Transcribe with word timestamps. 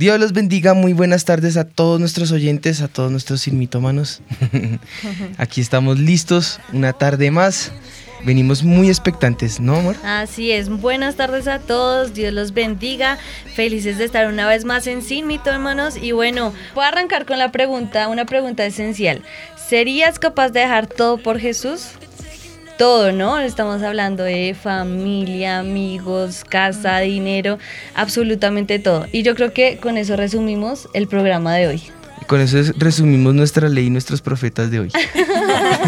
Dios 0.00 0.18
los 0.18 0.32
bendiga, 0.32 0.72
muy 0.72 0.94
buenas 0.94 1.26
tardes 1.26 1.58
a 1.58 1.64
todos 1.64 2.00
nuestros 2.00 2.32
oyentes, 2.32 2.80
a 2.80 2.88
todos 2.88 3.10
nuestros 3.10 3.42
sin 3.42 3.58
mitómanos. 3.58 4.22
Aquí 5.36 5.60
estamos 5.60 5.98
listos, 5.98 6.58
una 6.72 6.94
tarde 6.94 7.30
más. 7.30 7.70
Venimos 8.24 8.62
muy 8.62 8.88
expectantes, 8.88 9.60
¿no, 9.60 9.76
amor? 9.76 9.96
Así 10.02 10.52
es, 10.52 10.70
buenas 10.70 11.16
tardes 11.16 11.46
a 11.48 11.58
todos, 11.58 12.14
Dios 12.14 12.32
los 12.32 12.54
bendiga, 12.54 13.18
felices 13.54 13.98
de 13.98 14.06
estar 14.06 14.26
una 14.26 14.48
vez 14.48 14.64
más 14.64 14.86
en 14.86 15.02
Sin 15.02 15.26
Mitómanos 15.26 15.98
y 15.98 16.12
bueno, 16.12 16.54
voy 16.74 16.84
a 16.84 16.88
arrancar 16.88 17.26
con 17.26 17.38
la 17.38 17.52
pregunta, 17.52 18.08
una 18.08 18.24
pregunta 18.24 18.64
esencial. 18.64 19.22
¿Serías 19.68 20.18
capaz 20.18 20.48
de 20.48 20.60
dejar 20.60 20.86
todo 20.86 21.18
por 21.18 21.38
Jesús? 21.38 21.88
Todo, 22.80 23.12
¿no? 23.12 23.38
Estamos 23.38 23.82
hablando 23.82 24.22
de 24.22 24.56
familia, 24.58 25.58
amigos, 25.58 26.44
casa, 26.48 27.00
dinero, 27.00 27.58
absolutamente 27.94 28.78
todo. 28.78 29.06
Y 29.12 29.22
yo 29.22 29.34
creo 29.34 29.52
que 29.52 29.76
con 29.76 29.98
eso 29.98 30.16
resumimos 30.16 30.88
el 30.94 31.06
programa 31.06 31.54
de 31.56 31.66
hoy. 31.66 31.82
con 32.26 32.40
eso 32.40 32.56
resumimos 32.78 33.34
nuestra 33.34 33.68
ley 33.68 33.88
y 33.88 33.90
nuestros 33.90 34.22
profetas 34.22 34.70
de 34.70 34.80
hoy. 34.80 34.92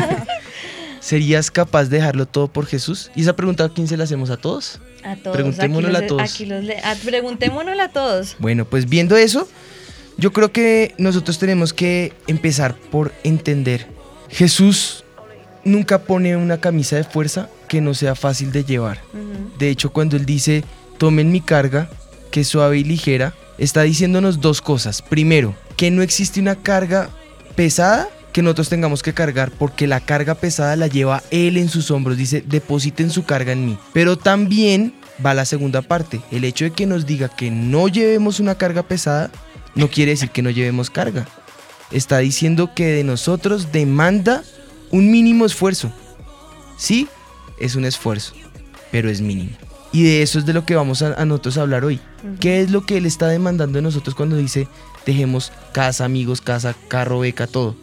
¿Serías 1.01 1.51
capaz 1.51 1.85
de 1.85 1.97
dejarlo 1.97 2.27
todo 2.27 2.49
por 2.49 2.67
Jesús? 2.67 3.11
¿Y 3.17 3.23
esa 3.23 3.35
pregunta 3.37 3.65
a 3.65 3.69
quién 3.71 3.89
se 3.89 3.97
la 3.97 4.05
hacemos 4.05 4.29
a 4.29 4.37
todos? 4.37 4.79
A 5.03 5.17
todos. 5.17 5.35
Preguntémonosla 5.35 6.01
a 6.01 6.07
todos. 6.07 6.43
preguntémonosla 7.07 7.85
a 7.85 7.89
todos. 7.89 8.37
Bueno, 8.39 8.67
pues 8.67 8.87
viendo 8.87 9.17
eso, 9.17 9.49
yo 10.19 10.31
creo 10.35 10.53
que 10.53 10.95
nosotros 10.99 11.39
tenemos 11.39 11.73
que 11.73 12.13
empezar 12.27 12.75
por 12.91 13.15
entender. 13.25 13.87
Jesús 14.29 15.05
nunca 15.65 16.03
pone 16.03 16.37
una 16.37 16.59
camisa 16.59 16.97
de 16.97 17.05
fuerza 17.05 17.49
que 17.69 17.81
no 17.81 17.95
sea 17.95 18.15
fácil 18.15 18.53
de 18.53 18.65
llevar. 18.65 19.01
De 19.59 19.69
hecho, 19.69 19.93
cuando 19.93 20.17
él 20.17 20.27
dice, 20.27 20.65
tomen 20.99 21.33
mi 21.33 21.41
carga, 21.41 21.89
que 22.31 22.41
es 22.41 22.49
suave 22.49 22.79
y 22.79 22.85
ligera, 22.85 23.35
está 23.59 23.83
diciéndonos 23.83 24.41
dos 24.41 24.61
cosas. 24.61 25.03
Primero, 25.03 25.55
que 25.77 25.91
no 25.91 26.03
existe 26.03 26.41
una 26.41 26.57
carga 26.57 27.11
pesada 27.55 28.09
que 28.33 28.43
nosotros 28.43 28.71
tengamos 28.71 29.03
que 29.03 29.13
cargar 29.13 29.51
porque 29.51 29.87
la 29.87 30.01
carga 30.01 30.35
pesada 30.35 30.75
la 30.77 30.87
lleva 30.87 31.23
él 31.31 31.57
en 31.57 31.69
sus 31.69 31.91
hombros. 31.91 32.17
Dice, 32.17 32.43
depositen 32.47 33.11
su 33.11 33.25
carga 33.25 33.53
en 33.53 33.67
mí. 33.67 33.79
Pero 33.93 34.17
también 34.17 34.95
va 35.25 35.35
la 35.35 35.45
segunda 35.45 35.83
parte. 35.83 36.21
El 36.31 36.45
hecho 36.45 36.65
de 36.65 36.71
que 36.71 36.87
nos 36.87 37.07
diga 37.07 37.29
que 37.29 37.51
no 37.51 37.89
llevemos 37.89 38.41
una 38.41 38.57
carga 38.57 38.83
pesada 38.83 39.31
no 39.75 39.89
quiere 39.89 40.13
decir 40.13 40.31
que 40.31 40.43
no 40.43 40.51
llevemos 40.51 40.91
carga. 40.91 41.27
Está 41.91 42.19
diciendo 42.19 42.71
que 42.75 42.87
de 42.87 43.05
nosotros 43.05 43.71
demanda 43.71 44.43
un 44.93 45.11
mínimo 45.11 45.45
esfuerzo. 45.45 45.91
Sí, 46.77 47.09
es 47.59 47.75
un 47.75 47.85
esfuerzo, 47.85 48.35
pero 48.93 49.11
es 49.11 49.21
mínimo. 49.21 49.51
Y 49.93 50.05
de 50.05 50.23
eso 50.23 50.39
es 50.39 50.47
de 50.47 50.53
lo 50.53 50.65
que 50.65 50.75
vamos 50.75 51.03
a, 51.03 51.25
nosotros 51.25 51.59
a 51.59 51.63
hablar 51.63 51.85
hoy. 51.85 52.01
¿Qué 52.41 52.63
es 52.63 52.71
lo 52.71 52.87
que 52.87 52.97
Él 52.97 53.05
está 53.05 53.29
demandando 53.29 53.77
de 53.77 53.83
nosotros 53.83 54.15
cuando 54.15 54.37
dice 54.37 54.69
dejemos 55.05 55.53
casa, 55.73 56.05
amigos, 56.05 56.41
casa, 56.41 56.75
carro, 56.89 57.21
beca, 57.21 57.47
todo? 57.47 57.77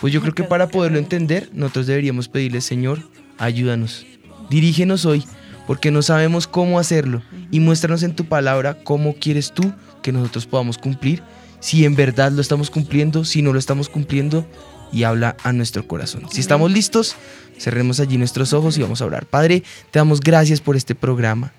Pues 0.00 0.12
yo 0.12 0.20
creo 0.20 0.34
que 0.34 0.44
para 0.44 0.68
poderlo 0.68 0.98
entender, 0.98 1.48
nosotros 1.52 1.86
deberíamos 1.86 2.28
pedirle, 2.28 2.60
Señor, 2.60 3.00
ayúdanos. 3.38 4.04
Dirígenos 4.50 5.06
hoy, 5.06 5.24
porque 5.66 5.90
no 5.90 6.02
sabemos 6.02 6.46
cómo 6.46 6.78
hacerlo. 6.78 7.22
Y 7.50 7.60
muéstranos 7.60 8.02
en 8.02 8.14
tu 8.14 8.26
palabra 8.26 8.82
cómo 8.84 9.14
quieres 9.14 9.52
tú 9.52 9.72
que 10.02 10.12
nosotros 10.12 10.46
podamos 10.46 10.76
cumplir. 10.76 11.22
Si 11.60 11.84
en 11.86 11.96
verdad 11.96 12.30
lo 12.30 12.42
estamos 12.42 12.70
cumpliendo, 12.70 13.24
si 13.24 13.40
no 13.40 13.52
lo 13.52 13.58
estamos 13.58 13.88
cumpliendo, 13.88 14.46
y 14.92 15.04
habla 15.04 15.36
a 15.42 15.52
nuestro 15.52 15.86
corazón. 15.86 16.22
Si 16.30 16.40
estamos 16.40 16.70
listos, 16.70 17.16
cerremos 17.58 18.00
allí 18.00 18.18
nuestros 18.18 18.52
ojos 18.52 18.78
y 18.78 18.82
vamos 18.82 19.02
a 19.02 19.06
orar. 19.06 19.26
Padre, 19.26 19.62
te 19.90 19.98
damos 19.98 20.20
gracias 20.20 20.60
por 20.60 20.76
este 20.76 20.94
programa. 20.94 21.52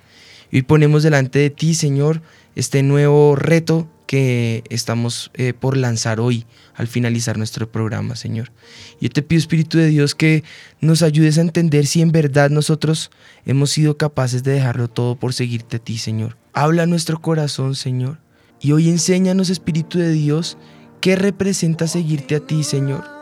Y 0.51 0.57
hoy 0.57 0.62
ponemos 0.63 1.03
delante 1.03 1.39
de 1.39 1.50
ti, 1.50 1.75
Señor, 1.75 2.22
este 2.56 2.81
nuevo 2.81 3.35
reto 3.35 3.88
que 4.07 4.63
estamos 4.69 5.29
eh, 5.35 5.53
por 5.53 5.78
lanzar 5.78 6.19
hoy 6.19 6.47
al 6.73 6.88
finalizar 6.88 7.38
nuestro 7.38 7.72
programa, 7.72 8.16
Señor. 8.16 8.51
Yo 9.00 9.09
te 9.09 9.22
pido, 9.22 9.38
Espíritu 9.38 9.78
de 9.78 9.85
Dios, 9.85 10.16
que 10.16 10.44
nos 10.81 11.03
ayudes 11.03 11.38
a 11.38 11.41
entender 11.41 11.85
si 11.85 12.01
en 12.01 12.12
verdad 12.12 12.50
nosotros 12.50 13.12
hemos 13.45 13.69
sido 13.69 13.97
capaces 13.97 14.41
de 14.41 14.53
dejarlo 14.53 14.88
todo 14.88 15.16
por 15.16 15.34
seguirte 15.35 15.78
a 15.78 15.79
ti, 15.79 16.00
Señor. 16.00 16.38
Habla 16.53 16.84
a 16.84 16.88
nuestro 16.88 17.22
corazón, 17.22 17.75
Señor. 17.75 18.18
Y 18.59 18.72
hoy 18.72 18.89
enséñanos, 18.89 19.51
Espíritu 19.51 20.00
de 20.00 20.12
Dios, 20.12 20.57
qué 21.01 21.16
representa 21.16 21.85
seguirte 21.88 22.35
a 22.35 22.39
ti, 22.39 22.63
Señor 22.63 23.19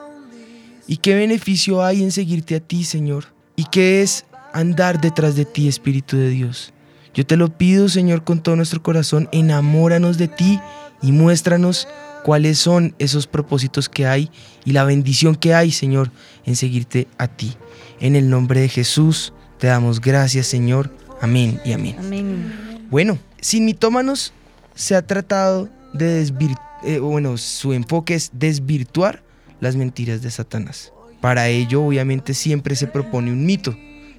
¿Y 0.87 0.97
qué 0.97 1.15
beneficio 1.15 1.83
hay 1.83 2.01
en 2.01 2.11
seguirte 2.11 2.55
a 2.55 2.59
ti, 2.61 2.85
Señor? 2.85 3.25
¿Y 3.57 3.65
qué 3.65 4.01
es 4.01 4.25
andar 4.53 5.01
detrás 5.01 5.35
de 5.35 5.43
ti, 5.43 5.67
Espíritu 5.67 6.15
de 6.15 6.29
Dios? 6.29 6.73
Yo 7.13 7.25
te 7.25 7.35
lo 7.35 7.49
pido, 7.49 7.89
Señor, 7.89 8.23
con 8.23 8.41
todo 8.41 8.55
nuestro 8.55 8.81
corazón, 8.81 9.27
enamóranos 9.33 10.17
de 10.17 10.29
ti 10.29 10.59
y 11.01 11.11
muéstranos 11.11 11.87
cuáles 12.23 12.57
son 12.57 12.95
esos 12.99 13.27
propósitos 13.27 13.89
que 13.89 14.05
hay 14.05 14.29
y 14.63 14.71
la 14.71 14.85
bendición 14.85 15.35
que 15.35 15.53
hay, 15.53 15.71
Señor, 15.71 16.11
en 16.45 16.55
seguirte 16.55 17.07
a 17.17 17.27
ti. 17.27 17.55
En 17.99 18.15
el 18.15 18.29
nombre 18.29 18.61
de 18.61 18.69
Jesús 18.69 19.33
te 19.59 19.67
damos 19.67 19.99
gracias, 19.99 20.47
Señor. 20.47 20.93
Amén 21.19 21.59
y 21.65 21.73
amén. 21.73 21.95
amén. 21.99 22.87
Bueno, 22.89 23.17
sin 23.41 23.65
mitómanos 23.65 24.31
se 24.75 24.95
ha 24.95 25.01
tratado 25.01 25.67
de 25.93 26.05
desvirtuar, 26.05 26.67
eh, 26.83 26.99
bueno, 26.99 27.37
su 27.37 27.73
enfoque 27.73 28.13
es 28.13 28.29
desvirtuar 28.33 29.23
las 29.59 29.75
mentiras 29.75 30.21
de 30.21 30.31
Satanás. 30.31 30.93
Para 31.21 31.47
ello, 31.47 31.83
obviamente, 31.83 32.33
siempre 32.33 32.75
se 32.75 32.87
propone 32.87 33.31
un 33.31 33.45
mito, 33.45 33.75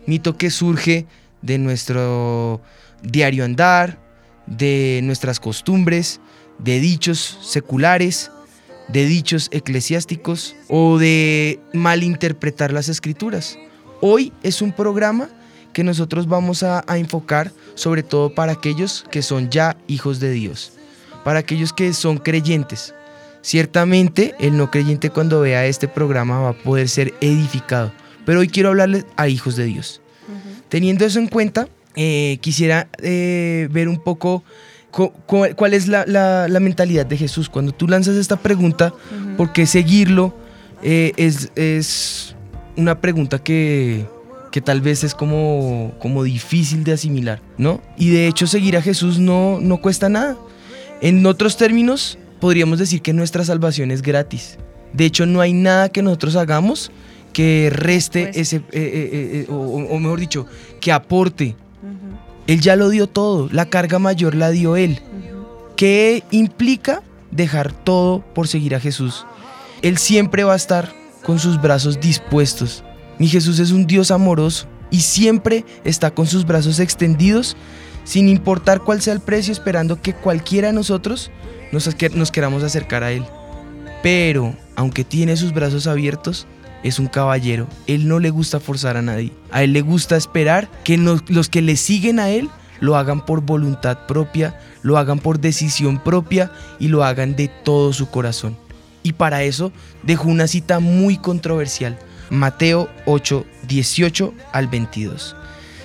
mito 0.06 0.36
que 0.36 0.50
surge 0.50 1.06
de 1.42 1.58
nuestro 1.58 2.60
diario 3.02 3.44
andar, 3.44 3.98
de 4.46 5.00
nuestras 5.04 5.40
costumbres, 5.40 6.20
de 6.58 6.80
dichos 6.80 7.38
seculares, 7.42 8.30
de 8.88 9.04
dichos 9.04 9.48
eclesiásticos 9.52 10.56
o 10.68 10.98
de 10.98 11.60
malinterpretar 11.72 12.72
las 12.72 12.88
escrituras. 12.88 13.58
Hoy 14.00 14.32
es 14.42 14.62
un 14.62 14.72
programa 14.72 15.28
que 15.72 15.84
nosotros 15.84 16.26
vamos 16.26 16.62
a, 16.62 16.82
a, 16.86 16.98
enfocar 16.98 17.52
sobre 17.74 18.02
todo 18.02 18.34
para 18.34 18.52
aquellos 18.52 19.04
que 19.10 19.22
son 19.22 19.50
ya 19.50 19.76
hijos 19.86 20.18
de 20.18 20.30
Dios, 20.30 20.72
para 21.24 21.40
aquellos 21.40 21.72
que 21.72 21.92
son 21.92 22.18
creyentes, 22.18 22.94
Ciertamente 23.48 24.34
el 24.40 24.58
no 24.58 24.70
creyente 24.70 25.08
cuando 25.08 25.40
vea 25.40 25.64
este 25.64 25.88
programa 25.88 26.38
va 26.38 26.50
a 26.50 26.52
poder 26.52 26.86
ser 26.86 27.14
edificado, 27.22 27.90
pero 28.26 28.40
hoy 28.40 28.48
quiero 28.48 28.68
hablarles 28.68 29.06
a 29.16 29.28
hijos 29.28 29.56
de 29.56 29.64
Dios. 29.64 30.02
Teniendo 30.68 31.06
eso 31.06 31.18
en 31.18 31.28
cuenta, 31.28 31.66
eh, 31.96 32.36
quisiera 32.42 32.88
eh, 33.02 33.66
ver 33.70 33.88
un 33.88 34.00
poco 34.02 34.44
cuál 34.90 35.72
es 35.72 35.88
la, 35.88 36.58
mentalidad 36.60 37.06
de 37.06 37.16
Jesús. 37.16 37.48
Cuando 37.48 37.72
tú 37.72 37.88
lanzas 37.88 38.16
esta 38.16 38.36
pregunta, 38.36 38.92
¿por 39.38 39.54
qué 39.54 39.64
seguirlo? 39.64 40.36
Eh, 40.82 41.14
es, 41.16 42.36
una 42.76 43.00
pregunta 43.00 43.38
que, 43.38 44.04
tal 44.62 44.82
vez 44.82 45.04
es 45.04 45.14
como, 45.14 45.94
como 46.00 46.22
difícil 46.22 46.84
de 46.84 46.92
asimilar, 46.92 47.40
¿no? 47.56 47.80
Y 47.96 48.10
de 48.10 48.26
hecho 48.26 48.46
seguir 48.46 48.76
a 48.76 48.82
Jesús 48.82 49.18
no, 49.18 49.58
no 49.58 49.78
cuesta 49.78 50.10
nada. 50.10 50.36
En 51.00 51.24
otros 51.24 51.56
términos, 51.56 52.17
podríamos 52.40 52.78
decir 52.78 53.02
que 53.02 53.12
nuestra 53.12 53.44
salvación 53.44 53.90
es 53.90 54.02
gratis. 54.02 54.58
De 54.92 55.04
hecho, 55.04 55.26
no 55.26 55.40
hay 55.40 55.52
nada 55.52 55.88
que 55.90 56.02
nosotros 56.02 56.36
hagamos 56.36 56.90
que 57.32 57.70
reste 57.72 58.24
pues 58.24 58.36
ese, 58.36 58.56
eh, 58.56 58.62
eh, 58.72 59.10
eh, 59.12 59.46
o, 59.48 59.98
mejor 59.98 60.20
dicho, 60.20 60.46
que 60.80 60.92
aporte. 60.92 61.56
Él 62.46 62.60
ya 62.60 62.76
lo 62.76 62.88
dio 62.88 63.06
todo, 63.06 63.48
la 63.52 63.66
carga 63.66 63.98
mayor 63.98 64.34
la 64.34 64.50
dio 64.50 64.76
Él. 64.76 65.00
¿Qué 65.76 66.24
implica 66.30 67.02
dejar 67.30 67.72
todo 67.72 68.24
por 68.34 68.48
seguir 68.48 68.74
a 68.74 68.80
Jesús? 68.80 69.26
Él 69.82 69.98
siempre 69.98 70.44
va 70.44 70.54
a 70.54 70.56
estar 70.56 70.92
con 71.22 71.38
sus 71.38 71.60
brazos 71.60 72.00
dispuestos. 72.00 72.82
Mi 73.18 73.28
Jesús 73.28 73.58
es 73.58 73.70
un 73.70 73.86
Dios 73.86 74.10
amoroso 74.10 74.66
y 74.90 75.00
siempre 75.00 75.64
está 75.84 76.10
con 76.10 76.26
sus 76.26 76.46
brazos 76.46 76.80
extendidos, 76.80 77.56
sin 78.04 78.28
importar 78.28 78.80
cuál 78.80 79.02
sea 79.02 79.12
el 79.12 79.20
precio, 79.20 79.52
esperando 79.52 80.00
que 80.00 80.14
cualquiera 80.14 80.68
de 80.68 80.74
nosotros 80.74 81.30
nos, 81.72 82.30
queramos 82.30 82.62
acercar 82.62 83.02
a 83.04 83.12
Él. 83.12 83.24
Pero, 84.02 84.54
aunque 84.76 85.04
tiene 85.04 85.36
sus 85.36 85.52
brazos 85.52 85.86
abiertos, 85.86 86.46
es 86.82 86.98
un 86.98 87.08
caballero. 87.08 87.66
Él 87.86 88.08
no 88.08 88.20
le 88.20 88.30
gusta 88.30 88.60
forzar 88.60 88.96
a 88.96 89.02
nadie. 89.02 89.32
A 89.50 89.62
Él 89.62 89.72
le 89.72 89.80
gusta 89.80 90.16
esperar 90.16 90.68
que 90.84 90.96
los 90.96 91.48
que 91.48 91.62
le 91.62 91.76
siguen 91.76 92.20
a 92.20 92.30
Él 92.30 92.48
lo 92.80 92.96
hagan 92.96 93.24
por 93.24 93.40
voluntad 93.40 94.06
propia, 94.06 94.58
lo 94.82 94.98
hagan 94.98 95.18
por 95.18 95.40
decisión 95.40 95.98
propia 96.02 96.52
y 96.78 96.88
lo 96.88 97.04
hagan 97.04 97.34
de 97.34 97.48
todo 97.48 97.92
su 97.92 98.08
corazón. 98.10 98.56
Y 99.02 99.14
para 99.14 99.42
eso 99.42 99.72
dejó 100.02 100.28
una 100.28 100.46
cita 100.46 100.80
muy 100.80 101.16
controversial. 101.16 101.98
Mateo 102.30 102.88
8, 103.06 103.44
18 103.66 104.34
al 104.52 104.68
22. 104.68 105.34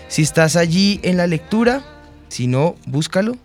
Si 0.08 0.22
estás 0.22 0.56
allí 0.56 1.00
en 1.04 1.18
la 1.18 1.26
lectura, 1.26 1.82
si 2.28 2.48
no, 2.48 2.76
búscalo. 2.86 3.38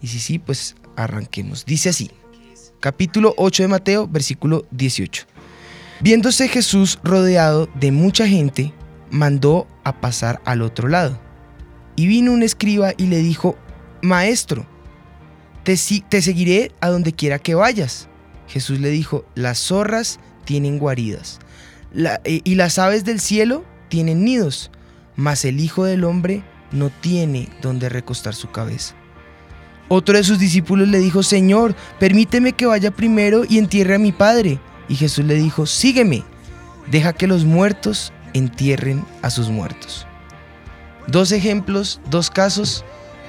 Y 0.00 0.08
si 0.08 0.18
sí, 0.18 0.38
pues 0.38 0.74
arranquemos. 0.96 1.64
Dice 1.64 1.88
así, 1.88 2.10
capítulo 2.80 3.34
8 3.36 3.64
de 3.64 3.68
Mateo, 3.68 4.08
versículo 4.08 4.66
18. 4.70 5.26
Viéndose 6.00 6.48
Jesús 6.48 6.98
rodeado 7.02 7.68
de 7.74 7.92
mucha 7.92 8.26
gente, 8.26 8.72
mandó 9.10 9.66
a 9.84 10.00
pasar 10.00 10.40
al 10.44 10.62
otro 10.62 10.88
lado. 10.88 11.20
Y 11.96 12.06
vino 12.06 12.32
un 12.32 12.42
escriba 12.42 12.92
y 12.96 13.06
le 13.06 13.18
dijo, 13.18 13.56
Maestro, 14.02 14.66
te, 15.62 15.76
te 16.08 16.22
seguiré 16.22 16.72
a 16.80 16.88
donde 16.88 17.12
quiera 17.12 17.38
que 17.38 17.54
vayas. 17.54 18.08
Jesús 18.48 18.80
le 18.80 18.90
dijo, 18.90 19.24
las 19.34 19.58
zorras 19.58 20.18
tienen 20.44 20.78
guaridas 20.78 21.40
eh, 21.94 22.40
y 22.44 22.54
las 22.56 22.78
aves 22.78 23.04
del 23.04 23.20
cielo 23.20 23.64
tienen 23.88 24.24
nidos, 24.24 24.70
mas 25.16 25.44
el 25.44 25.60
Hijo 25.60 25.84
del 25.84 26.04
Hombre 26.04 26.42
no 26.72 26.90
tiene 26.90 27.48
donde 27.62 27.88
recostar 27.88 28.34
su 28.34 28.50
cabeza. 28.50 28.94
Otro 29.88 30.16
de 30.16 30.24
sus 30.24 30.38
discípulos 30.38 30.88
le 30.88 30.98
dijo, 30.98 31.22
Señor, 31.22 31.74
permíteme 31.98 32.52
que 32.52 32.66
vaya 32.66 32.90
primero 32.90 33.42
y 33.48 33.58
entierre 33.58 33.96
a 33.96 33.98
mi 33.98 34.12
padre. 34.12 34.58
Y 34.88 34.96
Jesús 34.96 35.24
le 35.24 35.34
dijo, 35.34 35.66
sígueme, 35.66 36.24
deja 36.90 37.12
que 37.12 37.26
los 37.26 37.44
muertos 37.44 38.12
entierren 38.32 39.04
a 39.22 39.30
sus 39.30 39.50
muertos. 39.50 40.06
Dos 41.06 41.32
ejemplos, 41.32 42.00
dos 42.10 42.30
casos, 42.30 42.84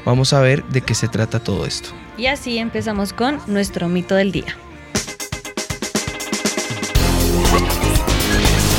vamos 0.05 0.33
a 0.33 0.39
ver 0.39 0.63
de 0.65 0.81
qué 0.81 0.95
se 0.95 1.07
trata 1.07 1.39
todo 1.39 1.65
esto. 1.65 1.89
Y 2.17 2.27
así 2.27 2.57
empezamos 2.57 3.11
con 3.11 3.39
nuestro 3.47 3.89
mito 3.89 4.15
del 4.15 4.31
día. 4.31 4.57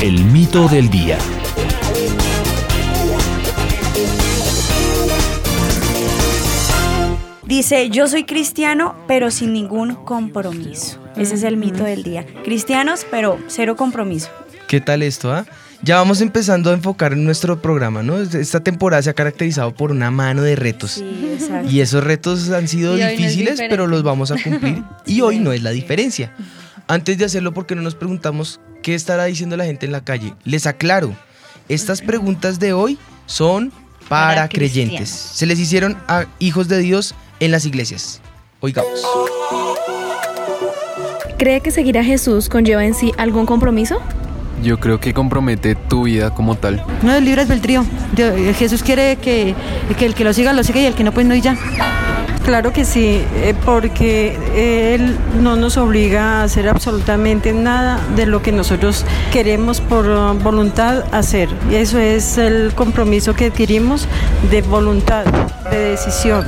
El 0.01 0.23
mito 0.25 0.67
del 0.67 0.89
día. 0.89 1.17
Dice, 7.47 7.89
yo 7.89 8.09
soy 8.09 8.25
cristiano, 8.25 8.93
pero 9.07 9.31
sin 9.31 9.53
ningún 9.53 9.95
compromiso. 9.95 10.99
Ese 11.15 11.35
es 11.35 11.43
el 11.43 11.55
mito 11.55 11.85
del 11.85 12.03
día. 12.03 12.25
Cristianos, 12.43 13.05
pero 13.09 13.39
cero 13.47 13.77
compromiso. 13.77 14.29
¿Qué 14.67 14.81
tal 14.81 15.01
esto? 15.01 15.31
ah? 15.31 15.45
Ya 15.81 15.95
vamos 15.95 16.19
empezando 16.19 16.71
a 16.71 16.73
enfocar 16.73 17.13
en 17.13 17.23
nuestro 17.23 17.61
programa, 17.61 18.03
¿no? 18.03 18.17
Esta 18.17 18.59
temporada 18.59 19.01
se 19.01 19.11
ha 19.11 19.13
caracterizado 19.13 19.73
por 19.73 19.91
una 19.91 20.11
mano 20.11 20.41
de 20.41 20.57
retos. 20.57 20.91
Sí, 20.91 21.29
exacto. 21.31 21.69
Y 21.71 21.79
esos 21.79 22.03
retos 22.03 22.49
han 22.49 22.67
sido 22.67 22.97
Y 22.97 23.01
no 23.01 23.07
difíciles, 23.07 23.61
pero 23.69 23.87
los 23.87 24.03
vamos 24.03 24.31
a 24.31 24.35
cumplir. 24.43 24.83
Y 25.05 25.21
hoy 25.21 25.39
no 25.39 25.53
es 25.53 25.63
la 25.63 25.71
diferencia. 25.71 26.33
Antes 26.87 27.17
de 27.17 27.23
hacerlo, 27.25 27.53
¿por 27.53 27.65
qué 27.65 27.75
no 27.75 27.81
nos 27.81 27.95
preguntamos 27.95 28.59
qué 28.83 28.93
estará 28.93 29.23
diciendo 29.23 29.55
la 29.55 29.63
gente 29.63 29.85
en 29.85 29.93
la 29.93 30.03
calle? 30.03 30.33
Les 30.43 30.67
aclaro, 30.67 31.15
estas 31.69 32.01
preguntas 32.01 32.59
de 32.59 32.73
hoy 32.73 32.97
son 33.25 33.71
para, 34.09 34.35
Para 34.35 34.49
creyentes. 34.49 35.09
Se 35.09 35.45
les 35.45 35.59
hicieron 35.59 35.97
a 36.09 36.25
hijos 36.39 36.67
de 36.67 36.79
Dios 36.79 37.15
en 37.39 37.51
las 37.51 37.65
iglesias. 37.65 38.21
Oigamos. 38.59 39.05
¿Cree 41.37 41.61
que 41.61 41.71
seguir 41.71 41.97
a 41.99 42.03
Jesús 42.03 42.49
conlleva 42.49 42.83
en 42.83 42.93
sí 42.93 43.13
algún 43.17 43.45
compromiso? 43.45 43.99
Yo 44.63 44.79
creo 44.79 44.99
que 44.99 45.13
compromete 45.13 45.75
tu 45.75 46.03
vida 46.03 46.31
como 46.31 46.55
tal. 46.55 46.83
No 47.03 47.13
es 47.13 47.21
libre 47.21 47.41
albedrío. 47.41 47.85
Eh, 48.17 48.55
Jesús 48.57 48.81
quiere 48.81 49.17
que, 49.17 49.53
que 49.99 50.05
el 50.07 50.15
que 50.15 50.23
lo 50.23 50.33
siga, 50.33 50.51
lo 50.53 50.63
siga 50.63 50.81
y 50.81 50.85
el 50.85 50.95
que 50.95 51.03
no, 51.03 51.11
pues 51.11 51.27
no 51.27 51.35
y 51.35 51.41
ya. 51.41 51.55
Claro 52.47 52.71
que 52.71 52.85
sí, 52.85 53.21
eh, 53.35 53.53
porque 53.65 54.95
Él 54.95 55.17
no 55.41 55.57
nos 55.57 55.75
obliga 55.75 56.39
a 56.39 56.43
hacer 56.43 56.69
absolutamente 56.69 57.51
nada 57.51 57.99
de 58.15 58.25
lo 58.25 58.41
que 58.41 58.53
nosotros 58.53 59.05
queremos 59.33 59.81
por 59.81 60.05
uh, 60.07 60.33
voluntad 60.33 61.03
hacer. 61.13 61.49
Y 61.69 61.75
eso 61.75 61.99
es 61.99 62.37
el 62.37 62.73
compromiso 62.73 63.33
que 63.33 63.47
adquirimos 63.47 64.07
de 64.49 64.61
voluntad, 64.61 65.25
de 65.69 65.77
decisión, 65.89 66.45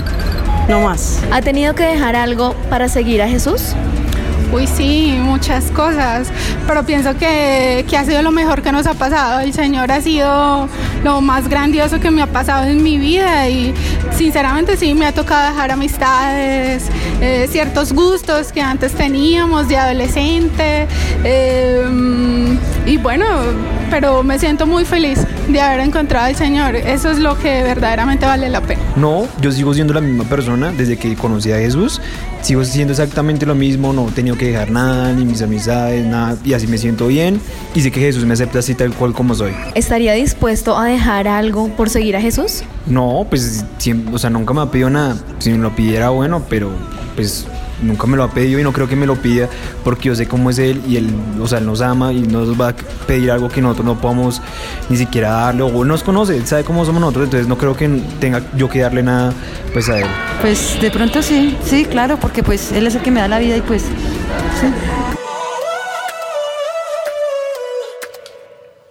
no 0.70 0.80
más. 0.82 1.20
¿Ha 1.32 1.42
tenido 1.42 1.74
que 1.74 1.84
dejar 1.84 2.16
algo 2.16 2.54
para 2.70 2.88
seguir 2.88 3.22
a 3.22 3.28
Jesús? 3.28 3.76
Uy, 4.52 4.66
sí, 4.68 5.18
muchas 5.22 5.66
cosas, 5.72 6.30
pero 6.68 6.84
pienso 6.84 7.16
que, 7.18 7.86
que 7.88 7.98
ha 7.98 8.04
sido 8.04 8.22
lo 8.22 8.32
mejor 8.32 8.62
que 8.62 8.72
nos 8.72 8.88
ha 8.88 8.96
pasado. 8.96 9.42
El 9.42 9.54
Señor 9.54 9.92
ha 9.92 10.02
sido 10.02 10.68
lo 11.04 11.22
más 11.22 11.48
grandioso 11.48 12.00
que 12.00 12.12
me 12.12 12.22
ha 12.22 12.28
pasado 12.28 12.66
en 12.66 12.82
mi 12.82 12.98
vida 12.98 13.48
y 13.48 13.74
sinceramente 14.12 14.76
sí, 14.76 14.96
me 14.96 15.06
ha 15.06 15.14
tocado 15.14 15.50
dejar 15.52 15.72
amistades, 15.72 16.90
eh, 17.22 17.48
ciertos 17.50 17.94
gustos 17.94 18.52
que 18.52 18.62
antes 18.62 18.94
teníamos 18.94 19.68
de 19.68 19.78
adolescente 19.78 20.88
eh, 21.24 21.86
y 22.86 22.98
bueno, 22.98 23.26
pero 23.90 24.24
me 24.24 24.40
siento 24.40 24.66
muy 24.66 24.86
feliz 24.86 25.20
de 25.48 25.62
haber 25.62 25.82
encontrado 25.82 26.26
al 26.26 26.36
Señor. 26.36 26.76
Eso 26.76 27.10
es 27.12 27.20
lo 27.20 27.38
que 27.38 27.64
verdaderamente 27.64 28.26
vale 28.26 28.50
la 28.50 28.62
pena. 28.62 28.82
No, 28.96 29.28
yo 29.42 29.52
sigo 29.52 29.74
siendo 29.74 29.94
la 29.94 30.02
misma 30.02 30.24
persona 30.24 30.72
desde 30.72 30.98
que 30.98 31.16
conocí 31.16 31.52
a 31.52 31.58
Jesús. 31.58 32.02
Sigo 32.42 32.64
siendo 32.64 32.94
exactamente 32.94 33.46
lo 33.46 33.54
mismo, 33.54 33.92
no 33.94 34.08
he 34.08 34.12
tenido 34.12 34.38
que 34.38 34.46
dejar 34.46 34.72
nada, 34.72 35.12
ni 35.14 35.26
mis 35.26 35.42
amistades, 35.42 36.06
nada, 36.06 36.38
y 36.44 36.54
así 36.54 36.68
me 36.68 36.78
siento 36.78 37.08
bien. 37.08 37.42
Y 37.76 37.82
sé 37.82 37.92
que 37.92 38.00
Jesús 38.00 38.26
me 38.26 38.34
acepta 38.34 38.60
así 38.60 38.76
tal 38.76 38.94
cual 38.94 39.14
como 39.14 39.36
soy. 39.36 39.52
¿Estaría 39.76 40.14
dispuesto 40.14 40.78
a 40.78 40.86
dejar 40.86 41.28
algo 41.28 41.68
por 41.76 41.90
seguir 41.90 42.16
a 42.16 42.22
Jesús? 42.22 42.64
No, 42.86 43.28
pues, 43.30 43.66
siempre, 43.78 44.16
o 44.16 44.18
sea, 44.18 44.30
nunca 44.30 44.54
me 44.54 44.62
ha 44.62 44.72
pedido 44.72 44.90
nada. 44.90 45.18
Si 45.40 45.52
me 45.52 45.58
lo 45.58 45.76
pidiera, 45.76 46.10
bueno, 46.10 46.44
pero 46.50 46.72
pues 47.16 47.46
nunca 47.82 48.08
me 48.08 48.18
lo 48.18 48.24
ha 48.24 48.32
pedido 48.32 48.60
y 48.60 48.64
no 48.64 48.74
creo 48.74 48.88
que 48.88 48.96
me 48.96 49.06
lo 49.06 49.16
pida 49.16 49.50
porque 49.84 50.10
yo 50.10 50.16
sé 50.16 50.28
cómo 50.28 50.50
es 50.50 50.60
Él 50.60 50.82
y 50.88 50.98
Él, 50.98 51.10
o 51.42 51.48
sea, 51.48 51.60
Él 51.60 51.66
nos 51.66 51.82
ama 51.82 52.14
y 52.14 52.22
no 52.22 52.46
nos 52.46 52.60
va 52.60 52.70
a 52.70 52.76
pedir 53.08 53.32
algo 53.32 53.50
que 53.50 53.62
nosotros 53.62 53.86
no 53.86 54.00
podamos 54.00 54.42
ni 54.90 54.98
siquiera 54.98 55.30
darle 55.32 55.64
o 55.64 55.86
nos 55.86 56.04
conoce, 56.04 56.36
Él 56.36 56.46
sabe 56.46 56.64
cómo 56.64 56.86
somos 56.86 57.02
nosotros, 57.02 57.26
entonces 57.26 57.48
no 57.48 57.58
creo 57.58 57.76
que 57.76 57.88
tenga 58.20 58.42
yo 58.56 58.70
que 58.70 58.80
darle 58.80 59.04
nada 59.04 59.34
pues 59.74 59.90
a 59.90 60.00
Él. 60.00 60.08
Pues 60.42 60.78
de 60.82 60.92
pronto 60.92 61.22
sí, 61.22 61.58
sí, 61.64 61.86
claro, 61.86 62.18
porque 62.20 62.44
pues 62.44 62.72
Él 62.72 62.88
es 62.88 62.96
el 62.96 63.02
que 63.02 63.12
me 63.12 63.22
da 63.22 63.28
la 63.28 63.40
vida 63.40 63.58
y 63.58 63.62
pues 63.62 63.84
sí. 63.84 65.09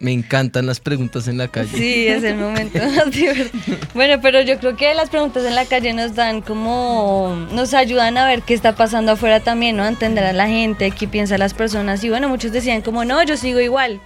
Me 0.00 0.12
encantan 0.12 0.64
las 0.66 0.78
preguntas 0.78 1.26
en 1.26 1.38
la 1.38 1.48
calle. 1.48 1.76
Sí, 1.76 2.06
es 2.06 2.22
el 2.22 2.36
momento 2.36 2.78
más 2.78 3.10
divertido. 3.10 3.76
Bueno, 3.94 4.20
pero 4.22 4.40
yo 4.42 4.58
creo 4.58 4.76
que 4.76 4.94
las 4.94 5.10
preguntas 5.10 5.44
en 5.44 5.54
la 5.56 5.64
calle 5.64 5.92
nos 5.92 6.14
dan 6.14 6.40
como, 6.40 7.36
nos 7.52 7.74
ayudan 7.74 8.16
a 8.16 8.26
ver 8.26 8.42
qué 8.42 8.54
está 8.54 8.76
pasando 8.76 9.12
afuera 9.12 9.40
también, 9.40 9.76
¿no? 9.76 9.82
A 9.82 9.88
entender 9.88 10.24
a 10.24 10.32
la 10.32 10.46
gente, 10.46 10.92
qué 10.92 11.08
piensan 11.08 11.40
las 11.40 11.52
personas. 11.52 12.04
Y 12.04 12.10
bueno, 12.10 12.28
muchos 12.28 12.52
decían 12.52 12.80
como, 12.82 13.04
no, 13.04 13.22
yo 13.24 13.36
sigo 13.36 13.58
igual. 13.58 14.00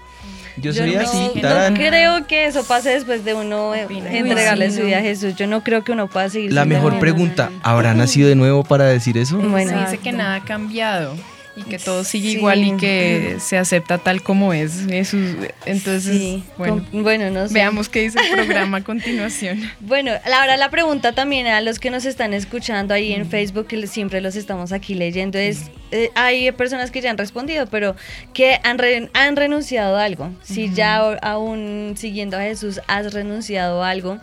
Yo 0.57 0.73
soy 0.73 0.95
no, 0.95 1.01
así, 1.01 1.31
no 1.35 1.41
tarán. 1.41 1.75
creo 1.75 2.27
que 2.27 2.47
eso 2.47 2.65
pase 2.65 2.91
después 2.91 3.25
de 3.25 3.33
uno 3.35 3.75
eh, 3.75 3.87
entregarle 3.91 4.71
su 4.71 4.83
vida 4.83 4.99
a 4.99 5.03
Jesús. 5.03 5.35
Yo 5.35 5.47
no 5.47 5.63
creo 5.63 5.83
que 5.83 5.93
uno 5.93 6.09
pueda 6.09 6.29
seguir. 6.29 6.53
La 6.53 6.65
mejor 6.65 6.99
pregunta, 6.99 7.51
¿habrá 7.63 7.95
nacido 7.95 8.29
de 8.29 8.35
nuevo 8.35 8.63
para 8.63 8.85
decir 8.85 9.17
eso? 9.17 9.39
Bueno, 9.39 9.71
Se 9.71 9.79
dice 9.79 9.99
que 9.99 10.13
nada 10.13 10.37
ha 10.37 10.45
cambiado 10.45 11.17
y 11.55 11.63
que 11.65 11.79
todo 11.79 12.03
sigue 12.05 12.31
Sí. 12.31 12.37
igual 12.39 12.65
y 12.65 12.77
que 12.79 13.37
se 13.39 13.59
acepta 13.59 13.99
tal 13.99 14.23
como 14.23 14.55
es. 14.55 14.87
Jesús. 14.89 15.37
Entonces, 15.67 16.17
Sí, 16.19 16.43
bueno, 16.57 16.85
com- 16.91 17.03
bueno, 17.03 17.31
no 17.31 17.47
sé. 17.47 17.53
veamos 17.55 17.89
qué 17.91 18.01
dice 18.01 18.19
el 18.21 18.35
programa 18.47 18.79
a 18.79 18.85
continuación. 18.85 19.61
Bueno, 19.81 20.13
ahora 20.25 20.57
la 20.57 20.71
pregunta 20.71 21.13
también 21.13 21.47
a 21.47 21.61
los 21.61 21.79
que 21.79 21.91
nos 21.91 22.07
están 22.07 22.33
escuchando 22.33 22.95
ahí 22.95 23.13
en 23.13 23.29
Facebook, 23.29 23.67
que 23.67 23.87
siempre 23.87 24.21
los 24.23 24.35
estamos 24.37 24.73
aquí 24.73 24.95
leyendo, 24.95 25.39
es, 25.39 25.65
eh, 25.91 26.09
hay 26.15 26.51
personas 26.53 26.91
que 26.91 27.03
ya 27.03 27.11
han 27.11 27.19
respondido, 27.19 27.67
pero 27.67 27.97
que 28.33 28.59
han, 28.65 28.79
re- 28.79 29.11
han 29.13 29.37
renunciado 29.37 29.97
a 29.99 30.05
algo. 30.05 30.31
Si 30.43 30.73
ya 30.73 31.05
o- 31.05 31.17
aún 31.21 31.95
siguiendo 31.99 32.39
a 32.39 32.41
Jesús 32.41 32.81
has 32.87 33.13
renunciado 33.13 33.83
a 33.83 33.91
algo 33.91 34.19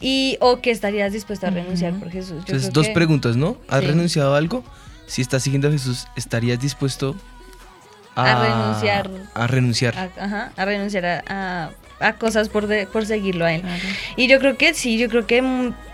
y 0.00 0.36
o 0.40 0.60
que 0.60 0.70
estarías 0.70 1.12
dispuesto 1.12 1.46
a 1.46 1.50
renunciar 1.50 1.94
por 1.94 2.10
Jesús. 2.10 2.30
Yo 2.30 2.38
Entonces, 2.40 2.62
creo 2.64 2.72
dos 2.72 2.86
que- 2.88 2.92
preguntas, 2.92 3.36
¿no? 3.36 3.56
¿Has 3.68 3.80
Sí. 3.80 3.86
renunciado 3.86 4.34
a 4.34 4.38
algo? 4.38 4.62
Si 5.08 5.22
estás 5.22 5.42
siguiendo 5.42 5.68
a 5.68 5.70
Jesús, 5.72 6.06
¿estarías 6.14 6.60
dispuesto 6.60 7.16
a, 8.14 8.32
A 8.32 8.44
renunciar. 8.44 9.10
A 9.34 9.46
renunciar. 9.46 9.98
A, 9.98 10.24
ajá, 10.24 10.52
a 10.56 10.64
renunciar 10.64 11.24
a, 11.28 11.70
a- 12.00 12.14
cosas 12.14 12.48
por, 12.48 12.66
de- 12.66 12.86
por 12.86 13.04
seguirlo 13.06 13.44
a 13.44 13.52
él. 13.54 13.62
Y 14.16 14.26
yo 14.26 14.38
creo 14.38 14.56
que 14.56 14.72
sí, 14.74 14.98
yo 14.98 15.08
creo 15.08 15.26
que 15.26 15.42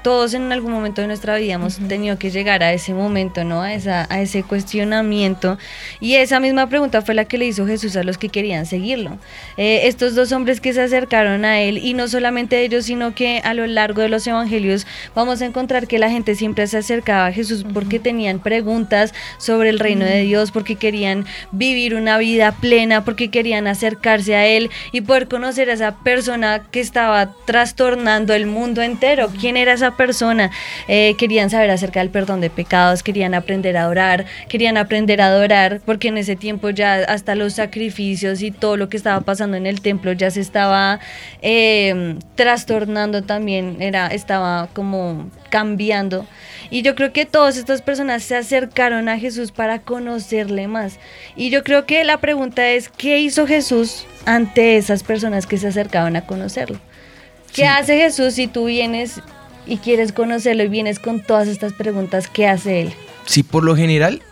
todos 0.03 0.35
en 0.35 0.53
algún 0.53 0.71
momento 0.71 1.01
de 1.01 1.07
nuestra 1.09 1.37
vida 1.37 1.55
hemos 1.55 1.79
tenido 1.89 2.19
que 2.19 2.31
llegar 2.31 2.63
a 2.63 2.73
ese 2.73 2.93
momento, 2.95 3.43
¿no? 3.43 3.63
A, 3.63 3.73
esa, 3.75 4.07
a 4.11 4.21
ese 4.21 4.43
cuestionamiento. 4.43 5.59
Y 5.99 6.15
esa 6.17 6.41
misma 6.41 6.69
pregunta 6.69 7.03
fue 7.03 7.15
la 7.15 7.25
que 7.25 7.39
le 7.39 7.47
hizo 7.47 7.67
Jesús 7.67 7.97
a 7.97 8.05
los 8.05 8.17
que 8.19 8.29
querían 8.29 8.67
seguirlo. 8.67 9.19
Eh, 9.57 9.81
estos 9.85 10.15
dos 10.15 10.31
hombres 10.33 10.61
que 10.61 10.73
se 10.73 10.83
acercaron 10.83 11.45
a 11.45 11.61
él, 11.61 11.79
y 11.79 11.95
no 11.95 12.07
solamente 12.07 12.63
ellos, 12.63 12.85
sino 12.85 13.15
que 13.15 13.41
a 13.45 13.55
lo 13.55 13.67
largo 13.67 14.03
de 14.03 14.09
los 14.09 14.27
evangelios 14.27 14.87
vamos 15.15 15.41
a 15.43 15.47
encontrar 15.47 15.87
que 15.87 15.99
la 15.99 16.11
gente 16.11 16.35
siempre 16.35 16.67
se 16.67 16.79
acercaba 16.79 17.27
a 17.27 17.33
Jesús 17.33 17.65
porque 17.73 17.99
tenían 17.99 18.39
preguntas 18.41 19.15
sobre 19.39 19.71
el 19.71 19.79
reino 19.79 20.05
de 20.05 20.21
Dios, 20.23 20.51
porque 20.51 20.77
querían 20.77 21.25
vivir 21.51 21.95
una 21.95 22.05
una 22.05 22.19
vida 22.19 22.53
plena, 22.53 23.03
porque 23.03 23.31
querían 23.31 23.67
acercarse 23.67 24.37
a 24.37 24.47
Él 24.47 24.69
y 24.93 25.01
poder 25.01 25.27
conocer 25.27 25.71
a 25.71 25.73
esa 25.73 25.94
persona 26.03 26.63
que 26.71 26.81
estaba 26.81 27.33
trastornando 27.47 28.35
el 28.35 28.47
mundo 28.47 28.83
entero. 28.83 29.29
¿Quién 29.41 29.57
era 29.57 29.73
esa 29.73 29.97
persona? 29.97 30.51
Eh, 30.89 31.15
querían 31.19 31.51
saber 31.51 31.71
acerca 31.71 32.01
del 32.01 32.11
perdón 32.11 32.41
de 32.41 32.51
pecados, 32.51 33.03
querían 33.03 33.35
aprender 33.35 33.77
a 33.77 33.89
orar, 33.89 34.27
querían 34.49 34.77
aprender 34.77 35.21
a 35.21 35.27
adorar, 35.27 35.81
porque 35.85 36.09
en 36.09 36.19
ese 36.19 36.37
tiempo 36.37 36.71
ya 36.71 36.97
hasta 36.97 37.35
los 37.35 37.55
sacrificios 37.55 38.43
y 38.43 38.51
todo 38.51 38.77
lo 38.77 38.89
que 38.89 38.97
estaba 38.97 39.21
pasando 39.21 39.57
en 39.57 39.67
el 39.67 39.81
templo 39.81 40.13
ya 40.13 40.31
se 40.31 40.41
estaba 40.41 41.01
eh, 41.43 42.17
trastornando 42.35 43.23
también, 43.23 43.81
era, 43.81 44.09
estaba 44.09 44.69
como 44.73 45.31
cambiando. 45.55 46.27
Y 46.69 46.83
yo 46.83 46.97
creo 46.97 47.13
que 47.13 47.27
todas 47.27 47.57
estas 47.57 47.81
personas 47.81 48.25
se 48.25 48.35
acercaron 48.35 49.09
a 49.09 49.21
Jesús 49.21 49.53
para 49.53 49.79
conocerle 49.79 50.67
más. 50.67 50.99
Y 51.37 51.51
yo 51.51 51.63
creo 51.63 51.87
que 51.87 52.03
la 52.03 52.19
pregunta 52.19 52.71
es, 52.71 52.89
¿qué 52.89 53.21
hizo 53.21 53.47
Jesús 53.47 54.05
ante 54.27 54.77
esas 54.77 55.05
personas 55.05 55.47
que 55.47 55.57
se 55.57 55.69
acercaban 55.69 56.17
a 56.17 56.27
conocerlo? 56.27 56.81
¿Qué 57.53 57.67
hace 57.67 57.97
Jesús 57.97 58.35
si 58.35 58.49
tú 58.49 58.65
vienes 58.65 59.21
y 59.65 59.77
quieres 59.77 60.11
conocerlo 60.11 60.65
y 60.65 60.69
vienes 60.69 60.99
con 60.99 61.21
todas 61.21 61.47
estas 61.47 61.73
preguntas? 61.73 62.27
¿Qué 62.27 62.49
hace 62.49 62.81
Él? 62.81 62.93
Sí, 63.25 63.45
por 63.45 63.63
lo 63.63 63.77
general, 63.77 64.23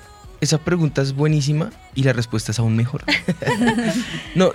esa 0.41 0.59
pregunta 0.59 1.02
es 1.02 1.14
buenísima 1.14 1.71
y 1.95 2.02
la 2.02 2.14
respuesta 2.14 2.50
es 2.50 2.59
aún 2.59 2.75
mejor. 2.75 3.05
no, 4.35 4.50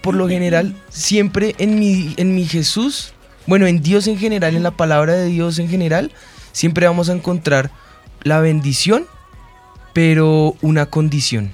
por 0.00 0.14
lo 0.14 0.28
general, 0.28 0.74
siempre 0.88 1.54
en 1.58 1.78
mi, 1.78 2.14
en 2.16 2.34
mi 2.34 2.46
Jesús, 2.46 3.12
bueno, 3.46 3.66
en 3.66 3.82
Dios 3.82 4.06
en 4.06 4.18
general, 4.18 4.56
en 4.56 4.62
la 4.62 4.72
palabra 4.72 5.14
de 5.14 5.26
Dios 5.26 5.58
en 5.58 5.68
general, 5.68 6.12
siempre 6.52 6.86
vamos 6.86 7.08
a 7.08 7.12
encontrar 7.12 7.70
la 8.22 8.40
bendición, 8.40 9.06
pero 9.92 10.56
una 10.62 10.86
condición. 10.86 11.52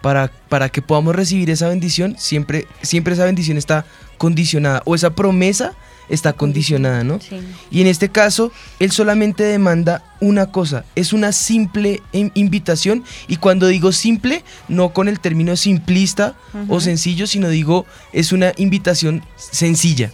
Para, 0.00 0.30
para, 0.48 0.68
que 0.68 0.82
podamos 0.82 1.16
recibir 1.16 1.50
esa 1.50 1.68
bendición, 1.68 2.14
siempre, 2.16 2.66
siempre 2.82 3.14
esa 3.14 3.24
bendición 3.24 3.56
está 3.56 3.84
condicionada, 4.18 4.82
o 4.84 4.94
esa 4.94 5.10
promesa 5.10 5.74
está 6.08 6.32
condicionada, 6.32 7.04
¿no? 7.04 7.18
Y 7.70 7.80
en 7.80 7.86
este 7.86 8.08
caso, 8.08 8.52
él 8.78 8.92
solamente 8.92 9.42
demanda 9.42 10.04
una 10.20 10.52
cosa, 10.52 10.84
es 10.94 11.12
una 11.12 11.32
simple 11.32 12.02
invitación, 12.12 13.04
y 13.26 13.36
cuando 13.36 13.66
digo 13.66 13.92
simple, 13.92 14.44
no 14.68 14.90
con 14.90 15.08
el 15.08 15.20
término 15.20 15.56
simplista 15.56 16.36
o 16.68 16.80
sencillo, 16.80 17.26
sino 17.26 17.48
digo, 17.48 17.86
es 18.12 18.32
una 18.32 18.52
invitación 18.56 19.24
sencilla, 19.36 20.12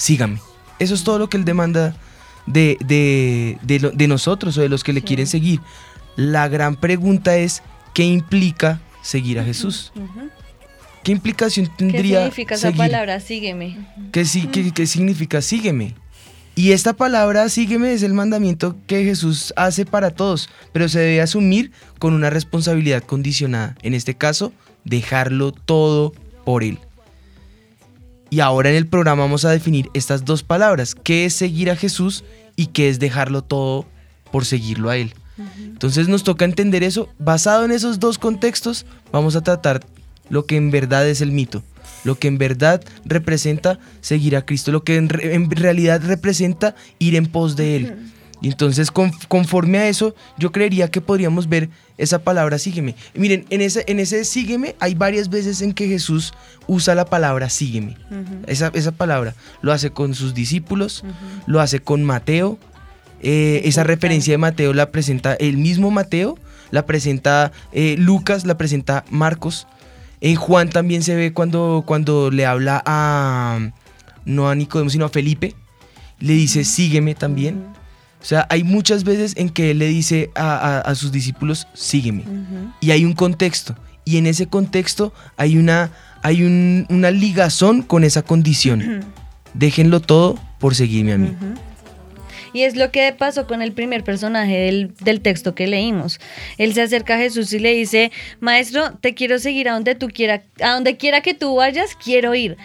sígame. 0.00 0.40
Eso 0.78 0.94
es 0.94 1.04
todo 1.04 1.18
lo 1.18 1.28
que 1.28 1.36
él 1.36 1.44
demanda 1.44 1.94
de, 2.46 2.78
de, 3.62 4.08
nosotros 4.08 4.56
o 4.56 4.62
de 4.62 4.68
los 4.68 4.82
que 4.82 4.92
le 4.92 5.02
quieren 5.02 5.26
seguir. 5.26 5.60
La 6.16 6.48
gran 6.48 6.76
pregunta 6.76 7.36
es, 7.36 7.62
¿qué 7.94 8.04
implica 8.04 8.80
seguir 9.02 9.38
a 9.38 9.44
Jesús? 9.44 9.92
¿Qué 11.02 11.12
implicación 11.12 11.70
tendría? 11.76 12.02
¿Qué 12.02 12.16
significa 12.16 12.54
esa 12.54 12.72
palabra 12.72 13.20
sígueme? 13.20 13.76
¿Qué, 14.10 14.24
qué, 14.74 14.86
significa 14.86 15.42
sígueme? 15.42 15.94
Y 16.56 16.72
esta 16.72 16.94
palabra 16.94 17.48
sígueme 17.48 17.92
es 17.92 18.02
el 18.02 18.14
mandamiento 18.14 18.76
que 18.86 19.04
Jesús 19.04 19.52
hace 19.56 19.84
para 19.84 20.10
todos, 20.10 20.48
pero 20.72 20.88
se 20.88 20.98
debe 20.98 21.20
asumir 21.20 21.72
con 21.98 22.14
una 22.14 22.30
responsabilidad 22.30 23.02
condicionada. 23.02 23.76
En 23.82 23.94
este 23.94 24.14
caso, 24.14 24.52
dejarlo 24.84 25.52
todo 25.52 26.12
por 26.44 26.64
Él. 26.64 26.78
Y 28.30 28.40
ahora 28.40 28.70
en 28.70 28.76
el 28.76 28.86
programa 28.86 29.24
vamos 29.24 29.44
a 29.44 29.50
definir 29.50 29.90
estas 29.92 30.24
dos 30.24 30.42
palabras, 30.42 30.94
qué 30.94 31.24
es 31.24 31.34
seguir 31.34 31.70
a 31.70 31.76
Jesús 31.76 32.24
y 32.56 32.66
qué 32.66 32.88
es 32.88 33.00
dejarlo 33.00 33.42
todo 33.42 33.86
por 34.30 34.44
seguirlo 34.44 34.88
a 34.88 34.96
Él. 34.96 35.12
Entonces 35.58 36.08
nos 36.08 36.22
toca 36.22 36.44
entender 36.44 36.82
eso. 36.82 37.08
Basado 37.18 37.64
en 37.64 37.72
esos 37.72 37.98
dos 37.98 38.18
contextos, 38.18 38.86
vamos 39.10 39.36
a 39.36 39.42
tratar 39.42 39.84
lo 40.28 40.46
que 40.46 40.56
en 40.56 40.70
verdad 40.70 41.08
es 41.08 41.20
el 41.20 41.32
mito, 41.32 41.62
lo 42.04 42.18
que 42.18 42.28
en 42.28 42.38
verdad 42.38 42.82
representa 43.04 43.78
seguir 44.00 44.36
a 44.36 44.44
Cristo, 44.44 44.70
lo 44.70 44.84
que 44.84 44.96
en, 44.96 45.08
realidad 45.50 46.02
representa 46.04 46.74
ir 46.98 47.16
en 47.16 47.26
pos 47.26 47.56
de 47.56 47.76
Él. 47.76 47.96
Y 48.42 48.48
entonces, 48.48 48.90
conforme 48.90 49.78
a 49.78 49.88
eso, 49.88 50.14
yo 50.38 50.50
creería 50.50 50.90
que 50.90 51.00
podríamos 51.00 51.48
ver 51.48 51.68
esa 51.98 52.20
palabra 52.20 52.58
sígueme. 52.58 52.94
miren, 53.14 53.44
en 53.50 53.60
ese, 53.60 53.84
en 53.86 54.00
ese 54.00 54.24
sígueme 54.24 54.76
hay 54.80 54.94
varias 54.94 55.28
veces 55.28 55.60
en 55.60 55.74
que 55.74 55.86
Jesús 55.86 56.32
usa 56.66 56.94
la 56.94 57.04
palabra 57.04 57.50
sígueme. 57.50 57.98
esa, 58.46 58.70
esa, 58.72 58.92
palabra 58.92 59.34
lo 59.60 59.72
hace 59.72 59.90
con 59.90 60.14
sus 60.14 60.32
discípulos, 60.32 61.04
lo 61.46 61.60
hace 61.60 61.80
con 61.80 62.02
Mateo. 62.02 62.58
Eh, 63.22 63.60
esa 63.64 63.84
referencia 63.84 64.32
de 64.32 64.38
Mateo 64.38 64.72
la 64.72 64.90
presenta 64.90 65.34
el 65.34 65.58
mismo 65.58 65.90
Mateo, 65.90 66.38
la 66.70 66.86
presenta 66.86 67.52
eh, 67.72 67.96
Lucas, 67.98 68.46
la 68.46 68.56
presenta 68.56 69.04
Marcos. 69.10 69.66
En 70.22 70.36
Juan 70.36 70.70
también 70.70 71.02
se 71.02 71.14
ve 71.14 71.34
cuando, 71.34 71.84
cuando 71.86 72.30
le 72.30 72.46
habla 72.46 72.82
a, 72.86 73.58
no 74.24 74.48
a 74.48 74.54
Nicodemo, 74.54 74.88
sino 74.88 75.04
a 75.04 75.08
Felipe, 75.10 75.54
le 76.18 76.32
dice, 76.32 76.64
sígueme 76.64 77.14
también. 77.14 77.79
O 78.20 78.24
sea, 78.24 78.46
hay 78.50 78.64
muchas 78.64 79.04
veces 79.04 79.34
en 79.36 79.48
que 79.48 79.70
él 79.70 79.78
le 79.78 79.86
dice 79.86 80.30
a, 80.34 80.92
sus 80.94 81.10
discípulos, 81.10 81.66
sígueme. 81.72 82.24
Y 82.80 82.90
hay 82.90 83.04
un 83.04 83.14
contexto. 83.14 83.76
Y 84.04 84.18
en 84.18 84.26
ese 84.26 84.46
contexto 84.46 85.12
hay 85.36 85.56
una, 85.56 85.90
hay 86.22 86.42
una 86.42 87.10
ligazón 87.10 87.82
con 87.82 88.04
esa 88.04 88.22
condición. 88.22 89.04
Déjenlo 89.54 90.00
todo 90.00 90.38
por 90.58 90.74
seguirme 90.74 91.12
a 91.12 91.18
mí. 91.18 91.34
Y 92.52 92.62
es 92.62 92.76
lo 92.76 92.90
que 92.90 93.12
pasó 93.16 93.46
con 93.46 93.62
el 93.62 93.72
primer 93.72 94.02
personaje 94.02 94.58
del, 95.02 95.20
texto 95.20 95.54
que 95.54 95.66
leímos. 95.66 96.20
Él 96.58 96.74
se 96.74 96.82
acerca 96.82 97.14
a 97.14 97.18
Jesús 97.18 97.52
y 97.52 97.58
le 97.58 97.72
dice, 97.72 98.10
Maestro, 98.40 98.92
te 99.00 99.14
quiero 99.14 99.38
seguir 99.38 99.68
a 99.68 99.72
donde 99.74 99.94
tú 99.94 100.08
quiera, 100.08 100.42
a 100.60 100.72
donde 100.72 100.96
quiera 100.96 101.20
que 101.20 101.34
tú 101.34 101.56
vayas, 101.56 101.94
quiero 101.94 102.34
ir. 102.34 102.56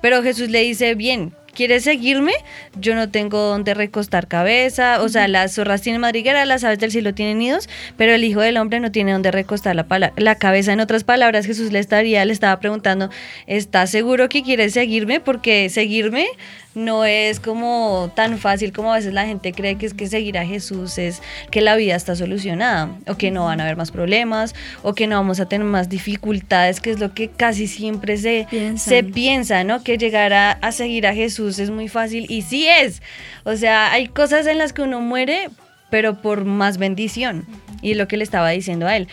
Pero 0.00 0.22
Jesús 0.22 0.48
le 0.50 0.62
dice, 0.62 0.94
bien, 0.94 1.34
¿quieres 1.54 1.84
seguirme? 1.84 2.32
Yo 2.74 2.94
no 2.94 3.10
tengo 3.10 3.38
donde 3.38 3.74
recostar 3.74 4.28
cabeza, 4.28 5.02
o 5.02 5.08
sea, 5.08 5.28
las 5.28 5.54
zorras 5.54 5.82
tienen 5.82 6.00
madriguera, 6.00 6.44
las 6.44 6.64
aves 6.64 6.78
del 6.78 6.90
cielo 6.90 7.14
tienen 7.14 7.38
nidos, 7.38 7.68
pero 7.96 8.12
el 8.12 8.24
Hijo 8.24 8.40
del 8.40 8.56
Hombre 8.56 8.80
no 8.80 8.90
tiene 8.92 9.12
donde 9.12 9.30
recostar 9.30 9.76
la, 9.76 10.12
la 10.16 10.34
cabeza. 10.36 10.72
En 10.72 10.80
otras 10.80 11.04
palabras, 11.04 11.46
Jesús 11.46 11.72
le 11.72 11.78
estaría, 11.78 12.24
le 12.24 12.32
estaba 12.32 12.58
preguntando, 12.60 13.10
¿estás 13.46 13.90
seguro 13.90 14.28
que 14.28 14.42
quieres 14.42 14.72
seguirme? 14.72 15.20
Porque 15.20 15.68
seguirme 15.68 16.26
no 16.74 17.04
es 17.04 17.40
como 17.40 18.10
tan 18.14 18.38
fácil 18.38 18.72
como 18.72 18.92
a 18.92 18.96
veces 18.96 19.12
la 19.12 19.26
gente 19.26 19.52
cree 19.52 19.76
que 19.76 19.86
es 19.86 19.94
que 19.94 20.06
seguir 20.06 20.38
a 20.38 20.46
Jesús 20.46 20.98
es 20.98 21.22
que 21.50 21.60
la 21.60 21.76
vida 21.76 21.94
está 21.94 22.16
solucionada 22.16 22.90
o 23.06 23.16
que 23.16 23.30
no 23.30 23.44
van 23.44 23.60
a 23.60 23.64
haber 23.64 23.76
más 23.76 23.90
problemas 23.90 24.54
o 24.82 24.94
que 24.94 25.06
no 25.06 25.16
vamos 25.16 25.40
a 25.40 25.46
tener 25.46 25.66
más 25.66 25.88
dificultades, 25.88 26.80
que 26.80 26.90
es 26.90 27.00
lo 27.00 27.14
que 27.14 27.28
casi 27.28 27.66
siempre 27.66 28.16
se, 28.16 28.46
se 28.76 29.04
piensa, 29.04 29.64
¿no? 29.64 29.82
Que 29.82 29.98
llegar 29.98 30.32
a, 30.32 30.52
a 30.52 30.72
seguir 30.72 31.06
a 31.06 31.14
Jesús 31.14 31.58
es 31.58 31.70
muy 31.70 31.88
fácil 31.88 32.26
y 32.28 32.42
sí 32.42 32.66
es. 32.68 33.02
O 33.44 33.56
sea, 33.56 33.92
hay 33.92 34.08
cosas 34.08 34.46
en 34.46 34.58
las 34.58 34.72
que 34.72 34.82
uno 34.82 35.00
muere, 35.00 35.50
pero 35.90 36.20
por 36.22 36.44
más 36.44 36.78
bendición. 36.78 37.46
Y 37.82 37.92
es 37.92 37.96
lo 37.96 38.08
que 38.08 38.16
le 38.16 38.24
estaba 38.24 38.50
diciendo 38.50 38.86
a 38.86 38.96
él. 38.96 39.08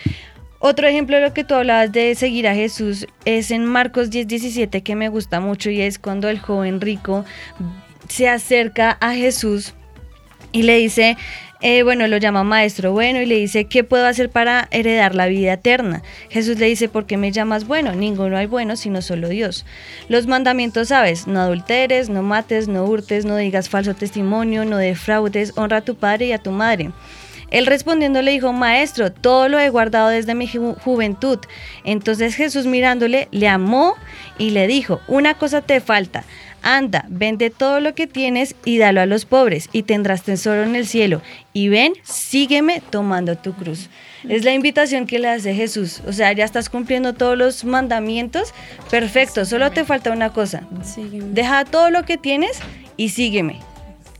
Otro 0.62 0.86
ejemplo 0.86 1.16
de 1.16 1.22
lo 1.22 1.32
que 1.32 1.42
tú 1.42 1.54
hablabas 1.54 1.90
de 1.90 2.14
seguir 2.14 2.46
a 2.46 2.54
Jesús 2.54 3.06
es 3.24 3.50
en 3.50 3.64
Marcos 3.64 4.10
10, 4.10 4.28
17 4.28 4.82
que 4.82 4.94
me 4.94 5.08
gusta 5.08 5.40
mucho 5.40 5.70
y 5.70 5.80
es 5.80 5.98
cuando 5.98 6.28
el 6.28 6.38
joven 6.38 6.82
rico 6.82 7.24
se 8.10 8.28
acerca 8.28 8.98
a 9.00 9.14
Jesús 9.14 9.72
y 10.52 10.64
le 10.64 10.76
dice, 10.76 11.16
eh, 11.62 11.82
bueno, 11.82 12.06
lo 12.08 12.18
llama 12.18 12.44
maestro 12.44 12.92
bueno 12.92 13.22
y 13.22 13.26
le 13.26 13.36
dice, 13.36 13.64
¿qué 13.64 13.84
puedo 13.84 14.06
hacer 14.06 14.28
para 14.28 14.68
heredar 14.70 15.14
la 15.14 15.28
vida 15.28 15.54
eterna? 15.54 16.02
Jesús 16.28 16.58
le 16.58 16.66
dice, 16.66 16.90
¿por 16.90 17.06
qué 17.06 17.16
me 17.16 17.32
llamas 17.32 17.66
bueno? 17.66 17.94
Ninguno 17.94 18.36
hay 18.36 18.46
bueno 18.46 18.76
sino 18.76 19.00
solo 19.00 19.30
Dios. 19.30 19.64
Los 20.08 20.26
mandamientos 20.26 20.88
sabes, 20.88 21.26
no 21.26 21.40
adulteres, 21.40 22.10
no 22.10 22.22
mates, 22.22 22.68
no 22.68 22.84
hurtes, 22.84 23.24
no 23.24 23.36
digas 23.36 23.70
falso 23.70 23.94
testimonio, 23.94 24.66
no 24.66 24.76
defraudes, 24.76 25.54
honra 25.56 25.78
a 25.78 25.84
tu 25.84 25.94
padre 25.94 26.26
y 26.26 26.32
a 26.32 26.38
tu 26.38 26.50
madre. 26.50 26.90
Él 27.50 27.66
respondiendo 27.66 28.22
le 28.22 28.30
dijo, 28.32 28.52
Maestro, 28.52 29.12
todo 29.12 29.48
lo 29.48 29.58
he 29.58 29.68
guardado 29.68 30.08
desde 30.08 30.34
mi 30.34 30.46
juventud. 30.48 31.38
Entonces 31.84 32.34
Jesús 32.34 32.66
mirándole, 32.66 33.28
le 33.30 33.48
amó 33.48 33.94
y 34.38 34.50
le 34.50 34.66
dijo, 34.66 35.00
una 35.08 35.34
cosa 35.34 35.60
te 35.62 35.80
falta. 35.80 36.24
Anda, 36.62 37.06
vende 37.08 37.50
todo 37.50 37.80
lo 37.80 37.94
que 37.94 38.06
tienes 38.06 38.54
y 38.64 38.78
dalo 38.78 39.00
a 39.00 39.06
los 39.06 39.24
pobres, 39.24 39.68
y 39.72 39.84
tendrás 39.84 40.22
tesoro 40.22 40.62
en 40.62 40.76
el 40.76 40.86
cielo. 40.86 41.22
Y 41.52 41.68
ven, 41.68 41.94
sígueme 42.02 42.82
tomando 42.90 43.36
tu 43.36 43.54
cruz. 43.54 43.88
Es 44.28 44.44
la 44.44 44.52
invitación 44.52 45.06
que 45.06 45.18
le 45.18 45.28
hace 45.28 45.54
Jesús. 45.54 46.02
O 46.06 46.12
sea, 46.12 46.32
ya 46.32 46.44
estás 46.44 46.68
cumpliendo 46.68 47.14
todos 47.14 47.38
los 47.38 47.64
mandamientos. 47.64 48.52
Perfecto, 48.90 49.46
solo 49.46 49.70
te 49.70 49.84
falta 49.84 50.12
una 50.12 50.32
cosa. 50.32 50.64
Deja 51.32 51.64
todo 51.64 51.90
lo 51.90 52.04
que 52.04 52.18
tienes 52.18 52.58
y 52.98 53.10
sígueme. 53.10 53.60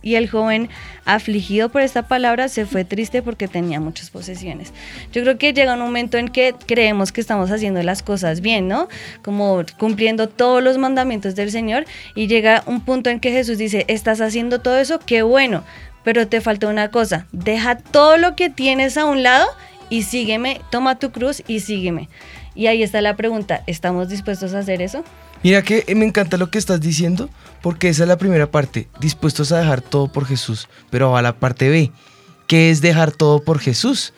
Y 0.02 0.14
el 0.14 0.28
joven, 0.30 0.68
afligido 1.04 1.68
por 1.68 1.82
esta 1.82 2.08
palabra, 2.08 2.48
se 2.48 2.66
fue 2.66 2.84
triste 2.84 3.22
porque 3.22 3.48
tenía 3.48 3.80
muchas 3.80 4.10
posesiones. 4.10 4.72
Yo 5.12 5.22
creo 5.22 5.38
que 5.38 5.52
llega 5.52 5.74
un 5.74 5.80
momento 5.80 6.16
en 6.16 6.28
que 6.28 6.54
creemos 6.66 7.12
que 7.12 7.20
estamos 7.20 7.50
haciendo 7.50 7.82
las 7.82 8.02
cosas 8.02 8.40
bien, 8.40 8.68
¿no? 8.68 8.88
Como 9.22 9.62
cumpliendo 9.78 10.28
todos 10.28 10.62
los 10.62 10.78
mandamientos 10.78 11.34
del 11.34 11.50
Señor. 11.50 11.84
Y 12.14 12.26
llega 12.26 12.62
un 12.66 12.80
punto 12.80 13.10
en 13.10 13.20
que 13.20 13.30
Jesús 13.30 13.58
dice, 13.58 13.84
estás 13.88 14.20
haciendo 14.20 14.60
todo 14.60 14.78
eso, 14.78 14.98
qué 15.04 15.22
bueno, 15.22 15.64
pero 16.02 16.26
te 16.26 16.40
falta 16.40 16.68
una 16.68 16.90
cosa, 16.90 17.26
deja 17.32 17.76
todo 17.76 18.16
lo 18.16 18.36
que 18.36 18.50
tienes 18.50 18.96
a 18.96 19.04
un 19.04 19.22
lado 19.22 19.46
y 19.90 20.02
sígueme, 20.02 20.60
toma 20.70 20.98
tu 20.98 21.10
cruz 21.10 21.42
y 21.46 21.60
sígueme. 21.60 22.08
Y 22.54 22.66
ahí 22.66 22.82
está 22.82 23.00
la 23.00 23.16
pregunta, 23.16 23.62
¿estamos 23.66 24.08
dispuestos 24.08 24.54
a 24.54 24.60
hacer 24.60 24.82
eso? 24.82 25.04
Mira 25.42 25.62
que 25.62 25.84
me 25.96 26.04
encanta 26.04 26.36
lo 26.36 26.50
que 26.50 26.58
estás 26.58 26.80
diciendo, 26.80 27.30
porque 27.62 27.88
esa 27.88 28.02
es 28.04 28.08
la 28.08 28.18
primera 28.18 28.50
parte, 28.50 28.88
dispuestos 29.00 29.52
a 29.52 29.58
dejar 29.58 29.80
todo 29.80 30.12
por 30.12 30.26
Jesús. 30.26 30.68
Pero 30.90 31.10
va 31.12 31.22
la 31.22 31.38
parte 31.38 31.68
B, 31.70 31.90
¿qué 32.46 32.70
es 32.70 32.80
dejar 32.82 33.12
todo 33.12 33.42
por 33.42 33.58
Jesús? 33.58 34.12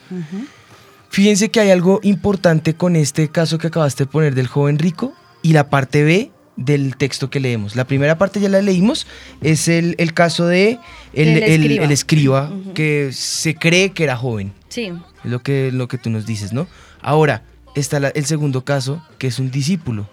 Fíjense 1.11 1.51
que 1.51 1.61
hay 1.61 1.71
algo 1.71 2.01
importante 2.03 2.75
con 2.75 2.97
este 2.97 3.29
caso 3.29 3.59
que 3.59 3.67
acabaste 3.69 4.05
de 4.05 4.11
poner 4.11 4.35
del 4.35 4.47
joven 4.47 4.79
rico 4.79 5.13
y 5.43 5.53
la 5.53 5.69
parte 5.69 6.03
B 6.03 6.31
del 6.57 6.97
texto 6.97 7.31
que 7.31 7.39
leemos. 7.41 7.77
La 7.77 7.87
primera 7.87 8.19
parte 8.19 8.41
ya 8.41 8.49
la 8.49 8.61
leímos, 8.63 9.07
es 9.43 9.69
el, 9.69 9.95
el 9.99 10.15
caso 10.15 10.47
de 10.47 10.79
el, 11.13 11.29
el- 11.29 11.43
escriba. 11.45 11.85
el 11.85 11.91
escriba 11.93 12.53
que 12.75 13.11
se 13.13 13.55
cree 13.55 13.91
que 13.93 14.05
era 14.05 14.17
joven. 14.17 14.53
Sí. 14.69 14.93
Es 15.25 15.31
lo 15.31 15.43
que, 15.43 15.71
lo 15.73 15.87
que 15.89 15.99
tú 15.99 16.09
nos 16.11 16.25
dices, 16.27 16.53
¿no? 16.53 16.67
Ahora, 17.01 17.43
está 17.75 18.01
la- 18.01 18.09
el 18.09 18.25
segundo 18.27 18.65
caso, 18.65 19.03
que 19.19 19.27
es 19.29 19.39
un 19.39 19.51
discípulo. 19.51 20.09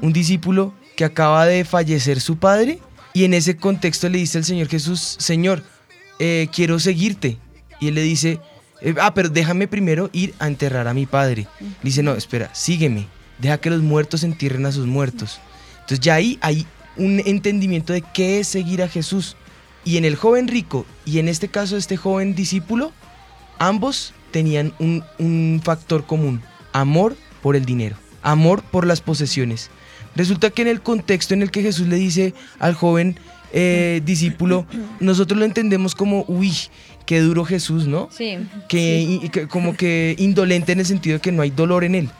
Un 0.00 0.12
discípulo 0.12 0.72
que 0.96 1.04
acaba 1.04 1.46
de 1.46 1.64
fallecer 1.64 2.20
su 2.20 2.38
padre 2.38 2.78
y 3.12 3.24
en 3.24 3.34
ese 3.34 3.56
contexto 3.56 4.08
le 4.08 4.18
dice 4.18 4.38
al 4.38 4.44
Señor 4.44 4.68
Jesús, 4.68 5.16
Señor, 5.18 5.62
eh, 6.18 6.48
quiero 6.52 6.78
seguirte. 6.78 7.38
Y 7.80 7.88
él 7.88 7.94
le 7.94 8.02
dice, 8.02 8.40
eh, 8.82 8.94
ah, 9.00 9.14
pero 9.14 9.28
déjame 9.28 9.68
primero 9.68 10.10
ir 10.12 10.34
a 10.38 10.46
enterrar 10.46 10.86
a 10.88 10.94
mi 10.94 11.06
padre. 11.06 11.46
Le 11.60 11.68
dice, 11.82 12.02
no, 12.02 12.14
espera, 12.14 12.50
sígueme, 12.54 13.06
deja 13.38 13.58
que 13.58 13.70
los 13.70 13.82
muertos 13.82 14.22
entierren 14.22 14.66
a 14.66 14.72
sus 14.72 14.86
muertos. 14.86 15.40
Entonces 15.80 16.00
ya 16.00 16.14
ahí 16.14 16.38
hay 16.40 16.66
un 16.96 17.22
entendimiento 17.24 17.92
de 17.92 18.02
qué 18.02 18.40
es 18.40 18.48
seguir 18.48 18.82
a 18.82 18.88
Jesús. 18.88 19.36
Y 19.84 19.98
en 19.98 20.04
el 20.04 20.16
joven 20.16 20.48
rico 20.48 20.84
y 21.04 21.18
en 21.18 21.28
este 21.28 21.48
caso 21.48 21.76
este 21.76 21.96
joven 21.96 22.34
discípulo, 22.34 22.92
ambos 23.58 24.12
tenían 24.30 24.74
un, 24.78 25.04
un 25.18 25.60
factor 25.64 26.04
común, 26.04 26.42
amor 26.72 27.16
por 27.40 27.56
el 27.56 27.64
dinero, 27.64 27.96
amor 28.26 28.62
por 28.62 28.86
las 28.86 29.00
posesiones. 29.00 29.70
Resulta 30.14 30.50
que 30.50 30.62
en 30.62 30.68
el 30.68 30.80
contexto 30.82 31.34
en 31.34 31.42
el 31.42 31.50
que 31.50 31.62
Jesús 31.62 31.88
le 31.88 31.96
dice 31.96 32.34
al 32.58 32.74
joven 32.74 33.18
eh, 33.52 34.00
discípulo, 34.04 34.66
nosotros 35.00 35.38
lo 35.38 35.44
entendemos 35.44 35.94
como, 35.94 36.24
uy, 36.26 36.52
qué 37.06 37.20
duro 37.20 37.44
Jesús, 37.44 37.86
¿no? 37.86 38.08
Sí. 38.10 38.36
Que, 38.68 39.28
que 39.32 39.46
como 39.46 39.76
que 39.76 40.14
indolente 40.18 40.72
en 40.72 40.80
el 40.80 40.86
sentido 40.86 41.14
de 41.16 41.20
que 41.20 41.32
no 41.32 41.42
hay 41.42 41.50
dolor 41.50 41.84
en 41.84 41.94
él. 41.94 42.10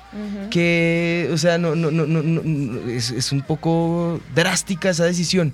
Que, 0.51 1.29
o 1.33 1.37
sea, 1.39 1.59
no, 1.59 1.75
no, 1.75 1.91
no, 1.91 2.07
no, 2.07 2.91
es, 2.91 3.11
es 3.11 3.33
un 3.33 3.43
poco 3.43 4.21
drástica 4.35 4.91
esa 4.91 5.05
decisión, 5.05 5.53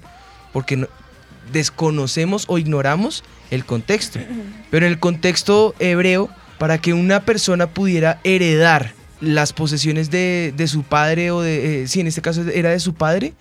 porque 0.52 0.76
no- 0.76 0.88
desconocemos 1.52 2.44
o 2.48 2.58
ignoramos 2.58 3.24
el 3.50 3.64
contexto. 3.64 4.18
Pero 4.70 4.86
en 4.86 4.92
el 4.92 4.98
contexto 4.98 5.74
hebreo, 5.78 6.28
para 6.58 6.78
que 6.78 6.92
una 6.92 7.20
persona 7.20 7.66
pudiera 7.68 8.20
heredar 8.24 8.92
las 9.22 9.52
posesiones 9.52 10.10
de, 10.10 10.52
de 10.54 10.68
su 10.68 10.82
padre, 10.82 11.30
o 11.30 11.40
de, 11.40 11.82
eh, 11.82 11.88
sí, 11.88 12.00
en 12.00 12.08
este 12.08 12.20
caso 12.20 12.42
era 12.48 12.70
de 12.70 12.80
su 12.80 12.94
padre, 12.94 13.32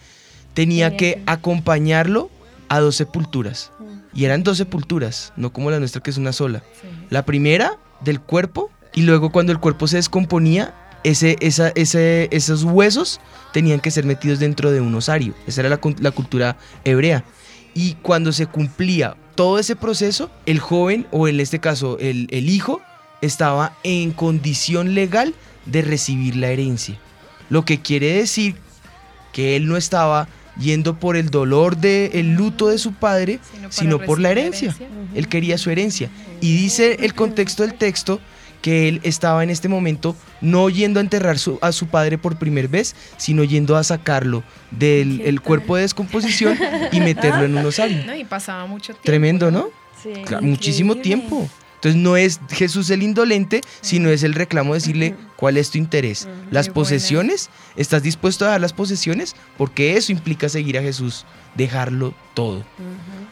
tenía 0.54 0.96
que 0.96 1.22
acompañarlo 1.26 2.30
a 2.70 2.80
dos 2.80 2.96
sepulturas. 2.96 3.72
Y 4.14 4.26
eran 4.26 4.44
dos 4.44 4.58
sepulturas, 4.58 5.34
no 5.36 5.52
como 5.52 5.72
la 5.72 5.80
nuestra 5.80 6.02
que 6.02 6.12
es 6.12 6.18
una 6.18 6.34
sola. 6.34 6.64
La 7.10 7.26
primera 7.26 7.78
del 8.02 8.20
cuerpo 8.20 8.70
y 8.94 9.02
luego 9.02 9.32
cuando 9.32 9.52
el 9.52 9.60
cuerpo 9.60 9.88
se 9.88 9.98
descomponía, 9.98 10.74
ese, 11.04 11.38
esa, 11.40 11.70
ese, 11.70 12.28
esos 12.32 12.64
huesos 12.64 13.20
tenían 13.54 13.80
que 13.80 13.92
ser 13.92 14.06
metidos 14.06 14.40
dentro 14.40 14.72
de 14.72 14.82
un 14.82 14.94
osario. 14.94 15.34
Esa 15.48 15.62
era 15.62 15.70
la, 15.70 15.80
la 16.00 16.12
cultura 16.12 16.58
hebrea. 16.84 17.24
Y 17.74 17.94
cuando 17.96 18.34
se 18.34 18.48
cumplía 18.48 19.16
todo 19.36 19.60
ese 19.60 19.76
proceso, 19.76 20.30
el 20.46 20.60
joven, 20.60 21.08
o 21.12 21.28
en 21.28 21.40
este 21.40 21.60
caso 21.60 21.98
el, 22.00 22.28
el 22.32 22.50
hijo, 22.50 22.82
estaba 23.22 23.78
en 23.84 24.12
condición 24.12 24.94
legal 24.94 25.34
de 25.66 25.82
recibir 25.82 26.36
la 26.36 26.48
herencia. 26.50 26.98
Lo 27.50 27.66
que 27.66 27.80
quiere 27.82 28.14
decir 28.14 28.56
que 29.34 29.56
él 29.56 29.68
no 29.68 29.78
estaba 29.78 30.28
yendo 30.60 31.00
por 31.00 31.16
el 31.18 31.30
dolor 31.30 31.78
del 31.78 32.34
luto 32.36 32.68
de 32.68 32.78
su 32.78 32.94
padre, 32.94 33.40
sino 33.70 34.00
por 34.00 34.20
la 34.20 34.32
herencia. 34.32 34.76
Él 35.16 35.28
quería 35.28 35.58
su 35.58 35.70
herencia. 35.70 36.10
Y 36.42 36.56
dice 36.56 36.98
el 37.02 37.14
contexto 37.14 37.64
del 37.64 37.76
texto 37.76 38.20
que 38.62 38.88
él 38.88 39.00
estaba 39.04 39.44
en 39.44 39.50
este 39.50 39.68
momento 39.70 40.16
no 40.40 40.70
yendo 40.70 41.00
a 41.00 41.04
enterrar 41.04 41.40
su- 41.40 41.58
a 41.62 41.72
su 41.72 41.88
padre 41.88 42.18
por 42.20 42.38
primera 42.38 42.68
vez, 42.68 42.96
sino 43.18 43.44
yendo 43.44 43.76
a 43.76 43.84
sacarlo 43.84 44.44
del 44.70 45.22
el 45.22 45.42
cuerpo 45.42 45.76
de 45.78 45.82
descomposición 45.84 46.60
y 46.92 47.00
meterlo 47.00 47.46
en 47.46 47.58
un 47.58 47.66
osario. 47.66 48.04
No, 48.06 48.16
y 48.16 48.24
pasaba 48.24 48.66
mucho 48.68 48.88
tiempo. 48.94 49.02
Tremendo, 49.04 49.50
¿no? 49.52 49.70
Sí. 50.04 50.10
Claro, 50.26 50.44
muchísimo 50.44 50.96
tiempo. 50.96 51.50
Entonces 51.82 52.00
no 52.00 52.16
es 52.16 52.40
Jesús 52.52 52.92
el 52.92 53.02
indolente, 53.02 53.62
sino 53.82 54.12
es 54.12 54.22
el 54.22 54.36
reclamo 54.36 54.74
de 54.74 54.80
decirle 54.80 55.16
cuál 55.36 55.58
es 55.58 55.72
tu 55.72 55.80
interés. 55.80 56.28
Las 56.52 56.70
posesiones, 56.70 57.50
¿estás 57.76 58.04
dispuesto 58.04 58.46
a 58.46 58.50
dar 58.50 58.62
las 58.62 58.72
posesiones? 58.72 59.36
Porque 59.58 59.98
eso 59.98 60.12
implica 60.12 60.48
seguir 60.48 60.78
a 60.78 60.84
Jesús, 60.84 61.26
dejarlo 61.56 62.14
todo. 62.36 62.64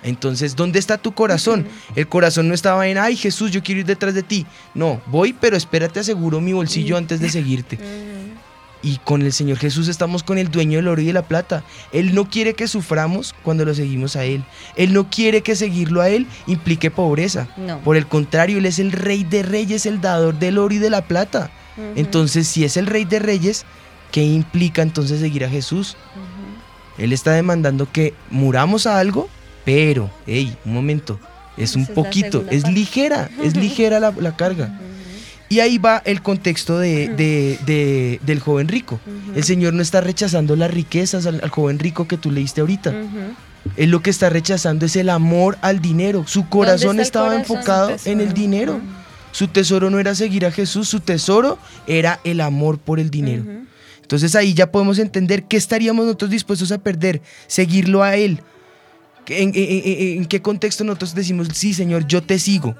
Entonces, 0.02 0.56
¿dónde 0.56 0.80
está 0.80 0.98
tu 0.98 1.14
corazón? 1.14 1.68
El 1.96 2.08
corazón 2.08 2.48
no 2.48 2.56
estaba 2.56 2.88
en, 2.88 2.98
ay 2.98 3.16
Jesús, 3.16 3.52
yo 3.52 3.62
quiero 3.62 3.82
ir 3.82 3.86
detrás 3.86 4.16
de 4.16 4.24
ti. 4.24 4.48
No, 4.74 5.00
voy, 5.06 5.34
pero 5.34 5.56
espérate, 5.56 6.00
aseguro 6.00 6.42
mi 6.42 6.52
bolsillo 6.52 6.98
antes 6.98 7.20
de 7.20 7.30
seguirte. 7.30 7.78
Y 8.82 8.98
con 9.00 9.22
el 9.22 9.34
Señor 9.34 9.58
Jesús 9.58 9.88
estamos 9.88 10.24
con 10.24 10.38
el 10.38 10.52
dueño 10.52 10.78
del 10.78 10.88
oro 10.88 11.02
y 11.02 11.06
de 11.06 11.13
la 11.13 11.24
plata. 11.24 11.63
Él 11.92 12.15
no 12.15 12.30
quiere 12.30 12.54
que 12.54 12.68
suframos 12.68 13.36
cuando 13.44 13.65
lo 13.65 13.74
seguimos 13.74 14.15
a 14.15 14.24
Él. 14.24 14.44
Él 14.76 14.94
no 14.94 15.10
quiere 15.10 15.42
que 15.42 15.56
seguirlo 15.56 16.02
a 16.02 16.10
Él 16.10 16.28
implique 16.48 16.89
pobreza. 16.89 17.50
No. 17.58 17.80
Por 17.82 17.98
el 17.98 18.08
contrario, 18.08 18.58
Él 18.58 18.65
es 18.65 18.80
el 18.80 18.92
rey 18.92 19.24
de 19.24 19.44
reyes, 19.44 19.86
el 19.86 20.00
dador 20.00 20.39
del 20.39 20.58
oro 20.58 20.74
y 20.74 20.78
de 20.78 20.89
la 20.89 21.02
plata. 21.02 21.52
Entonces, 21.96 22.48
si 22.48 22.63
es 22.63 22.78
el 22.78 22.88
rey 22.88 23.06
de 23.06 23.20
reyes, 23.20 23.65
¿qué 24.12 24.24
implica 24.24 24.82
entonces 24.82 25.20
seguir 25.20 25.46
a 25.46 25.50
Jesús? 25.50 25.96
Él 26.98 27.13
está 27.13 27.32
demandando 27.32 27.89
que 27.89 28.13
muramos 28.30 28.86
a 28.86 29.00
algo, 29.00 29.30
pero, 29.63 30.10
hey, 30.28 30.58
un 30.65 30.74
momento, 30.74 31.20
es 31.58 31.76
un 31.76 31.84
Esa 31.84 31.94
poquito, 31.94 32.44
es 32.50 32.70
ligera, 32.70 33.30
es 33.42 33.56
ligera 33.58 34.00
la, 34.00 34.12
la 34.12 34.36
carga. 34.36 34.78
Y 35.50 35.62
ahí 35.62 35.80
va 35.80 36.02
el 36.06 36.22
contexto 36.22 36.78
de, 36.78 37.08
de- 37.10 37.60
de- 37.66 38.20
del 38.24 38.40
joven 38.40 38.68
rico. 38.68 39.00
El 39.36 39.44
Señor 39.44 39.74
no 39.74 39.82
está 39.82 40.00
rechazando 40.02 40.56
las 40.56 40.72
riquezas 40.72 41.26
al, 41.26 41.42
al 41.44 41.50
joven 41.50 41.80
rico 41.80 42.08
que 42.08 42.18
tú 42.18 42.30
leíste 42.32 42.62
ahorita. 42.62 42.94
Él 43.76 43.90
lo 43.90 44.02
que 44.02 44.10
está 44.12 44.30
rechazando 44.30 44.86
es 44.86 44.96
el 44.96 45.10
amor 45.10 45.58
al 45.62 45.82
dinero. 45.82 46.24
Su 46.28 46.48
corazón 46.50 47.00
estaba 47.00 47.30
corazón? 47.30 47.42
enfocado 47.58 47.96
en 48.06 48.22
el 48.22 48.34
dinero. 48.34 48.80
Su 49.32 49.48
tesoro 49.48 49.90
no 49.90 50.00
era 50.00 50.16
seguir 50.16 50.46
a 50.46 50.52
Jesús, 50.52 50.88
su 50.88 51.00
tesoro 51.02 51.58
era 51.88 52.20
el 52.24 52.42
amor 52.42 52.78
por 52.80 53.00
el 53.00 53.10
dinero. 53.10 53.44
Entonces 54.02 54.34
ahí 54.36 54.54
ya 54.54 54.72
podemos 54.72 54.98
entender 55.00 55.44
qué 55.44 55.58
estaríamos 55.58 56.06
nosotros 56.06 56.32
dispuestos 56.32 56.72
a 56.72 56.78
perder, 56.80 57.22
seguirlo 57.48 58.02
a 58.04 58.16
Él. 58.16 58.42
¿En, 59.28 59.50
en- 59.50 59.56
en- 59.56 60.18
en 60.20 60.26
qué 60.26 60.42
contexto 60.42 60.84
nosotros 60.84 61.14
decimos, 61.14 61.48
sí, 61.54 61.74
Señor, 61.76 62.08
yo 62.08 62.24
te 62.24 62.40
sigo? 62.40 62.76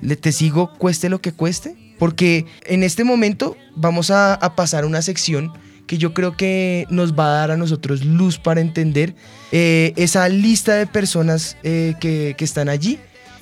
Le 0.00 0.16
te 0.16 0.32
sigo 0.32 0.72
cueste 0.78 1.08
lo 1.08 1.20
que 1.20 1.30
cueste. 1.32 1.76
Porque 1.98 2.46
en 2.64 2.82
este 2.82 3.04
momento 3.04 3.56
vamos 3.74 4.10
a, 4.10 4.34
a 4.34 4.54
pasar 4.54 4.84
una 4.84 5.02
sección 5.02 5.52
que 5.88 5.98
yo 5.98 6.14
creo 6.14 6.36
que 6.36 6.86
nos 6.90 7.18
va 7.18 7.26
a 7.26 7.38
dar 7.38 7.50
a 7.50 7.56
nosotros 7.56 8.04
luz 8.04 8.38
para 8.38 8.60
entender 8.60 9.16
eh, 9.50 9.94
esa 9.96 10.28
lista 10.28 10.74
de 10.74 10.86
personas 10.86 11.56
eh, 11.64 11.94
que, 11.98 12.36
que 12.38 12.44
están 12.44 12.68
allí, 12.68 13.00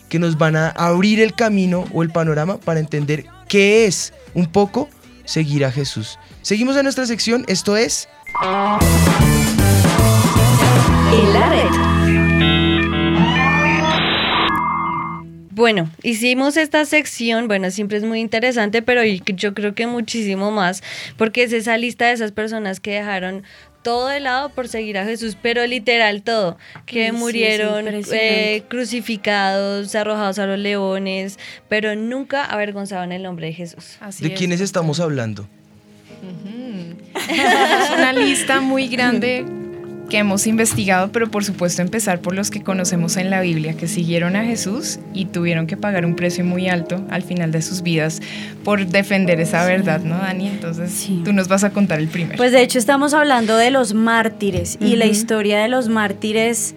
que 0.08 0.18
nos 0.18 0.38
van 0.38 0.56
a 0.56 0.68
abrir 0.70 1.20
el 1.20 1.34
camino 1.34 1.84
o 1.92 2.02
el 2.02 2.10
panorama 2.10 2.58
para 2.58 2.80
entender 2.80 3.26
qué 3.48 3.86
es 3.86 4.14
un 4.32 4.46
poco 4.46 4.88
seguir 5.24 5.64
a 5.64 5.72
Jesús. 5.72 6.18
Seguimos 6.40 6.76
a 6.76 6.82
nuestra 6.82 7.04
sección, 7.04 7.44
esto 7.48 7.76
es... 7.76 8.08
Bueno, 15.56 15.90
hicimos 16.02 16.58
esta 16.58 16.84
sección, 16.84 17.48
bueno, 17.48 17.70
siempre 17.70 17.96
es 17.96 18.04
muy 18.04 18.20
interesante, 18.20 18.82
pero 18.82 19.02
y- 19.06 19.22
yo 19.24 19.54
creo 19.54 19.74
que 19.74 19.86
muchísimo 19.86 20.50
más, 20.50 20.82
porque 21.16 21.44
es 21.44 21.52
esa 21.54 21.78
lista 21.78 22.08
de 22.08 22.12
esas 22.12 22.30
personas 22.32 22.78
que 22.78 22.90
dejaron 22.90 23.42
todo 23.80 24.08
de 24.08 24.20
lado 24.20 24.50
por 24.50 24.68
seguir 24.68 24.98
a 24.98 25.06
Jesús, 25.06 25.34
pero 25.40 25.66
literal 25.66 26.20
todo, 26.22 26.58
que 26.84 27.06
Sí, 27.06 27.12
murieron 27.12 27.86
eh, 27.88 28.64
crucificados, 28.68 29.94
arrojados 29.94 30.38
a 30.38 30.44
los 30.46 30.58
leones, 30.58 31.38
pero 31.70 31.94
nunca 31.96 32.44
avergonzaban 32.44 33.10
el 33.12 33.22
nombre 33.22 33.46
de 33.46 33.54
Jesús. 33.54 33.96
¿De 34.20 34.34
quiénes 34.34 34.60
estamos 34.60 35.00
hablando? 35.00 35.48
Es 37.30 37.90
una 37.96 38.12
lista 38.12 38.60
muy 38.60 38.88
grande 38.88 39.44
que 40.08 40.18
hemos 40.18 40.46
investigado, 40.46 41.10
pero 41.12 41.30
por 41.30 41.44
supuesto 41.44 41.82
empezar 41.82 42.20
por 42.20 42.34
los 42.34 42.50
que 42.50 42.62
conocemos 42.62 43.16
en 43.16 43.30
la 43.30 43.40
Biblia, 43.40 43.76
que 43.76 43.88
siguieron 43.88 44.36
a 44.36 44.44
Jesús 44.44 44.98
y 45.12 45.26
tuvieron 45.26 45.66
que 45.66 45.76
pagar 45.76 46.04
un 46.04 46.14
precio 46.14 46.44
muy 46.44 46.68
alto 46.68 47.04
al 47.10 47.22
final 47.22 47.52
de 47.52 47.62
sus 47.62 47.82
vidas 47.82 48.20
por 48.64 48.86
defender 48.86 49.40
esa 49.40 49.64
verdad, 49.64 50.00
¿no, 50.00 50.18
Dani? 50.18 50.48
Entonces 50.48 51.08
tú 51.24 51.32
nos 51.32 51.48
vas 51.48 51.64
a 51.64 51.70
contar 51.70 51.98
el 51.98 52.08
primero. 52.08 52.36
Pues 52.36 52.52
de 52.52 52.62
hecho 52.62 52.78
estamos 52.78 53.14
hablando 53.14 53.56
de 53.56 53.70
los 53.70 53.94
mártires 53.94 54.78
y 54.80 54.96
la 54.96 55.06
historia 55.06 55.58
de 55.60 55.68
los 55.68 55.88
mártires 55.88 56.74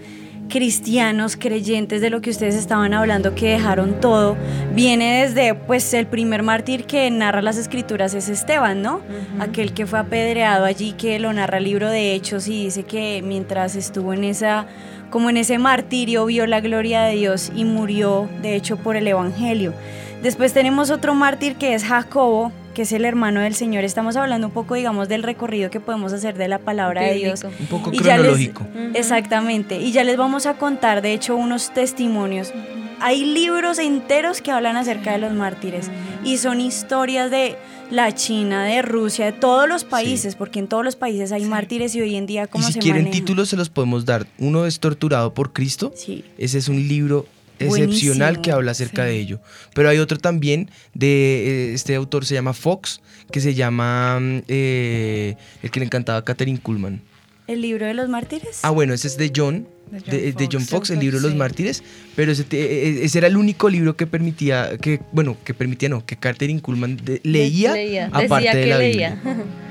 cristianos, 0.49 1.37
creyentes 1.37 2.01
de 2.01 2.09
lo 2.09 2.19
que 2.21 2.31
ustedes 2.31 2.55
estaban 2.55 2.93
hablando, 2.93 3.35
que 3.35 3.51
dejaron 3.51 4.01
todo, 4.01 4.35
viene 4.73 5.21
desde, 5.21 5.53
pues, 5.53 5.93
el 5.93 6.07
primer 6.07 6.43
mártir 6.43 6.85
que 6.85 7.09
narra 7.09 7.41
las 7.41 7.57
escrituras 7.57 8.13
es 8.13 8.27
Esteban, 8.27 8.81
¿no? 8.81 8.99
Aquel 9.39 9.73
que 9.73 9.85
fue 9.85 9.99
apedreado 9.99 10.65
allí, 10.65 10.93
que 10.93 11.19
lo 11.19 11.31
narra 11.31 11.59
el 11.59 11.63
libro 11.63 11.89
de 11.89 12.13
Hechos 12.13 12.47
y 12.47 12.65
dice 12.65 12.83
que 12.83 13.21
mientras 13.23 13.75
estuvo 13.75 14.11
en 14.13 14.25
esa, 14.25 14.65
como 15.09 15.29
en 15.29 15.37
ese 15.37 15.57
martirio, 15.59 16.25
vio 16.25 16.45
la 16.47 16.59
gloria 16.59 17.03
de 17.03 17.15
Dios 17.15 17.51
y 17.55 17.63
murió, 17.63 18.27
de 18.41 18.55
hecho, 18.55 18.75
por 18.77 18.95
el 18.95 19.07
Evangelio. 19.07 19.73
Después 20.21 20.51
tenemos 20.51 20.89
otro 20.89 21.13
mártir 21.13 21.55
que 21.55 21.73
es 21.73 21.85
Jacobo, 21.85 22.51
que 22.73 22.83
es 22.83 22.91
el 22.91 23.05
hermano 23.05 23.41
del 23.41 23.55
Señor. 23.55 23.83
Estamos 23.83 24.15
hablando 24.15 24.47
un 24.47 24.53
poco, 24.53 24.75
digamos, 24.75 25.09
del 25.09 25.23
recorrido 25.23 25.69
que 25.69 25.79
podemos 25.79 26.13
hacer 26.13 26.37
de 26.37 26.47
la 26.47 26.59
palabra 26.59 27.01
de 27.03 27.15
Dios. 27.15 27.43
Un 27.43 27.65
poco 27.67 27.91
Y 27.93 27.97
ya 27.97 28.17
les- 28.17 28.21
cronológico. 28.21 28.65
Exactamente. 28.93 29.79
Y 29.79 29.91
ya 29.91 30.03
les 30.03 30.17
vamos 30.17 30.45
a 30.45 30.55
contar, 30.55 31.01
de 31.01 31.13
hecho, 31.13 31.35
unos 31.35 31.73
testimonios. 31.73 32.53
Hay 33.01 33.23
libros 33.25 33.79
enteros 33.79 34.41
que 34.41 34.51
hablan 34.51 34.75
acerca 34.77 35.11
de 35.13 35.19
los 35.19 35.33
mártires. 35.33 35.89
Y 36.23 36.37
son 36.37 36.59
historias 36.59 37.31
de 37.31 37.55
la 37.91 38.13
China, 38.13 38.65
de 38.65 38.81
Rusia, 38.81 39.25
de 39.25 39.31
todos 39.31 39.67
los 39.69 39.83
países, 39.85 40.35
porque 40.35 40.59
en 40.59 40.67
todos 40.67 40.83
los 40.83 40.95
países 40.97 41.31
hay 41.31 41.45
mártires 41.45 41.95
y 41.95 42.01
hoy 42.01 42.15
en 42.15 42.25
día 42.25 42.43
Y 42.43 42.47
cómo 42.47 42.67
si 42.67 42.73
se 42.73 42.79
quieren 42.79 43.03
maneja. 43.03 43.19
títulos 43.19 43.49
se 43.49 43.55
los 43.55 43.69
podemos 43.69 44.05
dar. 44.05 44.27
Uno 44.37 44.65
es 44.65 44.79
Torturado 44.79 45.33
por 45.33 45.53
Cristo. 45.53 45.93
Sí. 45.95 46.25
Ese 46.37 46.57
es 46.57 46.67
un 46.67 46.87
libro 46.87 47.25
excepcional 47.59 48.35
Buenísimo, 48.35 48.41
que 48.41 48.51
habla 48.51 48.71
acerca 48.71 49.03
de 49.05 49.17
ello. 49.19 49.39
Pero 49.73 49.89
hay 49.89 49.97
otro 49.99 50.17
también 50.17 50.69
de 50.93 51.69
eh, 51.69 51.73
este 51.73 51.95
autor 51.95 52.25
se 52.25 52.33
llama 52.33 52.53
Fox, 52.53 53.01
que 53.31 53.41
se 53.41 53.53
llama 53.53 54.19
mm, 54.19 54.41
eh, 54.47 55.35
el 55.63 55.71
que 55.71 55.79
le 55.79 55.85
encantaba 55.85 56.19
a 56.19 56.25
Catherine 56.25 56.59
Kuhlman. 56.59 57.01
El 57.47 57.61
libro 57.61 57.85
de 57.85 57.93
los 57.95 58.09
mártires. 58.09 58.59
Ah, 58.61 58.69
bueno, 58.69 58.93
ese 58.93 59.07
es 59.07 59.17
de 59.17 59.31
John, 59.35 59.67
De 59.91 59.99
John 60.01 60.09
de, 60.11 60.31
de 60.33 60.49
John 60.51 60.61
Fox. 60.61 60.69
Fox, 60.69 60.89
el 60.91 60.99
libro 60.99 61.17
de 61.17 61.23
los 61.23 61.31
Fox, 61.31 61.39
mártires, 61.39 61.83
pero 62.15 62.31
ese, 62.31 62.43
te- 62.43 62.59
eh, 62.89 63.03
ese 63.05 63.17
era 63.17 63.27
el 63.27 63.37
único 63.37 63.69
libro 63.69 63.95
que 63.97 64.05
permitía, 64.05 64.77
que 64.77 64.99
bueno, 65.11 65.35
que 65.43 65.53
permitía 65.55 65.89
no, 65.89 66.05
que 66.05 66.15
Catherine 66.15 66.61
Kuhlman 66.61 66.97
de- 66.97 67.21
leía, 67.23 67.73
Leía. 67.73 68.09
aparte 68.13 68.55
de 68.55 68.65
la 68.67 68.77
leía. 68.77 69.15
Biblia. 69.23 69.45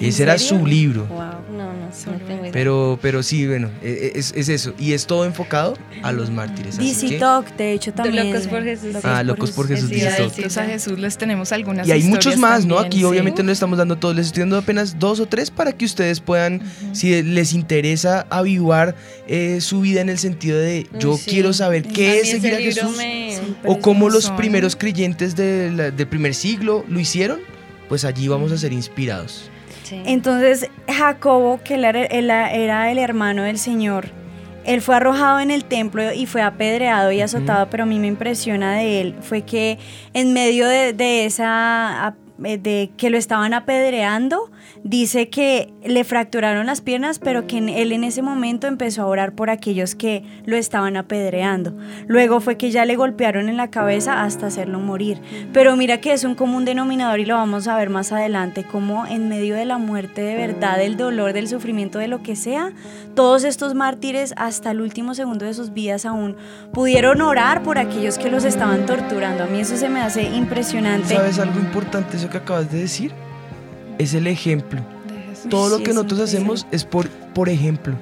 Y 0.00 0.08
ese 0.08 0.22
era 0.24 0.38
su 0.38 0.66
libro. 0.66 1.06
No, 1.08 1.56
no, 1.56 1.72
no 1.72 2.18
tengo 2.26 2.42
idea. 2.42 2.52
Pero, 2.52 2.98
pero 3.02 3.22
sí, 3.22 3.46
bueno, 3.46 3.70
eh, 3.82 4.12
es, 4.14 4.32
es 4.36 4.48
eso. 4.48 4.72
Y 4.78 4.92
es 4.92 5.06
todo 5.06 5.24
enfocado 5.24 5.76
a 6.02 6.12
los 6.12 6.30
mártires. 6.30 6.78
DC 6.78 7.18
Talk, 7.18 7.54
de 7.56 7.72
hecho, 7.72 7.92
también. 7.92 8.30
Locos 8.32 8.46
por 8.48 8.62
Jesús. 8.64 8.96
Ah, 9.04 9.22
Locos 9.22 9.50
por 9.52 9.68
Jesús, 9.68 9.88
Sí, 9.90 10.00
adictos 10.02 10.56
a 10.56 10.64
Jesús 10.64 10.98
les 10.98 11.16
tenemos 11.18 11.52
algunas 11.52 11.86
Y 11.86 11.92
hay 11.92 12.02
muchos 12.04 12.36
más, 12.36 12.64
¿no? 12.66 12.78
Aquí 12.78 12.98
sí. 12.98 13.04
obviamente 13.04 13.42
no 13.42 13.48
le 13.48 13.52
estamos 13.52 13.78
dando 13.78 13.96
todos, 13.96 14.14
les 14.16 14.26
estoy 14.26 14.40
dando 14.42 14.58
apenas 14.58 14.98
dos 14.98 15.20
o 15.20 15.26
tres 15.26 15.50
para 15.50 15.72
que 15.72 15.84
ustedes 15.84 16.20
puedan, 16.20 16.62
si 16.92 17.22
les 17.22 17.52
interesa 17.52 18.26
avivar 18.30 18.94
eh, 19.26 19.60
su 19.60 19.80
vida 19.80 20.00
en 20.00 20.08
el 20.08 20.18
sentido 20.18 20.58
de 20.58 20.86
yo 20.98 21.16
sí. 21.16 21.30
quiero 21.30 21.52
saber 21.52 21.82
qué 21.84 22.20
es 22.20 22.30
seguir 22.30 22.54
a 22.54 22.58
Jesús 22.58 22.96
me- 22.96 23.38
o 23.64 23.78
cómo 23.80 24.08
los 24.08 24.24
Son- 24.24 24.36
primeros 24.36 24.76
creyentes 24.76 25.36
de 25.36 25.70
la- 25.70 25.90
del 25.90 26.06
primer 26.06 26.34
siglo 26.34 26.84
lo 26.88 26.98
hicieron, 27.00 27.40
pues 27.88 28.04
allí 28.04 28.28
vamos 28.28 28.52
a 28.52 28.58
ser 28.58 28.72
inspirados. 28.72 29.50
Sí. 29.90 30.00
Entonces, 30.06 30.70
Jacobo, 30.88 31.60
que 31.64 31.74
él 31.74 31.84
era, 31.84 32.04
él 32.04 32.30
era 32.30 32.92
el 32.92 32.98
hermano 32.98 33.42
del 33.42 33.58
Señor, 33.58 34.08
él 34.64 34.82
fue 34.82 34.94
arrojado 34.94 35.40
en 35.40 35.50
el 35.50 35.64
templo 35.64 36.12
y 36.12 36.26
fue 36.26 36.42
apedreado 36.42 37.10
y 37.10 37.20
azotado, 37.20 37.68
pero 37.70 37.82
a 37.82 37.86
mí 37.86 37.98
me 37.98 38.06
impresiona 38.06 38.74
de 38.74 39.00
él 39.00 39.16
fue 39.20 39.42
que 39.42 39.78
en 40.12 40.32
medio 40.32 40.68
de, 40.68 40.92
de 40.92 41.24
esa 41.24 42.14
de 42.40 42.90
que 42.96 43.10
lo 43.10 43.18
estaban 43.18 43.52
apedreando, 43.52 44.50
dice 44.82 45.28
que 45.28 45.72
le 45.84 46.04
fracturaron 46.04 46.66
las 46.66 46.80
piernas, 46.80 47.18
pero 47.18 47.46
que 47.46 47.58
él 47.58 47.92
en 47.92 48.04
ese 48.04 48.22
momento 48.22 48.66
empezó 48.66 49.02
a 49.02 49.06
orar 49.06 49.32
por 49.32 49.50
aquellos 49.50 49.94
que 49.94 50.24
lo 50.46 50.56
estaban 50.56 50.96
apedreando. 50.96 51.76
Luego 52.06 52.40
fue 52.40 52.56
que 52.56 52.70
ya 52.70 52.84
le 52.84 52.96
golpearon 52.96 53.48
en 53.48 53.56
la 53.56 53.70
cabeza 53.70 54.22
hasta 54.22 54.46
hacerlo 54.46 54.80
morir. 54.80 55.20
Pero 55.52 55.76
mira 55.76 56.00
que 56.00 56.12
es 56.12 56.24
un 56.24 56.34
común 56.34 56.64
denominador 56.64 57.20
y 57.20 57.26
lo 57.26 57.36
vamos 57.36 57.68
a 57.68 57.76
ver 57.76 57.90
más 57.90 58.12
adelante, 58.12 58.64
como 58.64 59.06
en 59.06 59.28
medio 59.28 59.54
de 59.54 59.66
la 59.66 59.78
muerte 59.78 60.22
de 60.22 60.34
verdad, 60.34 60.78
del 60.78 60.96
dolor, 60.96 61.32
del 61.32 61.48
sufrimiento, 61.48 61.98
de 61.98 62.08
lo 62.08 62.22
que 62.22 62.36
sea, 62.36 62.72
todos 63.14 63.44
estos 63.44 63.74
mártires 63.74 64.32
hasta 64.36 64.70
el 64.70 64.80
último 64.80 65.14
segundo 65.14 65.44
de 65.44 65.54
sus 65.54 65.72
vidas 65.72 66.06
aún 66.06 66.36
pudieron 66.72 67.20
orar 67.20 67.62
por 67.62 67.78
aquellos 67.78 68.18
que 68.18 68.30
los 68.30 68.44
estaban 68.44 68.86
torturando. 68.86 69.44
A 69.44 69.46
mí 69.46 69.60
eso 69.60 69.76
se 69.76 69.88
me 69.88 70.00
hace 70.00 70.22
impresionante. 70.22 71.14
¿Sabes 71.14 71.38
algo 71.38 71.58
importante 71.58 72.18
que 72.30 72.38
acabas 72.38 72.70
de 72.70 72.78
decir? 72.78 73.12
Es 73.98 74.14
el 74.14 74.26
ejemplo. 74.26 74.80
Todo 75.48 75.68
lo 75.78 75.82
que 75.82 75.92
nosotros 75.92 76.20
hacemos 76.20 76.66
es 76.70 76.84
por, 76.84 77.08
por 77.08 77.48
ejemplo. 77.48 77.94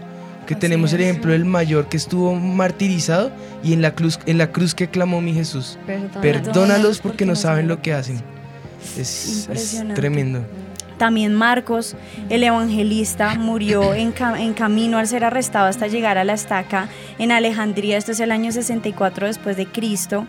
Que 0.47 0.55
tenemos 0.55 0.93
el 0.95 1.03
ejemplo 1.03 1.33
del 1.33 1.45
mayor 1.45 1.89
que 1.89 1.97
estuvo 1.99 2.35
martirizado 2.35 3.31
y 3.63 3.75
en 3.75 3.83
la 3.83 3.95
cruz, 3.95 4.19
en 4.27 4.39
la 4.39 4.51
cruz 4.51 4.75
que 4.75 4.89
clamó 4.89 5.21
mi 5.21 5.35
Jesús. 5.35 5.79
Perdónalos 5.87 6.23
Perdónalos 6.23 6.99
porque 7.01 7.27
no 7.27 7.37
saben 7.37 7.69
lo 7.69 7.83
que 7.83 7.93
hacen. 7.93 8.23
Es, 8.97 9.49
es 9.53 9.85
tremendo. 9.95 10.41
También 10.97 11.35
Marcos, 11.35 11.95
el 12.29 12.43
evangelista, 12.43 13.35
murió 13.37 13.95
en, 13.95 14.11
ca- 14.13 14.41
en 14.41 14.55
camino 14.55 14.99
al 14.99 15.07
ser 15.07 15.23
arrestado 15.23 15.67
hasta 15.67 15.87
llegar 15.87 16.17
a 16.19 16.25
la 16.25 16.33
estaca 16.33 16.89
en 17.19 17.31
Alejandría. 17.31 17.99
Esto 17.99 18.13
es 18.13 18.21
el 18.21 18.33
año 18.33 18.51
64 18.51 19.27
después 19.27 19.57
de 19.57 19.67
Cristo. 19.67 20.27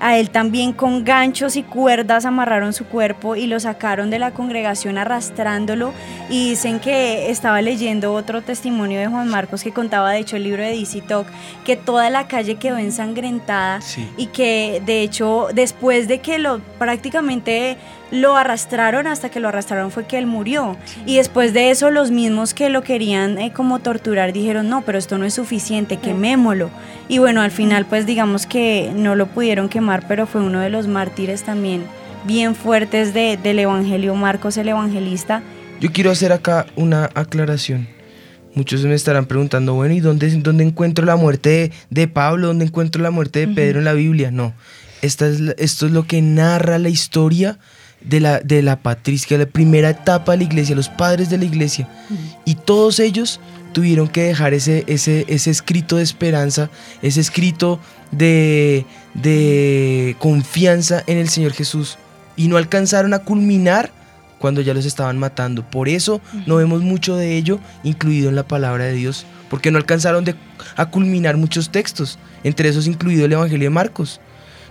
A 0.00 0.18
él 0.18 0.30
también 0.30 0.72
con 0.72 1.04
ganchos 1.04 1.56
y 1.56 1.62
cuerdas 1.62 2.26
amarraron 2.26 2.72
su 2.72 2.84
cuerpo 2.84 3.36
y 3.36 3.46
lo 3.46 3.58
sacaron 3.60 4.10
de 4.10 4.18
la 4.18 4.32
congregación 4.32 4.98
arrastrándolo. 4.98 5.92
Y 6.28 6.50
dicen 6.50 6.80
que 6.80 7.30
estaba 7.30 7.62
leyendo 7.62 8.12
otro 8.12 8.42
testimonio 8.42 8.98
de 9.00 9.06
Juan 9.06 9.28
Marcos 9.28 9.62
que 9.62 9.72
contaba, 9.72 10.10
de 10.10 10.18
hecho, 10.18 10.36
el 10.36 10.44
libro 10.44 10.62
de 10.62 10.70
DC 10.76 11.00
Talk, 11.02 11.26
que 11.64 11.76
toda 11.76 12.10
la 12.10 12.26
calle 12.28 12.56
quedó 12.56 12.76
ensangrentada 12.78 13.80
Sí. 13.80 14.08
y 14.16 14.26
que 14.26 14.82
de 14.84 15.02
hecho 15.02 15.48
después 15.54 16.08
de 16.08 16.18
que 16.18 16.38
lo 16.38 16.60
prácticamente 16.78 17.76
lo 18.14 18.36
arrastraron 18.36 19.06
hasta 19.06 19.28
que 19.28 19.40
lo 19.40 19.48
arrastraron 19.48 19.90
fue 19.90 20.06
que 20.06 20.16
él 20.18 20.26
murió. 20.26 20.76
Y 21.06 21.16
después 21.16 21.52
de 21.52 21.70
eso 21.70 21.90
los 21.90 22.10
mismos 22.10 22.54
que 22.54 22.68
lo 22.70 22.82
querían 22.82 23.38
eh, 23.38 23.52
como 23.52 23.80
torturar 23.80 24.32
dijeron 24.32 24.68
no 24.68 24.82
pero 24.82 24.98
esto 24.98 25.18
no 25.18 25.24
es 25.26 25.34
suficiente 25.34 25.98
quemémoslo 25.98 26.70
y 27.08 27.18
bueno 27.18 27.42
al 27.42 27.50
final 27.50 27.84
pues 27.86 28.06
digamos 28.06 28.46
que 28.46 28.92
no 28.94 29.14
lo 29.16 29.26
pudieron 29.26 29.68
quemar 29.68 30.06
pero 30.08 30.26
fue 30.26 30.40
uno 30.40 30.60
de 30.60 30.70
los 30.70 30.86
mártires 30.86 31.42
también 31.42 31.82
bien 32.26 32.54
fuertes 32.54 33.12
de- 33.12 33.36
del 33.36 33.58
evangelio. 33.58 34.14
Marcos 34.14 34.56
el 34.56 34.68
evangelista. 34.68 35.42
Yo 35.80 35.92
quiero 35.92 36.10
hacer 36.10 36.32
acá 36.32 36.64
una 36.76 37.10
aclaración. 37.14 37.86
Muchos 38.54 38.82
me 38.84 38.94
estarán 38.94 39.26
preguntando, 39.26 39.74
bueno, 39.74 39.94
¿y 39.94 40.00
dónde, 40.00 40.30
dónde 40.36 40.62
encuentro 40.64 41.04
la 41.04 41.16
muerte 41.16 41.48
de, 41.50 41.72
de 41.90 42.08
Pablo? 42.08 42.46
¿Dónde 42.46 42.64
encuentro 42.66 43.02
la 43.02 43.10
muerte 43.10 43.40
de 43.40 43.48
Pedro 43.48 43.80
en 43.80 43.84
la 43.84 43.92
Biblia? 43.94 44.30
No, 44.30 44.54
Esta 45.02 45.26
es 45.26 45.40
esto 45.58 45.86
es 45.86 45.92
lo 45.92 46.06
que 46.06 46.22
narra 46.22 46.78
la 46.78 46.88
historia 46.88 47.58
de 48.04 48.20
la, 48.20 48.40
de 48.40 48.62
la 48.62 48.76
patrística, 48.80 49.36
la 49.38 49.46
primera 49.46 49.90
etapa 49.90 50.32
de 50.32 50.38
la 50.38 50.44
iglesia, 50.44 50.76
los 50.76 50.88
padres 50.88 51.30
de 51.30 51.38
la 51.38 51.44
iglesia. 51.44 51.88
Y 52.44 52.54
todos 52.56 53.00
ellos 53.00 53.40
tuvieron 53.72 54.08
que 54.08 54.22
dejar 54.22 54.54
ese, 54.54 54.84
ese, 54.86 55.24
ese 55.28 55.50
escrito 55.50 55.96
de 55.96 56.02
esperanza, 56.04 56.70
ese 57.02 57.20
escrito 57.20 57.80
de, 58.12 58.84
de 59.14 60.16
confianza 60.18 61.02
en 61.06 61.18
el 61.18 61.28
Señor 61.28 61.52
Jesús. 61.52 61.98
Y 62.36 62.48
no 62.48 62.56
alcanzaron 62.56 63.14
a 63.14 63.20
culminar 63.20 63.90
cuando 64.38 64.60
ya 64.60 64.74
los 64.74 64.84
estaban 64.84 65.18
matando. 65.18 65.68
Por 65.68 65.88
eso 65.88 66.20
no 66.46 66.56
vemos 66.56 66.82
mucho 66.82 67.16
de 67.16 67.36
ello 67.36 67.58
incluido 67.82 68.28
en 68.28 68.34
la 68.36 68.46
palabra 68.46 68.84
de 68.84 68.92
Dios, 68.92 69.24
porque 69.48 69.70
no 69.70 69.78
alcanzaron 69.78 70.24
de- 70.24 70.34
a 70.76 70.86
culminar 70.90 71.36
muchos 71.36 71.70
textos, 71.70 72.18
entre 72.42 72.68
esos 72.68 72.86
incluido 72.86 73.24
el 73.24 73.32
Evangelio 73.32 73.66
de 73.66 73.70
Marcos. 73.74 74.20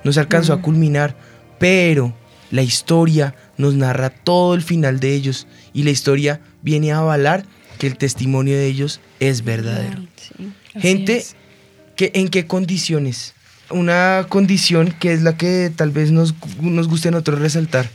No 0.04 0.12
se 0.13 0.19
alcanzó 0.19 0.54
a 0.54 0.62
culminar, 0.62 1.15
pero 1.58 2.13
la 2.54 2.62
historia 2.62 3.34
nos 3.58 3.74
narra 3.74 4.12
todo 4.12 4.54
el 4.54 4.62
final 4.62 5.00
de 5.00 5.16
ellos 5.16 5.48
y 5.74 5.82
la 5.82 5.89
historia 5.89 6.39
viene 6.62 6.92
a 6.92 7.00
avalar 7.00 7.48
que 7.80 7.88
el 7.88 7.98
testimonio 7.98 8.56
de 8.56 8.68
ellos 8.68 9.02
es 9.20 9.44
verdadero. 9.44 10.06
Gente, 10.80 11.26
que, 11.96 12.12
¿en 12.13 12.28
qué 12.28 12.46
condiciones? 12.46 13.34
Una 13.72 14.28
condición 14.30 14.94
que 15.00 15.13
es 15.13 15.24
la 15.24 15.36
que 15.36 15.72
tal 15.76 15.89
vez 15.89 16.12
nos, 16.12 16.36
nos 16.62 16.88
guste 16.88 17.08
a 17.08 17.12
nosotros 17.12 17.39
resaltar. 17.39 17.89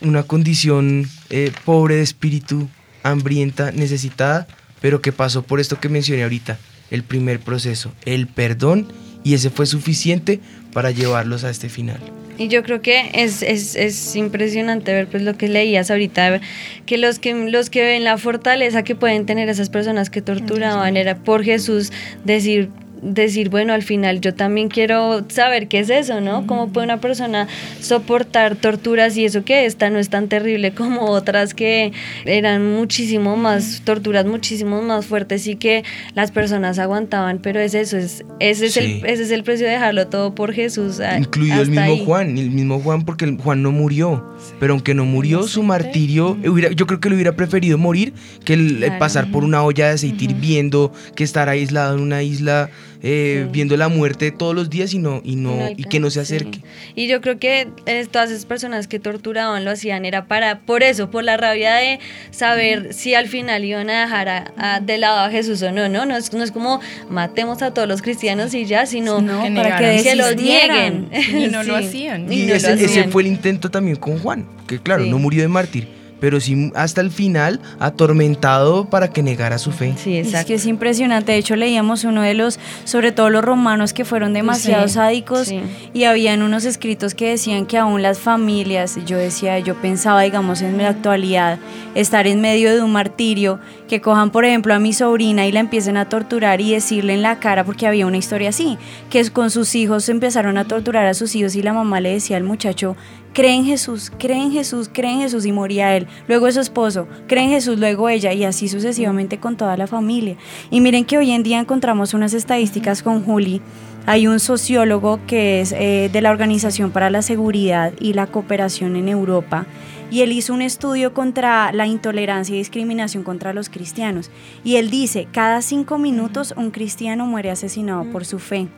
Una 0.00 0.22
condición 0.22 1.08
eh, 1.30 1.50
pobre 1.64 1.96
de 1.96 2.02
espíritu, 2.02 2.68
hambrienta, 3.02 3.72
necesitada, 3.72 4.46
pero 4.80 5.02
que 5.02 5.10
pasó 5.10 5.42
por 5.42 5.58
esto 5.58 5.80
que 5.80 5.88
mencioné 5.88 6.22
ahorita, 6.22 6.60
el 6.92 7.02
primer 7.02 7.40
proceso, 7.40 7.92
el 8.04 8.28
perdón, 8.28 8.92
y 9.24 9.34
ese 9.34 9.50
fue 9.50 9.66
suficiente 9.66 10.38
para 10.72 10.92
llevarlos 10.92 11.42
a 11.42 11.50
este 11.50 11.68
final. 11.68 11.98
Y 12.36 12.48
yo 12.48 12.62
creo 12.62 12.82
que 12.82 13.10
es, 13.14 13.42
es, 13.42 13.76
es 13.76 14.16
impresionante 14.16 14.92
ver 14.92 15.06
pues 15.06 15.22
lo 15.22 15.36
que 15.36 15.48
leías 15.48 15.90
ahorita, 15.90 16.40
que 16.86 16.98
los 16.98 17.18
que 17.18 17.34
los 17.34 17.70
que 17.70 17.82
ven 17.82 18.04
la 18.04 18.18
fortaleza 18.18 18.82
que 18.82 18.94
pueden 18.94 19.26
tener 19.26 19.48
esas 19.48 19.70
personas 19.70 20.10
que 20.10 20.20
torturaban 20.22 20.96
era 20.96 21.16
por 21.16 21.44
Jesús 21.44 21.92
decir 22.24 22.70
decir, 23.04 23.50
bueno, 23.50 23.72
al 23.72 23.82
final 23.82 24.20
yo 24.20 24.34
también 24.34 24.68
quiero 24.68 25.24
saber 25.28 25.68
qué 25.68 25.80
es 25.80 25.90
eso, 25.90 26.20
¿no? 26.20 26.46
¿Cómo 26.46 26.68
puede 26.68 26.86
una 26.86 27.00
persona 27.00 27.46
soportar 27.80 28.56
torturas 28.56 29.16
y 29.16 29.24
eso 29.24 29.44
que 29.44 29.66
esta 29.66 29.90
no 29.90 29.98
es 29.98 30.08
tan 30.08 30.28
terrible 30.28 30.72
como 30.74 31.02
otras 31.02 31.54
que 31.54 31.92
eran 32.24 32.74
muchísimo 32.74 33.36
más, 33.36 33.82
torturas 33.84 34.26
muchísimo 34.26 34.82
más 34.82 35.06
fuertes 35.06 35.46
y 35.46 35.56
que 35.56 35.84
las 36.14 36.30
personas 36.30 36.78
aguantaban, 36.78 37.38
pero 37.38 37.60
es 37.60 37.74
eso, 37.74 37.96
es, 37.96 38.24
ese, 38.40 38.66
es 38.66 38.76
el, 38.76 39.04
ese 39.04 39.22
es 39.24 39.30
el 39.30 39.44
precio 39.44 39.66
de 39.66 39.72
dejarlo 39.72 40.06
todo 40.08 40.34
por 40.34 40.52
Jesús. 40.52 41.00
Incluido 41.18 41.60
el 41.62 41.70
mismo 41.70 42.04
Juan, 42.04 42.38
el 42.38 42.50
mismo 42.50 42.80
Juan 42.80 43.04
porque 43.04 43.36
Juan 43.42 43.62
no 43.62 43.70
murió, 43.70 44.34
pero 44.58 44.72
aunque 44.72 44.94
no 44.94 45.04
murió, 45.04 45.44
su 45.44 45.62
martirio, 45.62 46.38
yo 46.42 46.86
creo 46.86 47.00
que 47.00 47.08
le 47.08 47.14
hubiera 47.14 47.36
preferido 47.36 47.78
morir 47.78 48.14
que 48.44 48.54
el, 48.54 48.92
pasar 48.98 49.30
por 49.30 49.44
una 49.44 49.62
olla 49.62 49.88
de 49.88 49.94
aceite 49.94 50.24
hirviendo, 50.24 50.92
que 51.14 51.24
estar 51.24 51.48
aislado 51.48 51.96
en 51.96 52.02
una 52.02 52.22
isla 52.22 52.70
eh, 53.06 53.46
viendo 53.52 53.76
la 53.76 53.88
muerte 53.88 54.30
todos 54.30 54.54
los 54.54 54.70
días 54.70 54.94
y 54.94 54.98
no 54.98 55.20
y 55.22 55.36
no, 55.36 55.68
y 55.76 55.84
que 55.84 56.00
no 56.00 56.08
se 56.08 56.20
acerque. 56.20 56.60
Y 56.94 57.06
yo 57.06 57.20
creo 57.20 57.38
que 57.38 57.68
eh, 57.84 58.06
todas 58.10 58.30
esas 58.30 58.46
personas 58.46 58.88
que 58.88 58.98
torturaban 58.98 59.62
lo 59.62 59.72
hacían 59.72 60.06
era 60.06 60.24
para 60.24 60.60
por 60.60 60.82
eso, 60.82 61.10
por 61.10 61.22
la 61.22 61.36
rabia 61.36 61.74
de 61.74 62.00
saber 62.30 62.94
si 62.94 63.14
al 63.14 63.28
final 63.28 63.62
iban 63.62 63.90
a 63.90 64.00
dejar 64.06 64.82
de 64.82 64.96
lado 64.96 65.18
a 65.18 65.30
Jesús 65.30 65.60
o 65.60 65.70
no, 65.70 65.86
no, 65.90 66.06
no 66.06 66.16
es, 66.16 66.32
no 66.32 66.42
es 66.42 66.50
como 66.50 66.80
matemos 67.10 67.60
a 67.60 67.74
todos 67.74 67.86
los 67.86 68.00
cristianos 68.00 68.54
y 68.54 68.64
ya, 68.64 68.86
sino 68.86 69.16
para 69.54 69.76
que, 69.76 69.98
se 69.98 70.16
los 70.16 70.34
nieguen. 70.36 71.10
Y 71.12 71.48
no 71.48 71.62
lo 71.62 71.76
hacían. 71.76 72.32
Y, 72.32 72.50
ese, 72.50 72.72
ese, 72.72 73.04
fue 73.08 73.20
el 73.20 73.28
intento 73.28 73.70
también 73.70 73.98
con 73.98 74.18
Juan, 74.18 74.46
que 74.66 74.78
claro, 74.78 75.04
no 75.04 75.18
murió 75.18 75.42
de 75.42 75.48
mártir 75.48 75.93
pero 76.24 76.40
sí 76.40 76.72
hasta 76.74 77.02
el 77.02 77.10
final 77.10 77.60
atormentado 77.78 78.86
para 78.86 79.10
que 79.10 79.22
negara 79.22 79.58
su 79.58 79.72
fe. 79.72 79.92
Sí, 79.98 80.16
exacto. 80.16 80.38
Es 80.38 80.44
que 80.46 80.54
es 80.54 80.64
impresionante. 80.64 81.32
De 81.32 81.38
hecho, 81.38 81.54
leíamos 81.54 82.04
uno 82.04 82.22
de 82.22 82.32
los, 82.32 82.58
sobre 82.84 83.12
todo 83.12 83.28
los 83.28 83.44
romanos, 83.44 83.92
que 83.92 84.06
fueron 84.06 84.32
demasiado 84.32 84.88
sádicos 84.88 85.52
y 85.92 86.04
habían 86.04 86.40
unos 86.40 86.64
escritos 86.64 87.14
que 87.14 87.28
decían 87.28 87.66
que 87.66 87.76
aún 87.76 88.00
las 88.00 88.20
familias, 88.20 88.98
yo 89.04 89.18
decía, 89.18 89.58
yo 89.58 89.74
pensaba, 89.74 90.22
digamos, 90.22 90.62
en 90.62 90.78
la 90.78 90.88
actualidad, 90.88 91.58
estar 91.94 92.26
en 92.26 92.40
medio 92.40 92.74
de 92.74 92.80
un 92.80 92.92
martirio, 92.92 93.60
que 93.86 94.00
cojan, 94.00 94.30
por 94.30 94.46
ejemplo, 94.46 94.72
a 94.72 94.78
mi 94.78 94.94
sobrina 94.94 95.46
y 95.46 95.52
la 95.52 95.60
empiecen 95.60 95.98
a 95.98 96.08
torturar 96.08 96.62
y 96.62 96.72
decirle 96.72 97.12
en 97.12 97.20
la 97.20 97.38
cara, 97.38 97.64
porque 97.64 97.86
había 97.86 98.06
una 98.06 98.16
historia 98.16 98.48
así, 98.48 98.78
que 99.10 99.28
con 99.30 99.50
sus 99.50 99.74
hijos 99.74 100.08
empezaron 100.08 100.56
a 100.56 100.64
torturar 100.64 101.06
a 101.06 101.12
sus 101.12 101.34
hijos 101.34 101.54
y 101.54 101.62
la 101.62 101.74
mamá 101.74 102.00
le 102.00 102.14
decía 102.14 102.38
al 102.38 102.44
muchacho, 102.44 102.96
cree 103.34 103.54
en 103.54 103.64
Jesús, 103.64 104.10
cree 104.18 104.40
en 104.40 104.52
Jesús, 104.52 104.88
cree 104.90 105.12
en 105.12 105.20
Jesús 105.20 105.44
y 105.44 105.52
moría 105.52 105.94
él. 105.96 106.06
Luego 106.28 106.50
su 106.50 106.60
esposo, 106.60 107.06
cree 107.26 107.44
en 107.44 107.50
Jesús, 107.50 107.78
luego 107.78 108.08
ella 108.08 108.32
y 108.32 108.44
así 108.44 108.68
sucesivamente 108.68 109.38
con 109.38 109.56
toda 109.56 109.76
la 109.76 109.86
familia. 109.86 110.36
Y 110.70 110.80
miren 110.80 111.04
que 111.04 111.18
hoy 111.18 111.32
en 111.32 111.42
día 111.42 111.58
encontramos 111.58 112.14
unas 112.14 112.32
estadísticas 112.32 113.02
con 113.02 113.22
Juli. 113.22 113.60
Hay 114.06 114.26
un 114.26 114.38
sociólogo 114.38 115.18
que 115.26 115.60
es 115.60 115.72
eh, 115.72 116.08
de 116.12 116.20
la 116.20 116.30
Organización 116.30 116.90
para 116.90 117.10
la 117.10 117.22
Seguridad 117.22 117.92
y 118.00 118.12
la 118.12 118.26
Cooperación 118.26 118.96
en 118.96 119.08
Europa 119.08 119.66
y 120.10 120.20
él 120.20 120.30
hizo 120.30 120.54
un 120.54 120.62
estudio 120.62 121.14
contra 121.14 121.72
la 121.72 121.86
intolerancia 121.86 122.54
y 122.54 122.58
discriminación 122.58 123.24
contra 123.24 123.52
los 123.52 123.68
cristianos. 123.68 124.30
Y 124.62 124.76
él 124.76 124.90
dice, 124.90 125.26
cada 125.32 125.60
cinco 125.62 125.98
minutos 125.98 126.54
un 126.56 126.70
cristiano 126.70 127.26
muere 127.26 127.50
asesinado 127.50 128.04
por 128.12 128.24
su 128.24 128.38
fe 128.38 128.68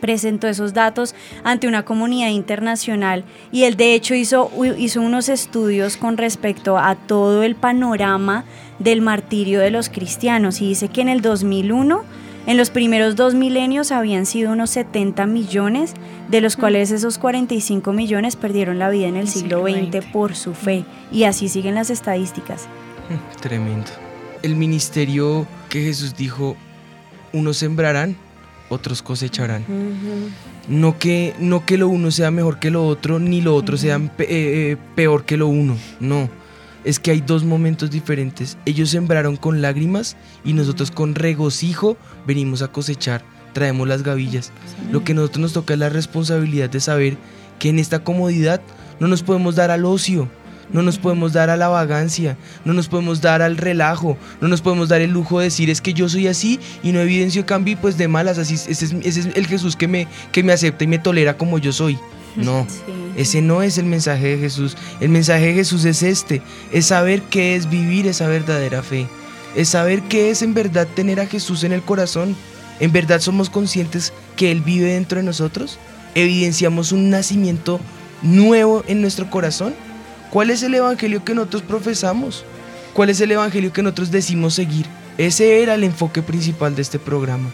presentó 0.00 0.48
esos 0.48 0.74
datos 0.74 1.14
ante 1.44 1.68
una 1.68 1.84
comunidad 1.84 2.30
internacional 2.30 3.24
y 3.52 3.64
él 3.64 3.76
de 3.76 3.94
hecho 3.94 4.14
hizo, 4.14 4.50
hizo 4.76 5.00
unos 5.00 5.28
estudios 5.28 5.96
con 5.96 6.16
respecto 6.16 6.78
a 6.78 6.94
todo 6.94 7.42
el 7.42 7.54
panorama 7.54 8.44
del 8.78 9.00
martirio 9.00 9.60
de 9.60 9.70
los 9.70 9.88
cristianos 9.88 10.60
y 10.60 10.68
dice 10.68 10.88
que 10.88 11.00
en 11.00 11.08
el 11.08 11.22
2001 11.22 12.04
en 12.46 12.56
los 12.56 12.70
primeros 12.70 13.16
dos 13.16 13.34
milenios 13.34 13.90
habían 13.90 14.24
sido 14.24 14.52
unos 14.52 14.70
70 14.70 15.26
millones, 15.26 15.94
de 16.28 16.40
los 16.40 16.56
cuales 16.56 16.92
esos 16.92 17.18
45 17.18 17.92
millones 17.92 18.36
perdieron 18.36 18.78
la 18.78 18.88
vida 18.88 19.08
en 19.08 19.16
el 19.16 19.26
siglo 19.26 19.62
XX 19.62 20.06
por 20.12 20.36
su 20.36 20.54
fe. 20.54 20.84
Y 21.10 21.24
así 21.24 21.48
siguen 21.48 21.74
las 21.74 21.90
estadísticas. 21.90 22.68
Tremendo. 23.40 23.90
El 24.42 24.54
ministerio 24.54 25.44
que 25.68 25.82
Jesús 25.82 26.16
dijo, 26.16 26.56
unos 27.32 27.56
sembrarán 27.56 28.16
otros 28.68 29.02
cosecharán. 29.02 29.64
no, 30.68 30.98
que, 30.98 31.34
no 31.38 31.64
que 31.64 31.78
lo 31.78 31.88
uno 31.88 32.10
sea 32.10 32.30
mejor 32.30 32.58
que 32.58 32.70
lo 32.70 32.86
otro, 32.86 33.18
ni 33.18 33.40
lo 33.40 33.54
otro 33.54 33.76
sea 33.76 33.96
eh, 33.96 34.10
eh, 34.18 34.76
peor 34.94 35.24
que 35.24 35.36
lo 35.36 35.48
uno, 35.48 35.76
no. 36.00 36.28
Es 36.84 37.00
que 37.00 37.10
hay 37.10 37.20
dos 37.20 37.42
momentos 37.44 37.90
diferentes. 37.90 38.56
Ellos 38.64 38.90
sembraron 38.90 39.36
con 39.36 39.60
lágrimas 39.60 40.16
y 40.44 40.52
nosotros 40.52 40.90
con 40.92 41.16
regocijo 41.16 41.96
venimos 42.26 42.62
a 42.62 42.68
cosechar, 42.68 43.22
traemos 43.52 43.88
las 43.88 44.04
gavillas. 44.04 44.52
Lo 44.92 45.02
que 45.02 45.12
a 45.12 45.16
nosotros 45.16 45.40
nos 45.40 45.52
toca 45.52 45.74
es 45.74 45.80
la 45.80 45.88
responsabilidad 45.88 46.70
de 46.70 46.80
saber 46.80 47.16
que 47.58 47.70
en 47.70 47.80
esta 47.80 48.04
comodidad 48.04 48.60
no 49.00 49.08
nos 49.08 49.22
podemos 49.22 49.56
dar 49.56 49.70
al 49.70 49.84
ocio, 49.84 50.28
no 50.72 50.82
nos 50.82 50.98
podemos 50.98 51.32
dar 51.32 51.50
a 51.50 51.56
la 51.56 51.68
vagancia, 51.68 52.36
no 52.64 52.72
nos 52.72 52.88
podemos 52.88 53.20
dar 53.20 53.42
al 53.42 53.56
relajo, 53.56 54.16
no 54.40 54.48
nos 54.48 54.62
podemos 54.62 54.88
dar 54.88 55.00
el 55.00 55.10
lujo 55.10 55.38
de 55.38 55.44
decir 55.44 55.70
es 55.70 55.80
que 55.80 55.94
yo 55.94 56.08
soy 56.08 56.26
así 56.26 56.60
y 56.82 56.92
no 56.92 57.00
evidencio 57.00 57.46
cambio 57.46 57.78
pues 57.80 57.96
de 57.98 58.08
malas, 58.08 58.38
así 58.38 58.54
ese 58.54 58.70
es, 58.70 58.92
ese 59.02 59.20
es 59.20 59.28
el 59.34 59.46
Jesús 59.46 59.76
que 59.76 59.88
me, 59.88 60.08
que 60.32 60.42
me 60.42 60.52
acepta 60.52 60.84
y 60.84 60.86
me 60.88 60.98
tolera 60.98 61.36
como 61.36 61.58
yo 61.58 61.72
soy. 61.72 61.98
No, 62.36 62.66
ese 63.16 63.40
no 63.40 63.62
es 63.62 63.78
el 63.78 63.86
mensaje 63.86 64.36
de 64.36 64.38
Jesús. 64.38 64.76
El 65.00 65.08
mensaje 65.08 65.46
de 65.46 65.54
Jesús 65.54 65.86
es 65.86 66.02
este, 66.02 66.42
es 66.70 66.84
saber 66.84 67.22
qué 67.22 67.56
es 67.56 67.70
vivir 67.70 68.06
esa 68.06 68.28
verdadera 68.28 68.82
fe, 68.82 69.06
es 69.54 69.70
saber 69.70 70.02
qué 70.02 70.28
es 70.28 70.42
en 70.42 70.52
verdad 70.52 70.86
tener 70.94 71.18
a 71.18 71.26
Jesús 71.26 71.64
en 71.64 71.72
el 71.72 71.80
corazón. 71.80 72.36
¿En 72.78 72.92
verdad 72.92 73.20
somos 73.20 73.48
conscientes 73.48 74.12
que 74.36 74.52
Él 74.52 74.60
vive 74.60 74.92
dentro 74.92 75.18
de 75.18 75.24
nosotros? 75.24 75.78
¿Evidenciamos 76.14 76.92
un 76.92 77.08
nacimiento 77.08 77.80
nuevo 78.20 78.84
en 78.86 79.00
nuestro 79.00 79.30
corazón? 79.30 79.74
¿Cuál 80.30 80.50
es 80.50 80.62
el 80.62 80.74
evangelio 80.74 81.24
que 81.24 81.34
nosotros 81.34 81.62
profesamos? 81.62 82.44
¿Cuál 82.92 83.10
es 83.10 83.20
el 83.20 83.30
evangelio 83.30 83.72
que 83.72 83.82
nosotros 83.82 84.10
decimos 84.10 84.54
seguir? 84.54 84.86
Ese 85.18 85.62
era 85.62 85.74
el 85.74 85.84
enfoque 85.84 86.22
principal 86.22 86.74
de 86.74 86.82
este 86.82 86.98
programa. 86.98 87.50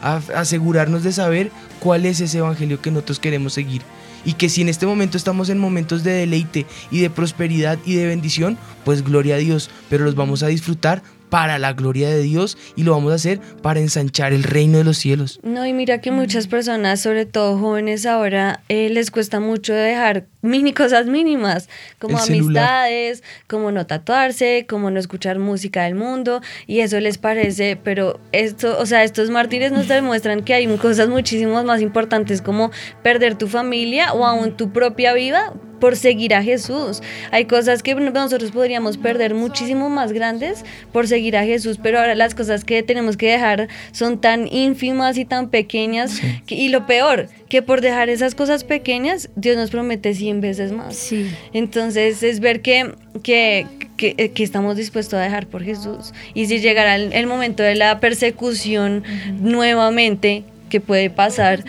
asegurarnos 0.00 1.02
de 1.02 1.12
saber 1.12 1.50
cuál 1.80 2.04
es 2.04 2.20
ese 2.20 2.38
evangelio 2.38 2.82
que 2.82 2.90
nosotros 2.90 3.18
queremos 3.18 3.54
seguir. 3.54 3.82
Y 4.24 4.34
que 4.34 4.48
si 4.48 4.60
en 4.60 4.68
este 4.68 4.86
momento 4.86 5.16
estamos 5.16 5.48
en 5.48 5.58
momentos 5.58 6.02
de 6.02 6.12
deleite 6.12 6.66
y 6.90 7.00
de 7.00 7.10
prosperidad 7.10 7.78
y 7.84 7.94
de 7.94 8.06
bendición, 8.06 8.58
pues 8.84 9.02
gloria 9.02 9.36
a 9.36 9.38
Dios, 9.38 9.70
pero 9.88 10.04
los 10.04 10.14
vamos 10.14 10.42
a 10.42 10.48
disfrutar 10.48 11.02
para 11.28 11.58
la 11.58 11.72
gloria 11.72 12.08
de 12.08 12.22
Dios 12.22 12.56
y 12.76 12.82
lo 12.82 12.92
vamos 12.92 13.12
a 13.12 13.16
hacer 13.16 13.40
para 13.62 13.80
ensanchar 13.80 14.32
el 14.32 14.42
reino 14.42 14.78
de 14.78 14.84
los 14.84 14.98
cielos. 14.98 15.40
No, 15.42 15.66
y 15.66 15.72
mira 15.72 16.00
que 16.00 16.10
muchas 16.10 16.46
personas, 16.46 17.00
sobre 17.00 17.26
todo 17.26 17.58
jóvenes 17.58 18.06
ahora, 18.06 18.62
eh, 18.68 18.88
les 18.90 19.10
cuesta 19.10 19.40
mucho 19.40 19.74
dejar 19.74 20.26
mini 20.42 20.72
cosas 20.72 21.06
mínimas, 21.06 21.68
como 21.98 22.18
amistades, 22.18 23.22
como 23.48 23.72
no 23.72 23.86
tatuarse, 23.86 24.66
como 24.68 24.90
no 24.90 25.00
escuchar 25.00 25.38
música 25.38 25.84
del 25.84 25.96
mundo, 25.96 26.40
y 26.66 26.80
eso 26.80 27.00
les 27.00 27.18
parece, 27.18 27.76
pero 27.76 28.20
esto, 28.32 28.78
o 28.78 28.86
sea, 28.86 29.02
estos 29.02 29.30
mártires 29.30 29.72
nos 29.72 29.88
demuestran 29.88 30.42
que 30.42 30.54
hay 30.54 30.66
cosas 30.76 31.08
muchísimas 31.08 31.64
más 31.64 31.80
importantes 31.80 32.42
como 32.42 32.70
perder 33.02 33.36
tu 33.36 33.48
familia 33.48 34.12
o 34.12 34.24
aún 34.26 34.56
tu 34.56 34.70
propia 34.72 35.12
vida 35.14 35.52
por 35.80 35.96
seguir 35.96 36.34
a 36.34 36.42
Jesús. 36.42 37.02
Hay 37.30 37.46
cosas 37.46 37.82
que 37.82 37.94
nosotros 37.94 38.50
podríamos 38.50 38.96
perder 38.96 39.34
muchísimo 39.34 39.88
más 39.88 40.12
grandes 40.12 40.64
por 40.92 41.08
seguir 41.08 41.36
a 41.36 41.44
Jesús, 41.44 41.78
pero 41.82 41.98
ahora 41.98 42.14
las 42.14 42.34
cosas 42.34 42.64
que 42.64 42.82
tenemos 42.82 43.16
que 43.16 43.30
dejar 43.30 43.68
son 43.92 44.20
tan 44.20 44.48
ínfimas 44.52 45.18
y 45.18 45.24
tan 45.24 45.50
pequeñas. 45.50 46.20
y 46.48 46.68
lo 46.68 46.86
peor, 46.86 47.28
que 47.48 47.62
por 47.62 47.80
dejar 47.80 48.08
esas 48.08 48.34
cosas 48.34 48.64
pequeñas, 48.64 49.30
Dios 49.36 49.56
nos 49.56 49.70
promete 49.70 50.14
100 50.14 50.40
veces 50.40 50.72
más. 50.72 50.96
Sí. 50.96 51.30
Entonces 51.52 52.22
es 52.22 52.40
ver 52.40 52.60
que, 52.60 52.92
que, 53.22 53.66
que, 53.96 54.42
estamos 54.42 54.76
dispuestos 54.76 55.14
a 55.14 55.22
dejar 55.22 55.46
por 55.46 55.62
Jesús. 55.62 56.12
Y 56.34 56.46
si 56.46 56.58
llegara 56.58 56.96
el, 56.96 57.26
momento 57.26 57.62
de 57.62 57.74
la 57.74 58.00
persecución 58.00 59.04
nuevamente, 59.40 60.44
que 60.68 60.80
puede 60.80 61.10
pasar, 61.10 61.64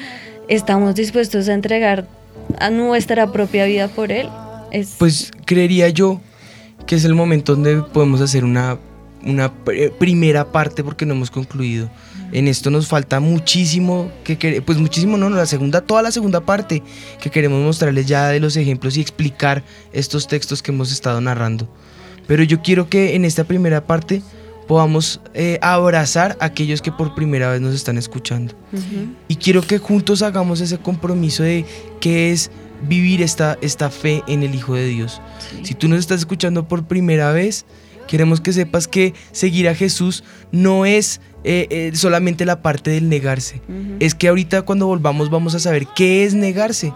estamos 0.47 0.95
dispuestos 0.95 1.47
a 1.49 1.53
entregar 1.53 2.07
a 2.59 2.69
nuestra 2.69 3.31
propia 3.31 3.65
vida 3.65 3.87
por 3.87 4.11
Él. 4.11 4.29
Pues 4.97 5.31
creería 5.45 5.89
yo 5.89 6.21
que 6.85 6.95
es 6.95 7.05
el 7.05 7.15
momento 7.15 7.55
donde 7.55 7.81
podemos 7.81 8.21
hacer 8.21 8.43
una, 8.43 8.77
una 9.23 9.53
primera 9.99 10.51
parte 10.51 10.83
porque 10.83 11.05
no 11.05 11.13
hemos 11.13 11.31
concluido. 11.31 11.89
En 12.31 12.47
esto 12.47 12.69
nos 12.69 12.87
falta 12.87 13.19
muchísimo, 13.19 14.11
que 14.23 14.61
pues 14.65 14.77
muchísimo 14.77 15.17
no, 15.17 15.29
no, 15.29 15.37
la 15.37 15.45
segunda, 15.45 15.81
toda 15.81 16.01
la 16.01 16.11
segunda 16.11 16.41
parte 16.41 16.83
que 17.21 17.29
queremos 17.29 17.63
mostrarles 17.63 18.05
ya 18.05 18.27
de 18.27 18.39
los 18.39 18.57
ejemplos 18.57 18.97
y 18.97 19.01
explicar 19.01 19.63
estos 19.93 20.27
textos 20.27 20.61
que 20.61 20.71
hemos 20.71 20.91
estado 20.91 21.21
narrando. 21.21 21.69
Pero 22.27 22.43
yo 22.43 22.61
quiero 22.61 22.89
que 22.89 23.15
en 23.15 23.23
esta 23.23 23.45
primera 23.45 23.85
parte 23.85 24.21
podamos 24.67 25.21
eh, 25.33 25.59
abrazar 25.61 26.37
a 26.39 26.45
aquellos 26.45 26.81
que 26.81 26.91
por 26.91 27.15
primera 27.15 27.49
vez 27.49 27.61
nos 27.61 27.73
están 27.73 27.97
escuchando. 27.97 28.53
Y 29.27 29.35
quiero 29.37 29.61
que 29.61 29.77
juntos 29.77 30.21
hagamos 30.21 30.61
ese 30.61 30.77
compromiso 30.77 31.43
de 31.43 31.65
que 31.99 32.31
es 32.31 32.51
vivir 32.87 33.21
esta, 33.21 33.57
esta 33.61 33.89
fe 33.89 34.23
en 34.27 34.43
el 34.43 34.53
Hijo 34.53 34.75
de 34.75 34.87
Dios. 34.87 35.21
Si 35.63 35.73
tú 35.73 35.87
nos 35.87 35.99
estás 35.99 36.19
escuchando 36.19 36.67
por 36.67 36.85
primera 36.85 37.31
vez, 37.31 37.65
Queremos 38.07 38.41
que 38.41 38.53
sepas 38.53 38.87
que 38.87 39.13
seguir 39.31 39.67
a 39.67 39.75
Jesús 39.75 40.23
no 40.51 40.85
es 40.85 41.19
eh, 41.43 41.67
eh, 41.69 41.91
solamente 41.93 42.45
la 42.45 42.61
parte 42.61 42.89
del 42.89 43.09
negarse. 43.09 43.61
Es 43.99 44.15
que 44.15 44.29
ahorita 44.29 44.63
cuando 44.63 44.87
volvamos 44.87 45.29
vamos 45.29 45.53
a 45.55 45.59
saber 45.59 45.87
qué 45.95 46.23
es 46.23 46.33
negarse. 46.33 46.93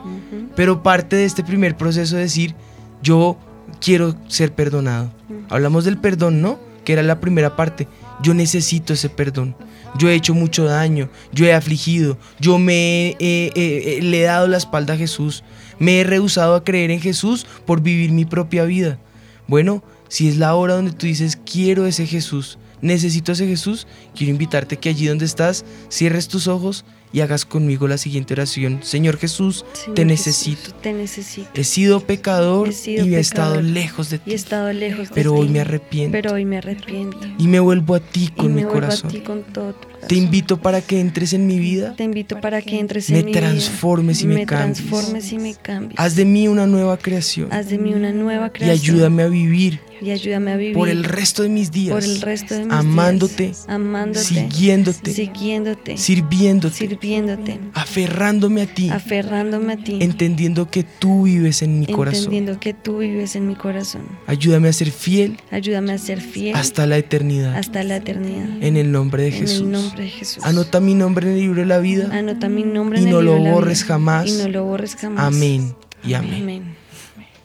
Pero 0.56 0.82
parte 0.82 1.18
de 1.18 1.26
este 1.26 1.44
primer 1.44 1.76
proceso 1.76 2.18
es 2.18 2.24
decir, 2.24 2.56
yo 3.04 3.38
quiero 3.82 4.16
ser 4.28 4.54
perdonado. 4.54 5.12
Hablamos 5.50 5.86
del 5.86 5.98
perdón, 5.98 6.42
¿no? 6.42 6.60
Que 6.84 6.94
era 6.94 7.04
la 7.04 7.20
primera 7.20 7.56
parte. 7.56 7.88
Yo 8.22 8.34
necesito 8.34 8.94
ese 8.94 9.10
perdón. 9.10 9.56
Yo 9.98 10.10
he 10.10 10.15
hecho 10.15 10.34
mucho 10.34 10.63
daño, 10.63 11.10
yo 11.34 11.46
he 11.46 11.54
afligido, 11.54 12.17
yo 12.39 12.58
me 12.58 13.10
eh, 13.20 13.52
eh, 13.56 14.00
le 14.02 14.22
he 14.22 14.24
dado 14.24 14.48
la 14.48 14.56
espalda 14.56 14.94
a 14.94 14.98
Jesús, 14.98 15.44
me 15.80 16.00
he 16.00 16.04
rehusado 16.06 16.56
a 16.56 16.63
creer 16.63 16.91
en 16.91 17.02
Jesús 17.02 17.46
por 17.65 17.82
vivir 17.82 18.12
mi 18.12 18.24
propia 18.24 18.63
vida. 18.63 19.00
Bueno, 19.48 19.84
si 20.08 20.30
es 20.30 20.38
la 20.38 20.56
hora 20.56 20.76
donde 20.76 20.94
tú 20.94 21.08
dices, 21.08 21.38
quiero 21.46 21.86
ese 21.88 22.08
Jesús, 22.08 22.58
necesito 22.82 23.32
ese 23.32 23.48
Jesús, 23.48 23.88
quiero 24.15 24.32
invitarte 24.32 24.78
que 24.78 24.89
allí 24.89 25.06
donde 25.08 25.26
estás, 25.26 25.65
cierres 25.89 26.28
tus 26.28 26.48
ojos 26.48 26.86
y 27.13 27.20
hagas 27.22 27.46
conmigo 27.46 27.88
la 27.88 27.98
siguiente 27.98 28.34
oración. 28.34 28.80
Señor 28.84 29.17
Jesús, 29.17 29.65
Señor 29.74 29.96
te 29.96 30.02
Jesús, 30.04 30.08
necesito. 30.08 30.74
Te 30.76 30.94
necesito. 30.94 31.50
He 31.54 31.63
sido 31.63 32.00
pecador 32.02 32.70
He 32.70 32.72
sido 32.72 33.06
y 33.06 33.15
he 33.15 33.17
pecador 33.17 33.20
estado 33.20 33.62
lejos 33.62 34.10
de 34.10 34.15
Y 34.15 34.20
ti. 34.20 34.32
he 34.32 34.36
estado 34.36 34.72
lejos 34.74 35.10
de 35.10 35.15
Pero 35.15 35.34
ti. 35.34 35.39
hoy 35.41 35.50
me 35.50 35.60
arrepiento. 35.60 36.12
Pero 36.13 36.34
hoy 36.34 36.46
me 36.46 36.58
arrepiento. 36.58 37.20
Y 37.38 37.48
me 37.48 37.60
vuelvo 37.60 37.96
a 37.96 38.00
ti 38.00 38.26
Y 38.26 38.28
con 38.30 38.48
me 38.48 38.54
mi 38.56 38.63
vuelvo 38.63 38.80
corazón. 38.80 39.10
a 39.10 39.13
ti 39.13 39.20
con 39.22 39.44
todo 39.44 39.74
tu 39.74 39.80
corazón. 39.80 39.91
Te 40.08 40.16
invito 40.16 40.58
para 40.58 40.82
que 40.82 41.00
entres 41.00 41.34
en 41.34 41.48
mi 41.48 41.60
vida. 41.60 41.96
Te 41.96 42.04
invito 42.04 42.40
para 42.42 42.62
que 42.62 42.80
entres 42.80 43.10
Me 43.10 43.20
en 43.20 43.26
mi 43.28 43.32
transformes 43.32 44.22
y 44.22 44.28
vida. 44.28 44.40
me 44.40 44.46
cambies. 44.46 44.78
transformes 44.88 45.32
y 45.32 45.38
me 45.38 45.54
cambies. 45.56 46.00
Haz 46.00 46.16
de 46.16 46.26
mí 46.26 46.48
una 46.48 46.68
nueva 46.68 46.98
creación. 46.98 47.48
Haz 47.52 47.70
de 47.70 47.78
mí 47.78 47.94
una 47.94 48.12
nueva 48.12 48.48
Y 48.48 48.50
creación. 48.50 48.96
ayúdame 48.96 49.24
a 49.24 49.28
vivir 49.28 49.80
Y 50.02 50.10
ayúdame 50.10 50.52
a 50.52 50.58
vivir. 50.58 50.74
por 50.76 50.90
el 50.90 51.04
resto 51.04 51.44
de 51.44 51.50
mis 51.50 51.72
días. 51.72 51.94
Por 51.94 52.04
el 52.04 52.20
resto 52.22 52.56
de 52.56 52.66
mis 52.66 52.74
amándote, 52.74 53.44
días. 53.44 53.66
Amándote. 53.70 54.26
siguiéndote, 54.26 55.14
Siguiéndote. 55.14 55.98
sirviéndote, 55.98 56.76
Sirviéndote. 56.76 57.60
aferrándome 57.74 58.62
a 58.64 58.66
ti, 58.66 58.90
Aferrándome 58.90 59.74
a 59.74 59.78
ti. 59.78 59.98
entendiendo 60.02 60.70
que 60.70 60.84
tú 60.84 61.24
vives 61.24 61.62
en 61.62 61.80
mi 61.80 61.86
corazón. 61.86 62.24
Entendiendo 62.26 62.60
que 62.60 62.74
tú 62.74 62.98
vives 63.00 63.36
en 63.36 63.48
mi 63.48 63.56
corazón. 63.56 64.02
Ayúdame 64.28 64.70
a 64.70 64.74
ser 64.74 64.92
fiel 64.92 65.38
Ayúdame 65.52 65.94
a 65.94 65.98
ser 65.98 66.20
fiel. 66.22 66.56
hasta 66.56 66.88
la 66.88 66.98
eternidad. 66.98 67.56
hasta 67.56 67.84
la 67.84 67.98
eternidad. 67.98 68.48
En 68.62 68.78
el 68.78 68.92
nombre 68.92 69.24
de 69.24 69.30
En 69.30 69.34
Jesús. 69.36 69.62
el 69.62 69.72
nombre 69.72 69.91
de 69.96 70.10
Jesús. 70.10 70.44
Anota 70.44 70.80
mi 70.80 70.94
nombre 70.94 71.28
en 71.28 71.34
el 71.34 71.40
libro 71.40 71.62
de 71.62 71.66
la 71.68 71.80
vida. 71.80 72.10
Anota 72.12 72.50
mi 72.50 72.64
nombre 72.64 73.00
Y 73.00 73.04
en 73.04 73.08
el 73.10 73.14
no 73.14 73.22
libro 73.22 73.36
lo 73.38 73.44
de 73.44 73.50
la 73.50 73.54
borres 73.56 73.80
vida. 73.84 73.88
jamás. 73.88 74.28
Y 74.30 74.34
no 74.34 74.48
lo 74.50 74.66
borres 74.66 74.96
jamás. 74.96 75.26
Amén 75.26 75.76
y 76.04 76.14
amén. 76.14 76.76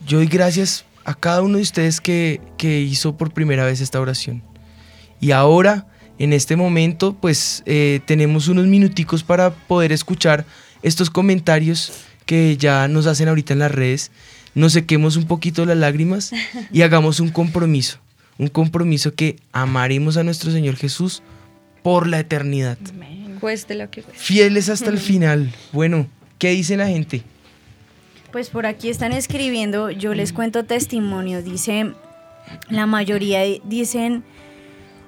Yo 0.06 0.18
doy 0.18 0.26
gracias 0.26 0.84
a 1.04 1.14
cada 1.14 1.42
uno 1.42 1.56
de 1.56 1.62
ustedes 1.62 2.00
que, 2.00 2.40
que 2.56 2.80
hizo 2.80 3.16
por 3.16 3.32
primera 3.32 3.64
vez 3.64 3.80
esta 3.80 4.00
oración. 4.00 4.42
Y 5.20 5.30
ahora, 5.32 5.86
en 6.18 6.32
este 6.32 6.56
momento, 6.56 7.14
pues 7.14 7.62
eh, 7.66 8.00
tenemos 8.06 8.48
unos 8.48 8.66
minuticos 8.66 9.22
para 9.22 9.50
poder 9.50 9.92
escuchar 9.92 10.44
estos 10.82 11.10
comentarios 11.10 11.92
que 12.26 12.56
ya 12.56 12.88
nos 12.88 13.06
hacen 13.06 13.28
ahorita 13.28 13.52
en 13.52 13.60
las 13.60 13.70
redes. 13.70 14.10
Nos 14.54 14.72
sequemos 14.72 15.16
un 15.16 15.24
poquito 15.24 15.64
las 15.64 15.76
lágrimas 15.76 16.32
y 16.72 16.82
hagamos 16.82 17.20
un 17.20 17.30
compromiso. 17.30 17.98
Un 18.38 18.48
compromiso 18.48 19.14
que 19.14 19.36
amaremos 19.52 20.16
a 20.16 20.22
nuestro 20.24 20.50
Señor 20.50 20.76
Jesús 20.76 21.22
por 21.86 22.08
la 22.08 22.18
eternidad. 22.18 22.78
Cueste 23.38 23.76
lo 23.76 23.88
que 23.92 24.02
cueste. 24.02 24.20
Fieles 24.20 24.68
hasta 24.68 24.90
el 24.90 24.98
final. 24.98 25.52
Bueno, 25.70 26.08
¿qué 26.36 26.48
dice 26.50 26.76
la 26.76 26.88
gente? 26.88 27.22
Pues 28.32 28.50
por 28.50 28.66
aquí 28.66 28.88
están 28.88 29.12
escribiendo, 29.12 29.92
yo 29.92 30.12
les 30.12 30.32
cuento 30.32 30.64
testimonios, 30.64 31.44
dice, 31.44 31.92
la 32.70 32.86
mayoría 32.86 33.42
di- 33.42 33.62
dicen, 33.64 34.24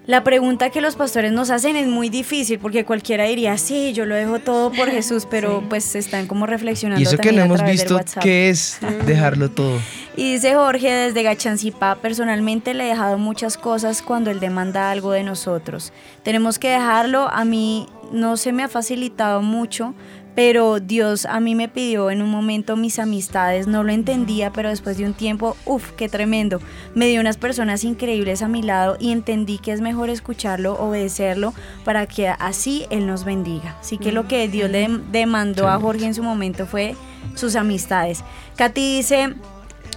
la 0.09 0.25
pregunta 0.25 0.71
que 0.71 0.81
los 0.81 0.97
pastores 0.97 1.33
nos 1.33 1.51
hacen 1.51 1.77
es 1.77 1.87
muy 1.87 2.09
difícil 2.09 2.59
porque 2.59 2.87
cualquiera 2.87 3.25
diría, 3.25 3.59
sí, 3.59 3.93
yo 3.93 4.07
lo 4.07 4.15
dejo 4.15 4.39
todo 4.39 4.73
por 4.73 4.89
Jesús, 4.89 5.29
pero 5.31 5.63
pues 5.69 5.95
están 5.95 6.27
como 6.27 6.47
reflexionando. 6.47 6.99
Y 6.99 7.03
eso 7.03 7.19
que 7.19 7.29
también 7.29 7.47
no 7.47 7.55
a 7.55 7.59
hemos 7.59 7.71
visto 7.71 8.01
qué 8.19 8.49
es 8.49 8.79
dejarlo 9.07 9.51
todo. 9.51 9.79
Y 10.17 10.33
dice 10.33 10.55
Jorge 10.55 10.91
desde 10.91 11.23
Gachancipá, 11.23 11.97
personalmente 11.97 12.73
le 12.73 12.87
he 12.87 12.89
dejado 12.89 13.19
muchas 13.19 13.59
cosas 13.59 14.01
cuando 14.01 14.31
él 14.31 14.41
demanda 14.41 14.91
algo 14.91 15.13
de 15.13 15.25
nosotros. 15.25 15.93
Tenemos 16.23 16.59
que 16.59 16.71
dejarlo, 16.71 17.29
a 17.29 17.45
mí 17.45 17.87
no 18.11 18.39
se 18.39 18.53
me 18.53 18.63
ha 18.63 18.69
facilitado 18.69 19.43
mucho, 19.43 19.95
pero 20.39 20.79
Dios 20.79 21.27
a 21.27 21.41
mí 21.41 21.57
me 21.57 21.67
pidió 21.67 22.13
en 22.13 22.23
un 22.23 22.31
momento 22.31 22.77
mis 22.77 23.01
amistades, 23.01 23.67
no 23.67 23.83
lo 23.83 23.91
entendía, 23.91 24.53
pero 24.53 24.69
después 24.69 24.97
de 24.97 25.05
un 25.05 25.13
tiempo, 25.13 25.57
uff, 25.65 25.91
qué 25.97 26.09
tremendo. 26.09 26.61
Me 26.95 27.09
dio 27.09 27.21
unas 27.21 27.37
personas 27.37 27.83
increíbles 27.83 28.41
a 28.43 28.47
mi 28.47 28.63
lado 28.63 28.97
y 29.01 29.11
entendí 29.11 29.59
que 29.59 29.73
es 29.73 29.81
mejor 29.81 30.11
escucharlo, 30.11 30.75
obedecerlo, 30.75 31.55
para 31.85 32.07
que 32.07 32.29
así 32.29 32.87
Él 32.91 33.09
nos 33.09 33.25
bendiga. 33.25 33.79
Así 33.81 33.99
que 33.99 34.13
lo 34.13 34.29
que 34.29 34.47
Dios 34.47 34.71
le 34.71 34.87
demandó 35.11 35.67
a 35.67 35.81
Jorge 35.81 36.05
en 36.05 36.15
su 36.15 36.23
momento 36.23 36.67
fue 36.67 36.95
sus 37.35 37.57
amistades. 37.57 38.23
Katy 38.55 38.99
dice, 38.99 39.35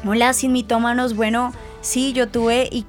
Hola, 0.03 0.33
sin 0.33 0.53
mitómanos. 0.53 1.15
Bueno, 1.15 1.53
sí, 1.81 2.13
yo 2.13 2.27
tuve 2.29 2.67
y 2.71 2.81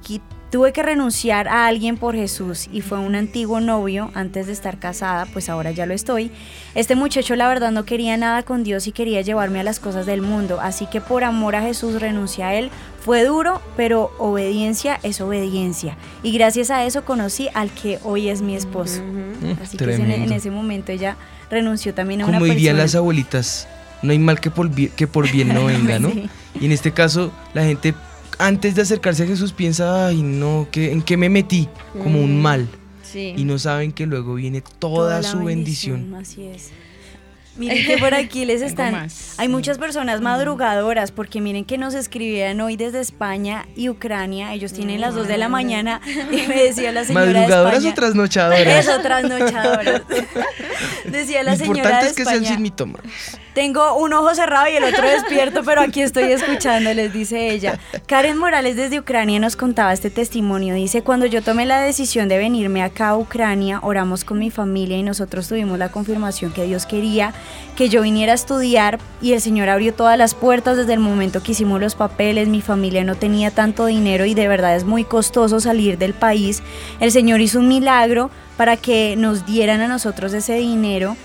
tuve 0.53 0.71
que 0.71 0.83
renunciar 0.83 1.47
a 1.47 1.65
alguien 1.65 1.97
por 1.97 2.13
Jesús 2.13 2.69
y 2.71 2.81
fue 2.81 2.99
un 2.99 3.15
antiguo 3.15 3.59
novio 3.59 4.11
antes 4.13 4.45
de 4.45 4.53
estar 4.53 4.77
casada, 4.77 5.25
pues 5.33 5.49
ahora 5.49 5.71
ya 5.71 5.87
lo 5.87 5.95
estoy. 5.95 6.29
Este 6.75 6.93
muchacho 6.95 7.35
la 7.35 7.47
verdad 7.47 7.71
no 7.71 7.85
quería 7.85 8.17
nada 8.17 8.43
con 8.43 8.63
Dios 8.63 8.85
y 8.85 8.91
quería 8.91 9.21
llevarme 9.21 9.61
a 9.61 9.63
las 9.63 9.79
cosas 9.79 10.05
del 10.05 10.21
mundo, 10.21 10.59
así 10.61 10.85
que 10.85 11.01
por 11.01 11.23
amor 11.23 11.55
a 11.55 11.63
Jesús 11.63 11.99
renuncié 11.99 12.43
a 12.43 12.53
él. 12.53 12.69
Fue 13.03 13.23
duro, 13.23 13.63
pero 13.75 14.11
obediencia 14.19 14.99
es 15.01 15.21
obediencia. 15.21 15.97
Y 16.21 16.31
gracias 16.33 16.69
a 16.69 16.85
eso 16.85 17.03
conocí 17.03 17.49
al 17.55 17.71
que 17.71 17.97
hoy 18.03 18.29
es 18.29 18.43
mi 18.43 18.55
esposo. 18.55 19.01
Así 19.59 19.75
que 19.75 19.95
en, 19.95 20.31
ese 20.31 20.51
momento 20.51 20.91
ella 20.91 21.17
renunció 21.49 21.95
también 21.95 22.21
a 22.21 22.25
una 22.27 22.37
Como 22.37 22.53
dirían 22.53 22.77
las 22.77 22.93
abuelitas, 22.93 23.67
no 24.03 24.11
hay 24.11 24.19
mal 24.19 24.39
que 24.39 24.51
por, 24.51 24.69
que 24.69 25.07
por 25.07 25.31
bien 25.31 25.51
no 25.51 25.65
venga, 25.65 25.97
¿no? 25.97 26.11
Sí. 26.11 26.29
Y 26.61 26.67
en 26.67 26.71
este 26.73 26.91
caso, 26.91 27.33
la 27.55 27.63
gente 27.63 27.95
antes 28.45 28.75
de 28.75 28.81
acercarse 28.81 29.23
a 29.23 29.27
Jesús 29.27 29.53
piensa, 29.53 30.07
ay 30.07 30.21
no, 30.21 30.67
¿qué- 30.71 30.91
¿en 30.91 31.01
qué 31.01 31.17
me 31.17 31.29
metí? 31.29 31.67
Como 32.01 32.19
un 32.21 32.39
Mm. 32.39 32.41
mal. 32.41 32.67
Sí. 33.03 33.33
Y 33.37 33.45
no 33.45 33.59
saben 33.59 33.91
que 33.91 34.05
luego 34.05 34.35
viene 34.35 34.61
toda, 34.79 35.21
la 35.21 35.27
su 35.27 35.43
bendición. 35.43 36.13
Así 36.15 36.45
es. 36.47 36.71
Miren 37.55 37.85
que 37.85 37.99
por 37.99 38.15
aquí 38.15 38.45
les 38.45 38.63
están. 38.63 39.07
Hay 39.37 39.47
muchas 39.47 39.77
personas 39.77 40.21
madrugadoras 40.21 41.11
porque 41.11 41.39
miren 41.39 41.65
que 41.65 41.77
nos 41.77 41.93
escribían 41.93 42.59
hoy 42.61 42.77
desde 42.77 42.99
España 42.99 43.67
y 43.75 43.89
Ucrania. 43.89 44.55
Ellos 44.55 44.73
tienen 44.73 44.99
las 44.99 45.13
2 45.13 45.27
de 45.27 45.37
la 45.37 45.49
mañana 45.49 46.01
y 46.31 46.47
me 46.47 46.63
decía 46.63 46.91
la 46.91 47.03
señora 47.05 47.25
de 47.27 47.33
¿Madrugadoras 47.33 47.73
España. 47.75 47.91
o 47.91 47.95
trasnochadoras? 47.95 48.85
Eso, 48.87 48.99
trasnochadoras. 49.03 50.01
decía 51.05 51.43
la 51.43 51.51
Lo 51.51 51.57
señora 51.57 51.77
importante 51.77 52.05
de 52.05 52.09
es 52.09 52.17
que 52.17 52.23
sean 52.23 52.35
España. 52.37 52.53
sin 52.55 52.61
mitómanos. 52.63 53.11
Tengo 53.53 53.97
un 53.97 54.13
ojo 54.13 54.33
cerrado 54.33 54.67
y 54.67 54.75
el 54.75 54.83
otro 54.83 55.07
despierto, 55.07 55.63
pero 55.63 55.81
aquí 55.81 56.01
estoy 56.01 56.31
escuchando, 56.31 56.93
les 56.93 57.13
dice 57.13 57.51
ella. 57.51 57.79
Karen 58.07 58.37
Morales 58.37 58.75
desde 58.75 58.99
Ucrania 58.99 59.39
nos 59.39 59.55
contaba 59.55 59.93
este 59.93 60.09
testimonio. 60.09 60.75
Dice, 60.75 61.03
cuando 61.03 61.25
yo 61.25 61.41
tomé 61.41 61.65
la 61.65 61.79
decisión 61.79 62.27
de 62.27 62.37
venirme 62.37 62.81
acá 62.81 63.09
a 63.09 63.17
Ucrania, 63.17 63.79
oramos 63.83 64.23
con 64.23 64.39
mi 64.39 64.49
familia 64.49 64.97
y 64.97 65.03
nosotros 65.03 65.47
tuvimos 65.47 65.77
la 65.77 65.89
confirmación 65.89 66.51
que 66.51 66.65
Dios 66.65 66.85
quería 66.85 67.33
que 67.75 67.89
yo 67.89 68.01
viniera 68.01 68.33
a 68.33 68.35
estudiar 68.35 68.99
y 69.21 69.33
el 69.33 69.41
Señor 69.41 69.69
abrió 69.69 69.93
todas 69.93 70.17
las 70.17 70.35
puertas 70.35 70.77
desde 70.77 70.93
el 70.93 70.99
momento 70.99 71.41
que 71.41 71.53
hicimos 71.53 71.81
los 71.81 71.95
papeles. 71.95 72.47
Mi 72.47 72.61
familia 72.61 73.03
no 73.03 73.15
tenía 73.15 73.51
tanto 73.51 73.85
dinero 73.85 74.25
y 74.25 74.33
de 74.33 74.47
verdad 74.47 74.75
es 74.75 74.83
muy 74.83 75.03
costoso 75.03 75.59
salir 75.59 75.97
del 75.97 76.13
país. 76.13 76.61
El 76.99 77.11
Señor 77.11 77.41
hizo 77.41 77.59
un 77.59 77.67
milagro 77.67 78.29
para 78.57 78.77
que 78.77 79.15
nos 79.17 79.45
dieran 79.45 79.81
a 79.81 79.87
nosotros 79.87 80.33
ese 80.33 80.55
dinero. 80.55 81.15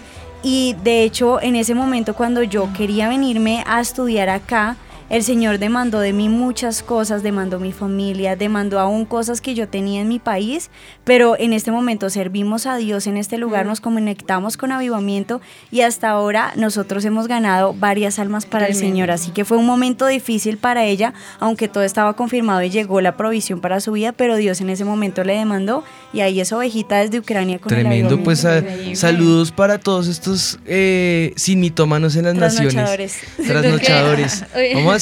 Y 0.42 0.76
de 0.84 1.02
hecho, 1.02 1.40
en 1.40 1.56
ese 1.56 1.74
momento 1.74 2.14
cuando 2.14 2.42
yo 2.42 2.68
quería 2.76 3.08
venirme 3.08 3.64
a 3.66 3.80
estudiar 3.80 4.28
acá, 4.28 4.76
el 5.10 5.22
Señor 5.22 5.58
demandó 5.58 6.00
de 6.00 6.12
mí 6.12 6.28
muchas 6.28 6.82
cosas, 6.82 7.22
demandó 7.22 7.58
mi 7.58 7.72
familia, 7.72 8.36
demandó 8.36 8.78
aún 8.78 9.04
cosas 9.06 9.40
que 9.40 9.54
yo 9.54 9.68
tenía 9.68 10.00
en 10.02 10.08
mi 10.08 10.18
país, 10.18 10.70
pero 11.04 11.38
en 11.38 11.52
este 11.52 11.70
momento 11.70 12.10
servimos 12.10 12.66
a 12.66 12.76
Dios 12.76 13.06
en 13.06 13.16
este 13.16 13.38
lugar, 13.38 13.64
nos 13.66 13.80
conectamos 13.80 14.56
con 14.56 14.70
avivamiento 14.72 15.40
y 15.70 15.80
hasta 15.80 16.10
ahora 16.10 16.52
nosotros 16.56 17.04
hemos 17.04 17.26
ganado 17.28 17.72
varias 17.74 18.18
almas 18.18 18.44
para 18.46 18.66
el. 18.66 18.74
Señor, 18.74 19.10
así 19.10 19.30
que 19.32 19.44
fue 19.44 19.56
un 19.56 19.66
momento 19.66 20.06
difícil 20.06 20.56
para 20.58 20.84
ella, 20.84 21.14
aunque 21.40 21.68
todo 21.68 21.82
estaba 21.84 22.14
confirmado 22.14 22.62
y 22.62 22.70
llegó 22.70 23.00
la 23.00 23.16
provisión 23.16 23.60
para 23.60 23.80
su 23.80 23.92
vida, 23.92 24.12
pero 24.12 24.36
Dios 24.36 24.60
en 24.60 24.70
ese 24.70 24.84
momento 24.84 25.24
le 25.24 25.34
demandó 25.34 25.84
y 26.12 26.20
ahí 26.20 26.40
es 26.40 26.52
ovejita 26.52 26.98
desde 26.98 27.18
Ucrania 27.18 27.58
con 27.58 27.72
el 27.72 27.80
Tremendo, 27.80 28.22
pues 28.22 28.44
a- 28.44 28.62
saludos 28.94 29.52
para 29.52 29.78
todos 29.78 30.06
estos 30.06 30.58
eh, 30.66 31.32
sin 31.36 31.60
mitómanos 31.60 32.14
en 32.16 32.24
las 32.26 32.34
naciones. 32.34 32.74
Trasnochadores. 32.74 33.18
Trasnochadores. 33.46 34.44
Vamos, 34.74 34.97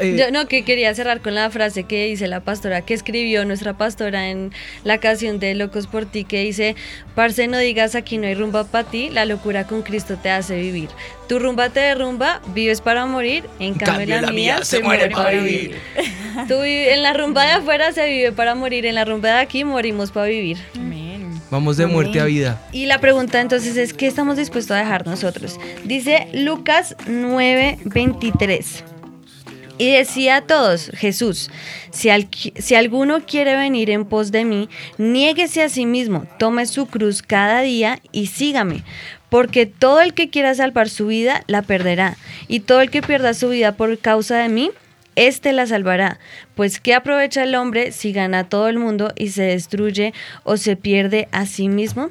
eh, 0.00 0.16
Yo 0.18 0.30
no, 0.30 0.46
que 0.46 0.64
quería 0.64 0.94
cerrar 0.94 1.20
con 1.20 1.34
la 1.34 1.50
frase 1.50 1.84
que 1.84 2.06
dice 2.06 2.28
la 2.28 2.40
pastora, 2.40 2.82
que 2.82 2.94
escribió 2.94 3.44
nuestra 3.44 3.76
pastora 3.76 4.28
en 4.28 4.52
la 4.84 4.98
canción 4.98 5.38
de 5.38 5.54
Locos 5.54 5.86
por 5.86 6.06
ti, 6.06 6.24
que 6.24 6.42
dice, 6.42 6.76
parce 7.14 7.48
no 7.48 7.58
digas 7.58 7.94
aquí 7.94 8.18
no 8.18 8.26
hay 8.26 8.34
rumba 8.34 8.64
para 8.64 8.88
ti, 8.88 9.10
la 9.10 9.24
locura 9.24 9.66
con 9.66 9.82
Cristo 9.82 10.16
te 10.22 10.30
hace 10.30 10.56
vivir. 10.56 10.88
Tu 11.28 11.38
rumba 11.38 11.68
te 11.70 11.80
derrumba, 11.80 12.40
vives 12.54 12.80
para 12.80 13.06
morir, 13.06 13.44
en 13.58 13.74
cambio, 13.74 14.20
la, 14.20 14.32
mía, 14.32 14.64
se 14.64 14.80
muere 14.80 15.10
para 15.10 15.30
vivir. 15.30 15.76
Tú 16.48 16.62
en 16.62 17.02
la 17.02 17.12
rumba 17.12 17.44
de 17.44 17.52
afuera 17.52 17.92
se 17.92 18.08
vive 18.08 18.32
para 18.32 18.54
morir, 18.54 18.86
en 18.86 18.94
la 18.94 19.04
rumba 19.04 19.28
de 19.28 19.40
aquí 19.40 19.64
morimos 19.64 20.10
para 20.10 20.26
vivir. 20.26 20.58
Vamos 21.50 21.78
de 21.78 21.86
muerte 21.86 22.20
a 22.20 22.24
vida. 22.24 22.60
Y 22.72 22.86
la 22.86 23.00
pregunta 23.00 23.40
entonces 23.40 23.76
es, 23.76 23.94
¿qué 23.94 24.06
estamos 24.06 24.36
dispuestos 24.36 24.76
a 24.76 24.80
dejar 24.80 25.06
nosotros? 25.06 25.58
Dice 25.84 26.28
Lucas 26.32 26.94
9:23. 27.06 28.97
Y 29.78 29.92
decía 29.92 30.36
a 30.36 30.40
todos, 30.42 30.90
Jesús, 30.94 31.50
si, 31.90 32.10
si 32.56 32.74
alguno 32.74 33.24
quiere 33.24 33.56
venir 33.56 33.90
en 33.90 34.04
pos 34.04 34.32
de 34.32 34.44
mí, 34.44 34.68
niéguese 34.98 35.62
a 35.62 35.68
sí 35.68 35.86
mismo, 35.86 36.26
tome 36.38 36.66
su 36.66 36.86
cruz 36.86 37.22
cada 37.22 37.60
día 37.60 38.00
y 38.10 38.26
sígame. 38.26 38.82
Porque 39.30 39.66
todo 39.66 40.00
el 40.00 40.14
que 40.14 40.30
quiera 40.30 40.54
salvar 40.54 40.88
su 40.88 41.06
vida, 41.06 41.44
la 41.46 41.62
perderá. 41.62 42.16
Y 42.48 42.60
todo 42.60 42.80
el 42.80 42.90
que 42.90 43.02
pierda 43.02 43.34
su 43.34 43.50
vida 43.50 43.76
por 43.76 43.98
causa 43.98 44.38
de 44.38 44.48
mí, 44.48 44.70
éste 45.14 45.52
la 45.52 45.66
salvará. 45.66 46.18
Pues 46.54 46.80
¿qué 46.80 46.94
aprovecha 46.94 47.44
el 47.44 47.54
hombre 47.54 47.92
si 47.92 48.12
gana 48.12 48.48
todo 48.48 48.68
el 48.68 48.78
mundo 48.78 49.12
y 49.16 49.28
se 49.28 49.42
destruye 49.42 50.12
o 50.44 50.56
se 50.56 50.76
pierde 50.76 51.28
a 51.30 51.46
sí 51.46 51.68
mismo? 51.68 52.10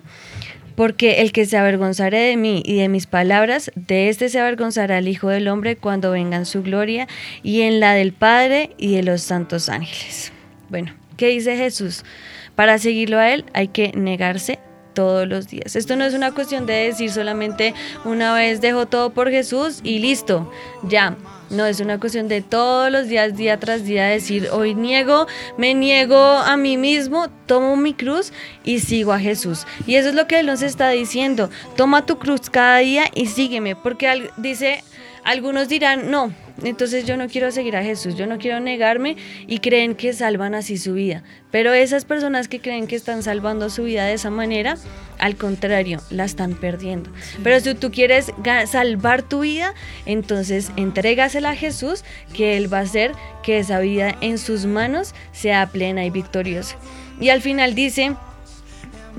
Porque 0.78 1.22
el 1.22 1.32
que 1.32 1.48
se 1.48 1.58
avergonzare 1.58 2.20
de 2.20 2.38
mí 2.38 2.62
y 2.64 2.78
de 2.78 2.88
mis 2.88 3.08
palabras, 3.08 3.72
de 3.74 4.10
éste 4.10 4.30
se 4.30 4.40
avergonzará 4.40 5.00
el 5.00 5.08
Hijo 5.08 5.28
del 5.30 5.48
Hombre 5.48 5.76
cuando 5.76 6.12
venga 6.12 6.38
en 6.38 6.46
su 6.46 6.62
gloria 6.62 7.08
y 7.42 7.62
en 7.62 7.80
la 7.80 7.94
del 7.94 8.14
Padre 8.14 8.70
y 8.78 8.94
de 8.94 9.02
los 9.02 9.24
santos 9.24 9.70
ángeles. 9.70 10.32
Bueno, 10.70 10.94
¿qué 11.18 11.30
dice 11.30 11.58
Jesús? 11.58 12.06
Para 12.54 12.78
seguirlo 12.78 13.18
a 13.18 13.32
Él 13.32 13.46
hay 13.54 13.70
que 13.70 13.92
negarse 13.96 14.60
todos 14.98 15.28
los 15.28 15.48
días. 15.48 15.76
Esto 15.76 15.96
no 15.96 16.06
es 16.06 16.16
una 16.16 16.32
cuestión 16.32 16.66
de 16.66 16.74
decir 16.74 17.12
solamente 17.12 17.76
una 18.04 18.34
vez 18.34 18.62
dejo 18.62 18.88
todo 18.88 19.12
por 19.12 19.30
Jesús 19.30 19.82
y 19.84 20.00
listo, 20.00 20.52
ya. 20.82 21.16
No, 21.52 21.68
es 21.68 21.80
una 21.80 22.00
cuestión 22.00 22.28
de 22.28 22.42
todos 22.42 22.92
los 22.92 23.08
días, 23.08 23.38
día 23.38 23.60
tras 23.60 23.86
día, 23.86 24.08
decir, 24.08 24.50
hoy 24.52 24.74
niego, 24.74 25.28
me 25.56 25.76
niego 25.76 26.18
a 26.18 26.58
mí 26.58 26.78
mismo, 26.78 27.30
tomo 27.46 27.78
mi 27.78 27.94
cruz 27.94 28.34
y 28.64 28.80
sigo 28.80 29.14
a 29.14 29.20
Jesús. 29.20 29.68
Y 29.86 29.96
eso 29.96 30.10
es 30.10 30.16
lo 30.16 30.26
que 30.26 30.40
Él 30.40 30.48
nos 30.48 30.64
está 30.64 30.90
diciendo. 30.90 31.52
Toma 31.76 32.08
tu 32.08 32.18
cruz 32.18 32.50
cada 32.50 32.80
día 32.80 33.04
y 33.14 33.28
sígueme, 33.28 33.76
porque 33.76 34.32
dice, 34.38 34.84
algunos 35.28 35.68
dirán, 35.68 36.10
no, 36.10 36.32
entonces 36.64 37.06
yo 37.06 37.18
no 37.18 37.28
quiero 37.28 37.52
seguir 37.52 37.76
a 37.76 37.84
Jesús, 37.84 38.16
yo 38.16 38.28
no 38.28 38.38
quiero 38.38 38.62
negarme 38.62 39.18
y 39.46 39.60
creen 39.60 39.94
que 39.94 40.14
salvan 40.14 40.56
así 40.56 40.78
su 40.78 40.94
vida. 40.94 41.22
Pero 41.52 41.74
esas 41.74 42.06
personas 42.06 42.48
que 42.48 42.62
creen 42.62 42.88
que 42.88 42.96
están 42.96 43.24
salvando 43.24 43.70
su 43.70 43.84
vida 43.84 44.06
de 44.06 44.14
esa 44.14 44.30
manera, 44.30 44.78
al 45.20 45.36
contrario, 45.36 46.00
la 46.12 46.24
están 46.24 46.54
perdiendo. 46.56 47.12
Pero 47.44 47.60
si 47.60 47.76
tú 47.76 47.92
quieres 47.92 48.32
salvar 48.68 49.22
tu 49.22 49.42
vida, 49.42 49.74
entonces 50.06 50.72
entrégasela 50.78 51.50
a 51.50 51.56
Jesús, 51.56 52.06
que 52.34 52.56
Él 52.56 52.74
va 52.74 52.78
a 52.78 52.84
hacer 52.84 53.12
que 53.44 53.60
esa 53.60 53.82
vida 53.82 54.16
en 54.22 54.38
sus 54.38 54.66
manos 54.66 55.14
sea 55.34 55.68
plena 55.68 56.06
y 56.06 56.10
victoriosa. 56.10 56.78
Y 57.20 57.30
al 57.30 57.42
final 57.42 57.76
dice, 57.76 58.16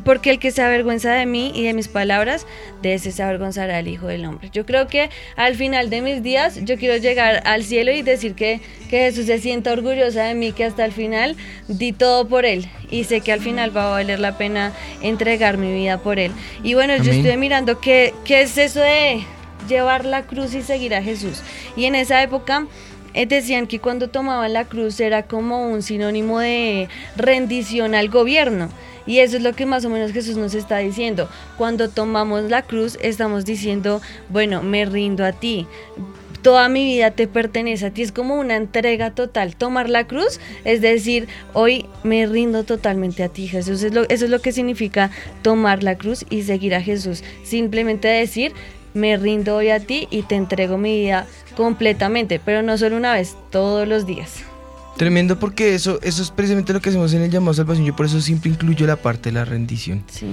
porque 0.09 0.30
el 0.30 0.38
que 0.38 0.52
se 0.52 0.62
avergüenza 0.62 1.12
de 1.12 1.26
mí 1.26 1.52
y 1.54 1.64
de 1.64 1.74
mis 1.74 1.86
palabras, 1.86 2.46
de 2.80 2.94
ese 2.94 3.12
se 3.12 3.22
avergonzará 3.22 3.78
el 3.78 3.88
Hijo 3.88 4.06
del 4.06 4.24
Hombre. 4.24 4.48
Yo 4.54 4.64
creo 4.64 4.86
que 4.86 5.11
al 5.36 5.54
final 5.54 5.90
de 5.90 6.00
mis 6.00 6.22
días 6.22 6.64
yo 6.64 6.78
quiero 6.78 6.96
llegar 6.96 7.42
al 7.44 7.62
cielo 7.62 7.92
y 7.92 8.00
decir 8.00 8.34
que, 8.34 8.62
que 8.88 9.00
Jesús 9.00 9.26
se 9.26 9.38
sienta 9.38 9.70
orgullosa 9.70 10.22
de 10.22 10.34
mí, 10.34 10.52
que 10.52 10.64
hasta 10.64 10.86
el 10.86 10.92
final 10.92 11.36
di 11.68 11.92
todo 11.92 12.26
por 12.26 12.46
Él 12.46 12.70
y 12.90 13.04
sé 13.04 13.20
que 13.20 13.32
al 13.32 13.40
final 13.40 13.76
va 13.76 13.88
a 13.88 13.90
valer 13.90 14.18
la 14.18 14.38
pena 14.38 14.72
entregar 15.02 15.59
mi 15.59 15.74
vida 15.74 15.98
por 15.98 16.18
Él. 16.18 16.32
Y 16.62 16.72
bueno, 16.72 16.96
yo 16.96 17.12
estuve 17.12 17.36
mirando 17.36 17.78
qué, 17.78 18.14
qué 18.24 18.40
es 18.40 18.56
eso 18.56 18.80
de 18.80 19.26
llevar 19.68 20.06
la 20.06 20.22
cruz 20.22 20.54
y 20.54 20.62
seguir 20.62 20.94
a 20.94 21.02
Jesús. 21.02 21.42
Y 21.76 21.84
en 21.84 21.94
esa 21.94 22.22
época 22.22 22.66
eh, 23.12 23.26
decían 23.26 23.66
que 23.66 23.78
cuando 23.78 24.09
tomaban 24.09 24.54
la 24.54 24.64
cruz 24.64 25.00
era 25.00 25.24
como 25.24 25.68
un 25.68 25.82
sinónimo 25.82 26.40
de 26.40 26.88
rendición 27.14 27.94
al 27.94 28.09
gobierno. 28.09 28.70
Y 29.09 29.18
eso 29.20 29.38
es 29.38 29.42
lo 29.42 29.54
que 29.54 29.66
más 29.66 29.84
o 29.86 29.90
menos 29.90 30.12
Jesús 30.12 30.36
nos 30.36 30.54
está 30.54 30.78
diciendo. 30.78 31.28
Cuando 31.56 31.88
tomamos 31.88 32.44
la 32.44 32.62
cruz 32.62 32.98
estamos 33.02 33.44
diciendo, 33.46 34.00
bueno, 34.28 34.62
me 34.62 34.84
rindo 34.84 35.24
a 35.24 35.32
ti. 35.32 35.66
Toda 36.42 36.68
mi 36.68 36.84
vida 36.84 37.11
te 37.11 37.26
pertenece 37.26 37.86
a 37.86 37.90
ti. 37.90 38.02
Es 38.02 38.12
como 38.12 38.36
una 38.36 38.54
entrega 38.56 39.14
total. 39.14 39.56
Tomar 39.56 39.88
la 39.88 40.06
cruz 40.06 40.38
es 40.64 40.80
decir, 40.82 41.26
hoy 41.54 41.86
me 42.04 42.26
rindo 42.26 42.64
totalmente 42.64 43.22
a 43.24 43.28
ti, 43.28 43.48
Jesús. 43.48 43.82
Es 43.82 43.92
lo- 43.94 44.09
eso 44.09 44.26
es 44.26 44.30
lo 44.30 44.40
que 44.40 44.52
significa 44.52 45.11
tomar 45.42 45.82
la 45.82 45.96
cruz 45.96 46.24
y 46.30 46.42
seguir 46.42 46.74
a 46.74 46.82
Jesús. 46.82 47.24
Simplemente 47.42 48.06
decir, 48.09 48.52
me 48.94 49.16
rindo 49.16 49.56
hoy 49.56 49.70
a 49.70 49.80
ti 49.80 50.06
y 50.11 50.22
te 50.22 50.34
entrego 50.36 50.76
mi 50.78 51.00
vida 51.00 51.26
completamente, 51.56 52.40
pero 52.44 52.62
no 52.62 52.76
solo 52.78 52.96
una 52.96 53.14
vez, 53.14 53.36
todos 53.50 53.88
los 53.88 54.06
días. 54.06 54.44
Tremendo 54.99 55.38
porque 55.38 55.74
eso, 55.74 55.99
eso 56.03 56.22
es 56.22 56.30
precisamente 56.30 56.72
lo 56.72 56.80
que 56.80 56.90
hacemos 56.90 57.12
en 57.14 57.22
el 57.22 57.30
llamado 57.30 57.53
a 57.53 57.55
salvación. 57.55 57.86
Yo 57.86 57.94
por 57.96 58.07
eso 58.07 58.20
siempre 58.20 58.51
incluyo 58.51 58.86
la 58.86 58.96
parte 58.96 59.28
de 59.30 59.32
la 59.34 59.44
rendición. 59.44 60.03
Sí. 60.11 60.26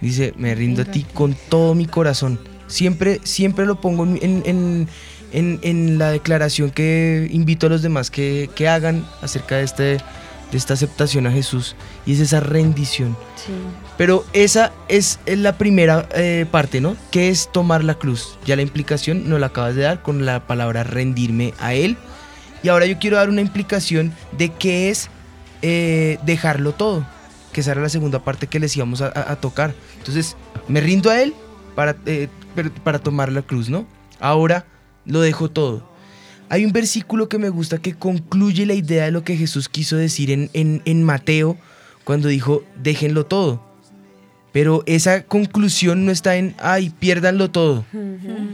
Dice, 0.00 0.32
me 0.36 0.54
rindo 0.54 0.82
a 0.82 0.84
ti 0.84 1.04
con 1.12 1.36
todo 1.48 1.74
mi 1.74 1.86
corazón. 1.86 2.38
Siempre, 2.68 3.20
siempre 3.24 3.66
lo 3.66 3.80
pongo 3.80 4.04
en, 4.04 4.18
en- 4.22 4.88
en- 5.32 5.58
en- 5.62 5.98
la 5.98 6.10
declaración 6.10 6.70
que 6.70 7.28
invito 7.32 7.66
a 7.66 7.70
los 7.70 7.82
demás 7.82 8.10
que, 8.10 8.48
que 8.54 8.68
hagan 8.68 9.04
acerca 9.22 9.56
de, 9.56 9.64
este, 9.64 9.82
de 9.82 9.98
esta 10.52 10.74
aceptación 10.74 11.26
a 11.26 11.32
Jesús. 11.32 11.74
Y 12.06 12.12
es 12.14 12.20
esa 12.20 12.40
rendición. 12.40 13.16
Sí. 13.36 13.52
Pero 13.98 14.24
esa 14.32 14.72
es 14.88 15.18
la 15.26 15.58
primera 15.58 16.08
eh, 16.14 16.46
parte, 16.50 16.80
¿no? 16.80 16.96
Que 17.10 17.28
es 17.28 17.50
tomar 17.52 17.82
la 17.84 17.94
cruz. 17.94 18.38
Ya 18.46 18.56
la 18.56 18.62
implicación 18.62 19.28
nos 19.28 19.40
la 19.40 19.46
acabas 19.46 19.74
de 19.74 19.82
dar 19.82 20.02
con 20.02 20.24
la 20.26 20.46
palabra 20.46 20.84
rendirme 20.84 21.54
a 21.58 21.74
Él. 21.74 21.96
Y 22.62 22.68
ahora 22.68 22.86
yo 22.86 22.98
quiero 22.98 23.16
dar 23.16 23.28
una 23.28 23.40
implicación 23.40 24.12
de 24.36 24.50
qué 24.50 24.90
es 24.90 25.08
eh, 25.62 26.18
dejarlo 26.24 26.72
todo. 26.72 27.06
Que 27.52 27.60
esa 27.60 27.72
era 27.72 27.82
la 27.82 27.88
segunda 27.88 28.24
parte 28.24 28.46
que 28.46 28.60
les 28.60 28.76
íbamos 28.76 29.02
a, 29.02 29.36
tocar. 29.36 29.74
Entonces, 29.98 30.36
me 30.68 30.80
rindo 30.80 31.10
a 31.10 31.20
Él 31.20 31.34
para, 31.74 31.96
eh, 32.06 32.28
para 32.84 32.98
tomar 32.98 33.30
la 33.30 33.42
cruz, 33.42 33.68
¿no? 33.68 33.86
Ahora 34.20 34.64
lo 35.04 35.20
dejo 35.20 35.50
todo. 35.50 35.90
Hay 36.48 36.64
un 36.64 36.72
versículo 36.72 37.28
que 37.28 37.38
me 37.38 37.48
gusta 37.48 37.78
que 37.78 37.94
concluye 37.94 38.64
la 38.66 38.74
idea 38.74 39.04
de 39.04 39.10
lo 39.10 39.24
que 39.24 39.36
Jesús 39.36 39.68
quiso 39.68 39.96
decir 39.96 40.30
en- 40.30 40.50
en 40.84 41.02
Mateo 41.02 41.56
cuando 42.04 42.28
dijo, 42.28 42.62
déjenlo 42.82 43.26
todo. 43.26 43.71
Pero 44.52 44.82
esa 44.86 45.22
conclusión 45.22 46.04
no 46.04 46.12
está 46.12 46.36
en, 46.36 46.54
ay, 46.58 46.92
piérdanlo 46.98 47.50
todo. 47.50 47.84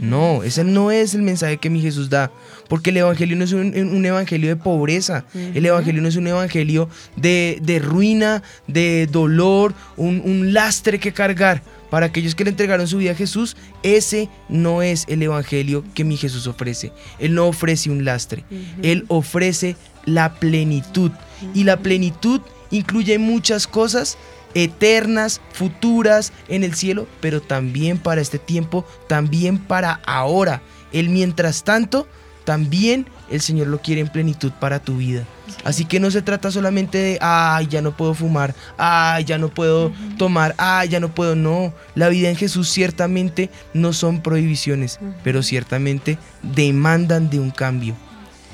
No, 0.00 0.44
ese 0.44 0.62
no 0.62 0.92
es 0.92 1.14
el 1.14 1.22
mensaje 1.22 1.56
que 1.56 1.70
mi 1.70 1.80
Jesús 1.80 2.08
da. 2.08 2.30
Porque 2.68 2.90
el 2.90 2.98
Evangelio 2.98 3.36
no 3.36 3.44
es 3.44 3.52
un, 3.52 3.74
un 3.76 4.06
evangelio 4.06 4.48
de 4.48 4.56
pobreza. 4.56 5.24
El 5.34 5.66
Evangelio 5.66 6.00
no 6.00 6.08
es 6.08 6.16
un 6.16 6.28
Evangelio 6.28 6.88
de, 7.16 7.58
de 7.62 7.80
ruina, 7.80 8.42
de 8.68 9.08
dolor, 9.10 9.74
un, 9.96 10.22
un 10.24 10.52
lastre 10.52 10.98
que 11.00 11.12
cargar. 11.12 11.62
Para 11.90 12.06
aquellos 12.06 12.34
que 12.34 12.44
le 12.44 12.50
entregaron 12.50 12.86
su 12.86 12.98
vida 12.98 13.12
a 13.12 13.14
Jesús, 13.14 13.56
ese 13.82 14.28
no 14.50 14.82
es 14.82 15.04
el 15.08 15.22
Evangelio 15.22 15.84
que 15.94 16.04
mi 16.04 16.16
Jesús 16.16 16.46
ofrece. 16.46 16.92
Él 17.18 17.34
no 17.34 17.48
ofrece 17.48 17.90
un 17.90 18.04
lastre. 18.04 18.44
Él 18.82 19.04
ofrece 19.08 19.74
la 20.04 20.34
plenitud. 20.34 21.10
Y 21.54 21.64
la 21.64 21.78
plenitud 21.78 22.40
incluye 22.70 23.18
muchas 23.18 23.66
cosas 23.66 24.18
eternas, 24.64 25.40
futuras 25.52 26.32
en 26.48 26.64
el 26.64 26.74
cielo, 26.74 27.06
pero 27.20 27.40
también 27.40 27.98
para 27.98 28.20
este 28.20 28.38
tiempo, 28.38 28.84
también 29.08 29.58
para 29.58 30.00
ahora. 30.06 30.62
El 30.92 31.08
mientras 31.08 31.64
tanto, 31.64 32.06
también 32.44 33.06
el 33.30 33.40
Señor 33.40 33.66
lo 33.66 33.82
quiere 33.82 34.00
en 34.00 34.08
plenitud 34.08 34.52
para 34.58 34.78
tu 34.78 34.96
vida. 34.96 35.24
Así 35.64 35.84
que 35.84 36.00
no 36.00 36.10
se 36.10 36.22
trata 36.22 36.50
solamente 36.50 36.96
de, 36.96 37.18
ay, 37.20 37.66
ya 37.66 37.82
no 37.82 37.96
puedo 37.96 38.14
fumar, 38.14 38.54
ay, 38.78 39.24
ya 39.24 39.38
no 39.38 39.48
puedo 39.48 39.92
tomar, 40.16 40.54
ay, 40.56 40.88
ya 40.88 41.00
no 41.00 41.14
puedo. 41.14 41.36
No, 41.36 41.74
la 41.94 42.08
vida 42.08 42.30
en 42.30 42.36
Jesús 42.36 42.70
ciertamente 42.70 43.50
no 43.74 43.92
son 43.92 44.22
prohibiciones, 44.22 44.98
pero 45.22 45.42
ciertamente 45.42 46.18
demandan 46.42 47.28
de 47.28 47.40
un 47.40 47.50
cambio. 47.50 47.96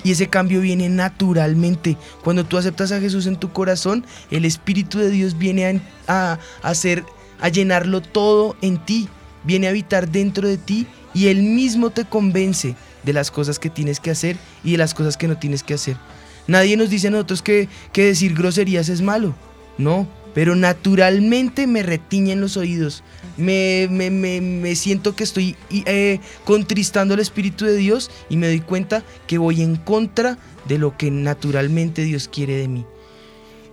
Y 0.04 0.12
ese 0.12 0.28
cambio 0.28 0.60
viene 0.60 0.88
naturalmente. 0.88 1.96
Cuando 2.22 2.44
tú 2.44 2.56
aceptas 2.56 2.92
a 2.92 3.00
Jesús 3.00 3.26
en 3.26 3.36
tu 3.36 3.50
corazón, 3.52 4.04
el 4.30 4.44
Espíritu 4.44 4.98
de 4.98 5.10
Dios 5.10 5.36
viene 5.38 5.82
a, 6.06 6.32
a, 6.32 6.38
hacer, 6.62 7.04
a 7.40 7.48
llenarlo 7.48 8.02
todo 8.02 8.54
en 8.60 8.78
ti. 8.84 9.08
Viene 9.42 9.66
a 9.66 9.70
habitar 9.70 10.08
dentro 10.08 10.46
de 10.46 10.58
ti 10.58 10.86
y 11.14 11.28
Él 11.28 11.42
mismo 11.42 11.90
te 11.90 12.04
convence 12.04 12.76
de 13.02 13.12
las 13.12 13.30
cosas 13.30 13.58
que 13.58 13.70
tienes 13.70 13.98
que 13.98 14.10
hacer 14.10 14.36
y 14.62 14.72
de 14.72 14.78
las 14.78 14.94
cosas 14.94 15.16
que 15.16 15.28
no 15.28 15.38
tienes 15.38 15.62
que 15.62 15.74
hacer. 15.74 15.96
Nadie 16.46 16.76
nos 16.76 16.90
dice 16.90 17.08
a 17.08 17.10
nosotros 17.10 17.42
que, 17.42 17.68
que 17.92 18.04
decir 18.04 18.34
groserías 18.34 18.88
es 18.88 19.00
malo. 19.00 19.34
No, 19.78 20.06
pero 20.34 20.56
naturalmente 20.56 21.66
me 21.66 21.82
retiñen 21.82 22.40
los 22.40 22.56
oídos. 22.56 23.02
Me, 23.36 23.88
me- 23.90 24.10
me- 24.10 24.40
me 24.40 24.76
siento 24.76 25.16
que 25.16 25.24
estoy 25.24 25.56
eh, 25.70 26.20
contristando 26.44 27.14
al 27.14 27.20
Espíritu 27.20 27.64
de 27.64 27.76
Dios 27.76 28.10
y 28.28 28.36
me 28.36 28.48
doy 28.48 28.60
cuenta 28.60 29.02
que 29.26 29.38
voy 29.38 29.62
en 29.62 29.76
contra 29.76 30.38
de 30.68 30.78
lo 30.78 30.96
que 30.96 31.10
naturalmente 31.10 32.02
Dios 32.02 32.28
quiere 32.28 32.56
de 32.56 32.68
mí. 32.68 32.84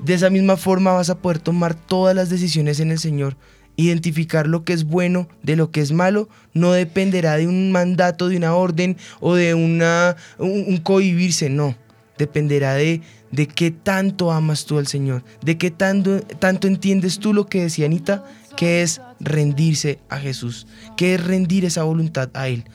De 0.04 0.14
esa 0.16 0.30
misma 0.30 0.58
forma 0.58 0.94
vas 0.94 1.10
a 1.10 1.18
poder 1.20 1.40
tomar 1.40 1.76
todas 1.76 2.16
las 2.16 2.30
decisiones 2.30 2.80
en 2.80 2.92
el 2.92 3.00
Señor. 3.00 3.38
Identificar 3.78 4.48
lo 4.48 4.64
que 4.64 4.74
es 4.74 4.84
bueno 4.84 5.28
de 5.44 5.56
lo 5.56 5.72
que 5.72 5.80
es 5.82 5.92
malo 5.92 6.28
no 6.54 6.72
dependerá 6.74 7.38
de 7.38 7.48
un 7.48 7.72
mandato, 7.72 8.28
de 8.28 8.38
una 8.38 8.54
orden 8.56 8.98
o 9.20 9.36
de 9.36 9.54
una, 9.54 10.16
un, 10.40 10.66
un 10.68 10.78
cohibirse, 10.78 11.50
no. 11.50 11.76
Dependerá 12.18 12.74
de, 12.74 13.02
de 13.32 13.48
qué 13.48 13.72
tanto 13.72 14.32
amas 14.32 14.66
tú 14.66 14.78
al 14.78 14.88
Señor, 14.88 15.24
de 15.44 15.58
qué 15.58 15.72
tanto, 15.72 16.22
tanto 16.22 16.68
entiendes 16.68 17.20
tú 17.20 17.34
lo 17.34 17.46
que 17.46 17.64
decía 17.64 17.86
Anita, 17.86 18.24
que 18.56 18.82
es 18.82 19.02
rendirse 19.20 20.00
a 20.10 20.18
Jesús, 20.18 20.68
que 20.98 21.16
es 21.16 21.24
rendir 21.24 21.66
esa 21.66 21.84
voluntad 21.84 22.30
a 22.34 22.48
Él. 22.48 22.66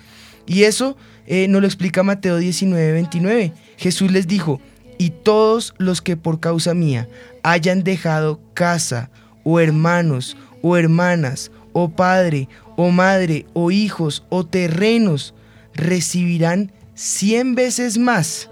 Y 0.46 0.62
eso 0.62 0.96
eh, 1.26 1.48
nos 1.48 1.60
lo 1.60 1.66
explica 1.66 2.02
Mateo 2.02 2.38
19, 2.38 2.92
29. 2.92 3.52
Jesús 3.76 4.10
les 4.12 4.26
dijo, 4.26 4.60
y 4.98 5.10
todos 5.10 5.74
los 5.78 6.00
que 6.00 6.16
por 6.16 6.40
causa 6.40 6.72
mía 6.72 7.08
hayan 7.42 7.84
dejado 7.84 8.40
casa, 8.54 9.10
o 9.44 9.60
hermanos, 9.60 10.36
o 10.62 10.76
hermanas, 10.76 11.50
o 11.72 11.90
padre, 11.90 12.48
o 12.76 12.90
madre, 12.90 13.46
o 13.52 13.70
hijos, 13.70 14.24
o 14.28 14.46
terrenos, 14.46 15.34
recibirán 15.74 16.72
cien 16.94 17.54
veces 17.54 17.98
más. 17.98 18.50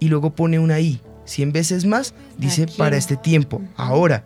Y 0.00 0.08
luego 0.08 0.30
pone 0.30 0.58
una 0.58 0.80
I, 0.80 1.00
cien 1.28 1.52
veces 1.52 1.84
más, 1.84 2.14
dice 2.38 2.64
Aquí. 2.64 2.74
para 2.76 2.96
este 2.96 3.16
tiempo, 3.16 3.62
ahora. 3.76 4.24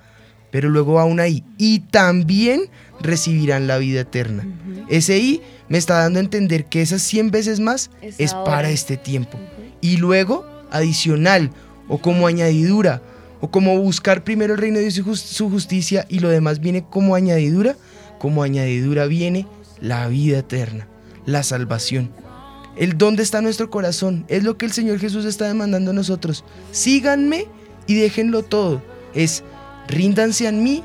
Pero 0.51 0.69
luego 0.69 1.03
una 1.05 1.29
I, 1.29 1.45
y 1.59 1.81
también 1.81 2.63
recibirán 3.01 3.67
la 3.67 3.79
vida 3.79 4.03
eterna. 4.03 4.47
Ese 4.89 5.19
I 5.19 5.41
me 5.69 5.79
está 5.79 5.99
dando 5.99 6.19
a 6.19 6.23
entender 6.23 6.67
que 6.67 6.83
esas 6.83 7.03
100 7.03 7.31
veces 7.31 7.59
más 7.59 7.91
Es 8.03 8.35
para 8.35 8.71
este 8.71 8.97
tiempo. 8.99 9.39
Y 9.81 9.97
luego, 9.97 10.47
adicional, 10.71 11.51
o 11.89 11.99
como 11.99 12.27
añadidura, 12.27 13.03
o 13.41 13.51
como 13.51 13.79
buscar 13.79 14.23
primero 14.23 14.55
el 14.55 14.61
reino 14.61 14.77
de 14.77 14.83
Dios 14.83 14.99
y 14.99 15.17
su 15.17 15.51
justicia 15.51 16.07
y 16.09 16.21
lo 16.21 16.29
demás 16.29 16.61
viene 16.61 16.85
como 16.85 17.15
añadidura, 17.15 17.77
como 18.19 18.43
añadidura 18.43 19.07
viene 19.07 19.47
la 19.81 20.07
vida 20.07 20.39
eterna, 20.39 20.87
la 21.27 21.43
salvación. 21.43 22.11
El 22.77 22.97
dónde 22.97 23.23
está 23.23 23.41
nuestro 23.41 23.71
corazón 23.71 24.25
es 24.29 24.45
lo 24.45 24.57
que 24.57 24.67
el 24.67 24.73
Señor 24.73 24.99
Jesús 24.99 25.25
está 25.25 25.47
demandando 25.47 25.91
a 25.91 25.95
nosotros. 25.95 26.45
Síganme 26.71 27.47
y 27.87 27.95
déjenlo 27.95 28.43
todo. 28.43 28.83
Es 29.15 29.45
ríndanse 29.89 30.49
a 30.49 30.53
mí 30.53 30.83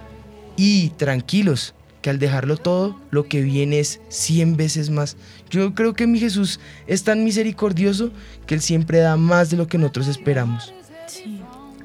y 0.58 0.90
tranquilos, 0.90 1.74
que 2.02 2.10
al 2.10 2.20
dejarlo 2.20 2.58
todo, 2.58 3.00
lo 3.10 3.28
que 3.28 3.42
viene 3.42 3.80
es 3.80 4.02
100 4.10 4.58
veces 4.58 4.90
más. 4.90 5.16
Yo 5.50 5.74
creo 5.74 5.94
que 5.94 6.08
mi 6.08 6.20
Jesús 6.20 6.60
es 6.88 7.04
tan 7.04 7.24
misericordioso 7.24 8.12
que 8.46 8.56
Él 8.56 8.62
siempre 8.62 9.00
da 9.00 9.16
más 9.16 9.50
de 9.50 9.58
lo 9.58 9.68
que 9.68 9.78
nosotros 9.78 10.08
esperamos. 10.08 10.74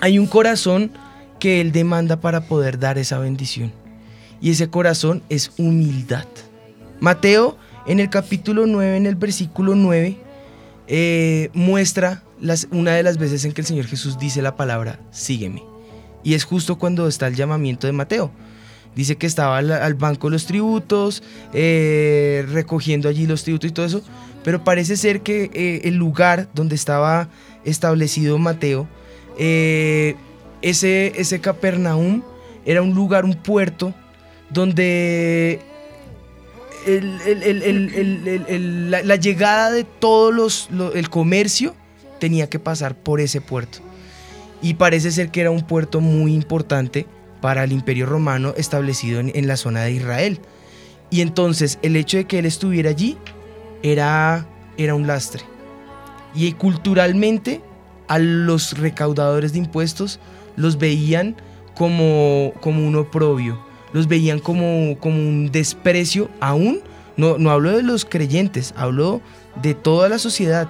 Hay 0.01 0.19
un 0.19 0.27
corazón 0.27 0.91
que 1.39 1.61
Él 1.61 1.71
demanda 1.71 2.21
para 2.21 2.49
poder 2.49 2.79
dar 2.79 2.99
esa 2.99 3.19
bendición. 3.19 3.73
Y 4.41 4.51
ese 4.51 4.69
corazón 4.69 5.23
es 5.29 5.53
humildad. 5.59 6.27
Mateo, 6.99 7.57
en 7.87 8.01
el 8.01 8.11
capítulo 8.11 8.67
9, 8.67 8.97
en 8.97 9.07
el 9.07 9.17
versículo 9.17 9.75
9, 9.75 10.17
eh, 10.89 11.51
muestra 11.55 12.23
una 12.71 12.93
de 12.93 13.03
las 13.03 13.19
veces 13.19 13.45
en 13.45 13.53
que 13.53 13.61
el 13.61 13.67
Señor 13.67 13.87
Jesús 13.87 14.19
dice 14.19 14.43
la 14.43 14.57
palabra, 14.57 14.99
sígueme. 15.11 15.63
Y 16.25 16.35
es 16.35 16.45
justo 16.45 16.79
cuando 16.79 17.09
está 17.09 17.27
el 17.27 17.35
llamamiento 17.35 17.87
de 17.87 17.93
Mateo. 17.93 18.31
Dice 18.95 19.17
que 19.17 19.27
estaba 19.27 19.59
al, 19.59 19.95
banco 19.95 20.29
de 20.29 20.33
los 20.33 20.47
tributos, 20.47 21.23
eh, 21.55 22.45
recogiendo 22.51 23.09
allí 23.09 23.27
los 23.27 23.43
tributos 23.43 23.71
y 23.71 23.73
todo 23.73 23.87
eso, 23.87 24.03
pero 24.45 24.65
parece 24.65 24.97
ser 24.97 25.23
que 25.23 25.51
eh, 25.55 25.81
el 25.85 25.97
lugar 25.97 26.49
donde 26.53 26.75
estaba 26.75 27.29
establecido 27.65 28.39
Mateo, 28.39 28.87
ese, 29.39 31.13
ese 31.17 31.41
Capernaum 31.41 32.23
era 32.67 32.83
un 32.83 32.95
lugar, 32.95 33.25
un 33.25 33.35
puerto, 33.35 33.95
donde 34.51 35.61
el- 36.87 38.91
la, 38.91 39.17
llegada 39.17 39.71
de 39.71 39.85
todo 39.85 40.33
los, 40.33 40.69
lo- 40.71 40.93
el 40.95 41.11
comercio 41.11 41.75
tenía 42.19 42.49
que 42.49 42.59
pasar 42.59 42.95
por 42.95 43.21
ese 43.21 43.41
puerto. 43.41 43.79
Y 44.61 44.75
parece 44.75 45.11
ser 45.11 45.31
que 45.31 45.41
era 45.41 45.51
un 45.51 45.67
puerto 45.67 46.01
muy 46.01 46.35
importante 46.35 47.07
para 47.41 47.65
el 47.65 47.73
imperio 47.73 48.07
romano 48.07 48.55
establecido 48.57 49.21
en, 49.21 49.33
en 49.35 49.47
la 49.49 49.57
zona 49.57 49.83
de 49.83 49.93
Israel. 49.93 50.41
Y 51.11 51.21
entonces 51.21 51.79
el 51.83 51.97
hecho 51.97 52.17
de 52.17 52.27
que 52.27 52.39
él 52.39 52.47
estuviera 52.47 52.91
allí 52.91 53.17
era, 53.83 54.47
era 54.77 54.95
un 54.95 55.07
lastre. 55.07 55.43
Y 56.35 56.53
culturalmente 56.53 57.61
a 58.09 58.19
los 58.19 58.79
recaudadores 58.79 59.53
de 59.53 59.59
impuestos 59.59 60.21
los 60.57 60.79
veían 60.79 61.37
como, 61.75 62.53
como 62.61 62.87
un 62.87 62.97
oprobio, 62.97 63.59
los 63.93 64.09
veían 64.09 64.39
como, 64.41 64.99
como 64.99 65.17
un 65.17 65.51
desprecio 65.53 66.31
aún. 66.41 66.81
No, 67.17 67.37
no 67.39 67.51
hablo 67.51 67.77
de 67.77 67.83
los 67.83 68.05
creyentes, 68.05 68.73
hablo 68.77 69.21
de 69.63 69.75
toda 69.75 70.09
la 70.09 70.19
sociedad. 70.19 70.67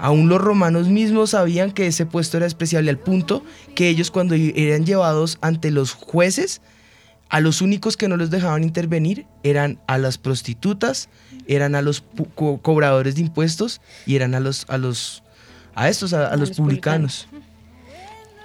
Aún 0.00 0.28
los 0.28 0.40
romanos 0.40 0.88
mismos 0.88 1.30
sabían 1.30 1.72
que 1.72 1.86
ese 1.86 2.06
puesto 2.06 2.36
era 2.36 2.46
despreciable 2.46 2.90
al 2.90 2.98
punto 2.98 3.42
que 3.74 3.88
ellos 3.88 4.10
cuando 4.10 4.34
eran 4.34 4.86
llevados 4.86 5.38
ante 5.40 5.70
los 5.70 5.92
jueces, 5.92 6.60
a 7.30 7.40
los 7.40 7.60
únicos 7.62 7.96
que 7.96 8.08
no 8.08 8.16
los 8.16 8.30
dejaban 8.30 8.62
intervenir 8.64 9.26
eran 9.42 9.78
a 9.86 9.98
las 9.98 10.16
prostitutas, 10.18 11.08
eran 11.46 11.74
a 11.74 11.82
los 11.82 12.02
co- 12.34 12.58
cobradores 12.58 13.16
de 13.16 13.20
impuestos 13.22 13.80
y 14.06 14.16
eran 14.16 14.34
a 14.34 14.40
los 14.40 14.64
a 14.68 14.78
los 14.78 15.22
a 15.74 15.88
estos 15.88 16.12
a, 16.14 16.28
a 16.28 16.36
los 16.36 16.50
publicanos. 16.52 17.28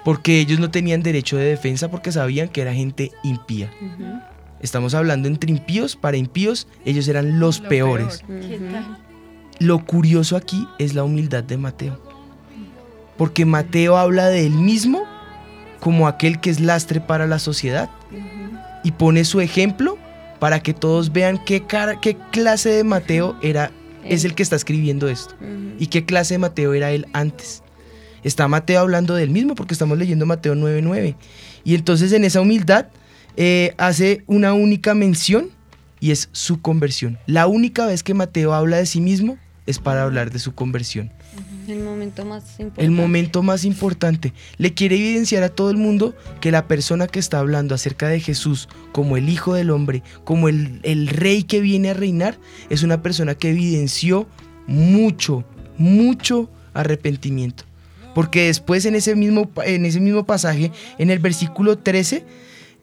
Porque 0.04 0.38
ellos 0.40 0.58
no 0.60 0.70
tenían 0.70 1.02
derecho 1.02 1.36
de 1.36 1.44
defensa 1.46 1.90
porque 1.90 2.12
sabían 2.12 2.48
que 2.48 2.60
era 2.60 2.74
gente 2.74 3.10
impía. 3.22 3.70
Estamos 4.60 4.94
hablando 4.94 5.28
entre 5.28 5.50
impíos, 5.50 5.96
para 5.96 6.16
impíos, 6.16 6.66
ellos 6.84 7.08
eran 7.08 7.38
los 7.40 7.60
Lo 7.60 7.68
peores. 7.68 8.22
peor. 8.26 8.40
¿Qué 8.40 8.58
tal? 8.58 8.98
Lo 9.60 9.84
curioso 9.84 10.36
aquí 10.36 10.66
es 10.78 10.94
la 10.94 11.04
humildad 11.04 11.44
de 11.44 11.56
Mateo. 11.56 12.00
Porque 13.16 13.44
Mateo 13.46 13.96
habla 13.96 14.26
de 14.28 14.46
él 14.46 14.52
mismo 14.52 15.04
como 15.80 16.08
aquel 16.08 16.40
que 16.40 16.50
es 16.50 16.60
lastre 16.60 17.00
para 17.00 17.26
la 17.26 17.38
sociedad. 17.38 17.88
Y 18.82 18.92
pone 18.92 19.24
su 19.24 19.40
ejemplo 19.40 19.96
para 20.38 20.60
que 20.62 20.74
todos 20.74 21.12
vean 21.12 21.38
qué, 21.44 21.62
cara- 21.66 22.00
qué 22.00 22.16
clase 22.32 22.68
de 22.70 22.84
Mateo 22.84 23.36
era, 23.42 23.70
es 24.04 24.24
el 24.24 24.34
que 24.34 24.42
está 24.42 24.56
escribiendo 24.56 25.08
esto. 25.08 25.34
Y 25.78 25.86
qué 25.86 26.04
clase 26.04 26.34
de 26.34 26.38
Mateo 26.38 26.74
era 26.74 26.90
él 26.90 27.06
antes. 27.14 27.62
Está 28.24 28.48
Mateo 28.48 28.80
hablando 28.80 29.14
del 29.14 29.30
mismo 29.30 29.54
porque 29.54 29.74
estamos 29.74 29.96
leyendo 29.98 30.26
Mateo 30.26 30.54
9.9. 30.54 31.14
Y 31.62 31.74
entonces 31.74 32.12
en 32.12 32.24
esa 32.24 32.40
humildad 32.40 32.86
eh, 33.36 33.74
hace 33.76 34.24
una 34.26 34.54
única 34.54 34.94
mención 34.94 35.50
y 36.00 36.10
es 36.10 36.28
su 36.32 36.60
conversión. 36.60 37.18
La 37.26 37.46
única 37.46 37.86
vez 37.86 38.02
que 38.02 38.14
Mateo 38.14 38.54
habla 38.54 38.78
de 38.78 38.86
sí 38.86 39.00
mismo 39.00 39.38
es 39.66 39.78
para 39.78 40.02
hablar 40.02 40.30
de 40.30 40.38
su 40.38 40.54
conversión. 40.54 41.10
El 41.66 41.80
momento 41.80 42.24
más 42.26 42.44
importante. 42.60 42.84
El 42.84 42.90
momento 42.90 43.42
más 43.42 43.64
importante. 43.64 44.34
Le 44.58 44.74
quiere 44.74 44.96
evidenciar 44.96 45.42
a 45.42 45.48
todo 45.48 45.70
el 45.70 45.78
mundo 45.78 46.14
que 46.40 46.50
la 46.50 46.68
persona 46.68 47.06
que 47.06 47.18
está 47.18 47.38
hablando 47.38 47.74
acerca 47.74 48.08
de 48.08 48.20
Jesús 48.20 48.68
como 48.92 49.16
el 49.16 49.28
Hijo 49.30 49.54
del 49.54 49.70
Hombre, 49.70 50.02
como 50.24 50.48
el, 50.48 50.80
el 50.82 51.08
Rey 51.08 51.44
que 51.44 51.60
viene 51.60 51.90
a 51.90 51.94
reinar, 51.94 52.38
es 52.68 52.82
una 52.82 53.02
persona 53.02 53.34
que 53.34 53.50
evidenció 53.50 54.28
mucho, 54.66 55.44
mucho 55.78 56.50
arrepentimiento. 56.74 57.64
Porque 58.14 58.46
después 58.46 58.84
en 58.84 58.94
ese 58.94 59.16
mismo, 59.16 59.50
en 59.64 59.84
ese 59.84 60.00
mismo 60.00 60.24
pasaje, 60.24 60.70
en 60.98 61.10
el 61.10 61.18
versículo 61.18 61.78
13, 61.78 62.24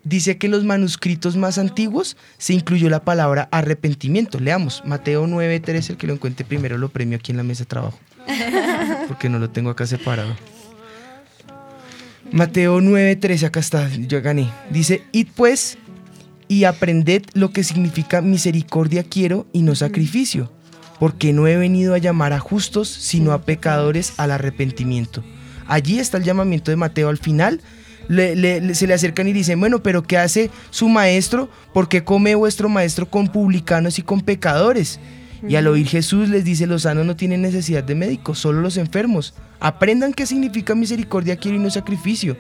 dice 0.04 0.38
que 0.38 0.48
en 0.48 0.52
los 0.52 0.64
manuscritos 0.64 1.38
más 1.38 1.58
antiguos 1.58 2.18
se 2.38 2.54
incluyó 2.54 2.90
la 2.90 3.04
palabra 3.04 3.48
arrepentimiento. 3.52 4.40
Leamos, 4.40 4.82
Mateo 4.86 5.26
9:13, 5.28 5.92
el 5.92 5.98
que 5.98 6.08
lo 6.08 6.14
encuentre 6.14 6.46
primero 6.46 6.78
lo 6.78 6.90
premio 6.90 7.18
aquí 7.18 7.32
en 7.32 7.38
la 7.38 7.44
mesa 7.44 7.64
de 7.64 7.68
trabajo. 7.68 8.00
Porque 9.08 9.30
no 9.30 9.40
lo 9.40 9.50
tengo 9.50 9.70
acá 9.70 9.86
separado. 9.86 10.36
Mateo 12.32 12.80
9:13, 12.80 13.46
acá 13.46 13.60
está, 13.60 13.90
yo 13.90 14.22
gané. 14.22 14.50
Dice, 14.70 15.04
id 15.12 15.28
pues 15.36 15.78
y 16.48 16.66
aprended 16.66 17.24
lo 17.34 17.52
que 17.52 17.64
significa 17.64 18.22
misericordia 18.22 19.04
quiero 19.04 19.48
y 19.54 19.62
no 19.62 19.76
sacrificio, 19.76 20.52
porque 21.02 21.34
no 21.34 21.48
he 21.48 21.58
venido 21.58 21.96
a 21.96 21.98
llamar 21.98 22.32
a 22.32 22.38
justos, 22.40 22.88
sino 22.88 23.32
a 23.32 23.42
pecadores 23.42 24.14
al 24.18 24.30
arrepentimiento. 24.30 25.24
Allí 25.66 25.98
está 25.98 26.18
el 26.20 26.24
llamamiento 26.24 26.70
de 26.70 26.78
Mateo 26.78 27.10
al 27.10 27.18
final. 27.18 27.60
Le- 28.08 28.36
le- 28.36 28.62
le- 28.62 28.76
se 28.76 28.86
le 28.86 28.94
acercan 28.94 29.28
y 29.28 29.34
dicen, 29.34 29.60
bueno, 29.60 29.82
pero 29.82 30.04
¿qué 30.04 30.20
hace 30.20 30.52
su 30.70 30.90
maestro? 30.90 31.50
¿Por 31.74 31.90
qué 31.90 32.04
come 32.04 32.36
vuestro 32.36 32.70
maestro 32.70 33.10
con 33.10 33.30
publicanos 33.30 33.98
y 33.98 34.04
con 34.04 34.22
pecadores? 34.22 35.00
Y 35.48 35.56
al 35.56 35.66
oír 35.66 35.88
Jesús 35.88 36.30
les 36.30 36.44
dice, 36.46 36.68
los 36.68 36.84
sanos 36.84 37.04
no 37.04 37.16
tienen 37.16 37.42
necesidad 37.42 37.84
de 37.84 37.96
médicos, 37.96 38.38
solo 38.38 38.62
los 38.62 38.78
enfermos. 38.78 39.34
Aprendan 39.60 40.14
qué 40.14 40.28
significa 40.28 40.76
misericordia 40.76 41.36
quiero 41.36 41.58
y 41.58 41.62
no 41.62 41.72
sacrificio. 41.72 42.38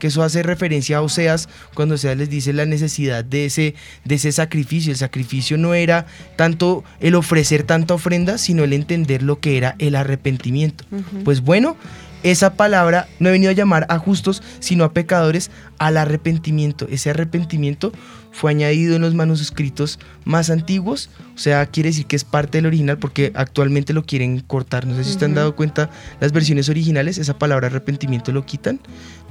Que 0.00 0.08
eso 0.08 0.24
hace 0.24 0.42
referencia 0.42 0.96
a 0.96 1.02
Oseas, 1.02 1.48
cuando 1.74 1.94
Oseas 1.94 2.16
les 2.16 2.28
dice 2.28 2.52
la 2.52 2.66
necesidad 2.66 3.24
de 3.24 3.44
ese, 3.44 3.76
de 4.04 4.16
ese 4.16 4.32
sacrificio. 4.32 4.90
El 4.90 4.98
sacrificio 4.98 5.56
no 5.56 5.74
era 5.74 6.06
tanto 6.34 6.82
el 6.98 7.14
ofrecer 7.14 7.62
tanta 7.62 7.94
ofrenda, 7.94 8.36
sino 8.38 8.64
el 8.64 8.72
entender 8.72 9.22
lo 9.22 9.38
que 9.38 9.56
era 9.56 9.76
el 9.78 9.94
arrepentimiento. 9.94 10.84
Pues 11.24 11.42
bueno, 11.42 11.76
esa 12.22 12.54
palabra 12.54 13.08
no 13.18 13.28
he 13.28 13.32
venido 13.32 13.50
a 13.50 13.54
llamar 13.54 13.86
a 13.88 13.98
justos, 13.98 14.42
sino 14.58 14.84
a 14.84 14.92
pecadores 14.92 15.50
al 15.78 15.96
arrepentimiento. 15.96 16.86
Ese 16.90 17.10
arrepentimiento 17.10 17.92
fue 18.30 18.50
añadido 18.50 18.96
en 18.96 19.02
los 19.02 19.14
manuscritos 19.14 19.98
más 20.24 20.50
antiguos, 20.50 21.10
o 21.34 21.38
sea, 21.38 21.64
quiere 21.66 21.88
decir 21.88 22.06
que 22.06 22.16
es 22.16 22.24
parte 22.24 22.58
del 22.58 22.66
original 22.66 22.98
porque 22.98 23.32
actualmente 23.34 23.92
lo 23.92 24.04
quieren 24.04 24.40
cortar. 24.40 24.86
No 24.86 24.94
sé 24.94 25.04
si 25.04 25.18
se 25.18 25.24
han 25.24 25.34
dado 25.34 25.56
cuenta, 25.56 25.90
las 26.20 26.32
versiones 26.32 26.68
originales, 26.68 27.18
esa 27.18 27.38
palabra 27.38 27.68
arrepentimiento 27.68 28.32
lo 28.32 28.44
quitan. 28.44 28.80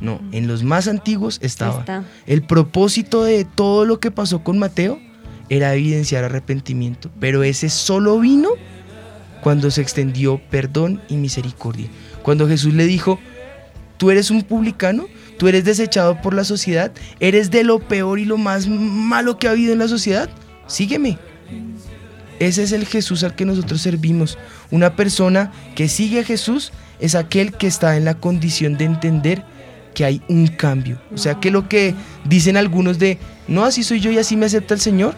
No, 0.02 0.22
en 0.32 0.48
los 0.48 0.64
más 0.64 0.88
antiguos 0.88 1.40
estaba. 1.42 1.80
Está. 1.80 2.04
El 2.26 2.42
propósito 2.42 3.24
de 3.24 3.46
todo 3.46 3.86
lo 3.86 4.00
que 4.00 4.12
pasó 4.12 4.44
con 4.44 4.58
Mateo 4.58 5.00
era 5.50 5.74
evidenciar 5.74 6.24
arrepentimiento, 6.24 7.10
pero 7.20 7.44
ese 7.44 7.70
solo 7.70 8.20
vino 8.20 8.50
cuando 9.42 9.72
se 9.72 9.82
extendió 9.82 10.42
perdón 10.50 11.02
y 11.10 11.18
misericordia. 11.18 11.90
Cuando 12.24 12.48
Jesús 12.48 12.74
le 12.74 12.86
dijo, 12.86 13.20
tú 13.98 14.12
eres 14.12 14.32
un 14.32 14.44
publicano, 14.44 15.08
tú 15.38 15.48
eres 15.48 15.66
desechado 15.66 16.22
por 16.22 16.34
la 16.34 16.44
sociedad, 16.44 16.92
eres 17.20 17.52
de 17.52 17.64
lo 17.64 17.80
peor 17.80 18.20
y 18.20 18.26
lo 18.26 18.38
más 18.38 18.68
malo 18.68 19.38
que 19.38 19.48
ha 19.48 19.52
habido 19.52 19.74
en 19.74 19.80
la 19.80 19.88
sociedad, 19.88 20.30
sígueme. 20.68 21.18
Ese 22.40 22.64
es 22.64 22.72
el 22.72 22.86
Jesús 22.86 23.24
al 23.24 23.36
que 23.36 23.46
nosotros 23.46 23.82
servimos. 23.82 24.38
Una 24.72 24.96
persona 24.96 25.52
que 25.76 25.90
sigue 25.90 26.22
a 26.22 26.24
Jesús 26.24 26.72
es 27.00 27.16
aquel 27.16 27.52
que 27.54 27.68
está 27.68 27.98
en 27.98 28.06
la 28.06 28.16
condición 28.16 28.78
de 28.78 28.86
entender 28.86 29.44
que 30.00 30.06
hay 30.06 30.22
un 30.30 30.48
cambio. 30.48 30.98
O 31.14 31.18
sea, 31.18 31.42
que 31.42 31.52
lo 31.52 31.68
que 31.68 31.94
dicen 32.24 32.56
algunos 32.56 33.00
de, 33.00 33.18
no, 33.50 33.66
así 33.66 33.84
soy 33.84 34.00
yo 34.00 34.10
y 34.12 34.18
así 34.18 34.38
me 34.38 34.46
acepta 34.46 34.74
el 34.74 34.80
Señor. 34.80 35.14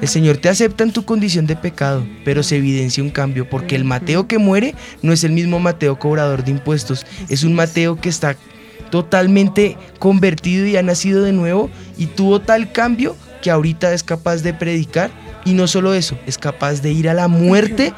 El 0.00 0.06
Señor 0.06 0.36
te 0.36 0.48
acepta 0.48 0.84
en 0.84 0.92
tu 0.92 1.04
condición 1.04 1.44
de 1.48 1.56
pecado, 1.56 2.06
pero 2.24 2.44
se 2.44 2.58
evidencia 2.58 3.02
un 3.02 3.10
cambio, 3.10 3.50
porque 3.50 3.74
el 3.74 3.82
Mateo 3.82 4.28
que 4.28 4.38
muere 4.38 4.76
no 5.02 5.12
es 5.12 5.24
el 5.24 5.32
mismo 5.32 5.58
Mateo 5.58 5.98
cobrador 5.98 6.44
de 6.44 6.52
impuestos, 6.52 7.04
es 7.28 7.42
un 7.42 7.54
Mateo 7.54 8.00
que 8.00 8.08
está 8.08 8.36
totalmente 8.92 9.76
convertido 9.98 10.66
y 10.66 10.76
ha 10.76 10.82
nacido 10.84 11.24
de 11.24 11.32
nuevo 11.32 11.68
y 11.98 12.06
tuvo 12.06 12.40
tal 12.40 12.70
cambio 12.70 13.16
que 13.42 13.50
ahorita 13.50 13.92
es 13.92 14.04
capaz 14.04 14.44
de 14.44 14.54
predicar 14.54 15.10
y 15.44 15.54
no 15.54 15.66
solo 15.66 15.94
eso, 15.94 16.16
es 16.28 16.38
capaz 16.38 16.80
de 16.80 16.92
ir 16.92 17.08
a 17.08 17.14
la 17.14 17.26
muerte 17.26 17.92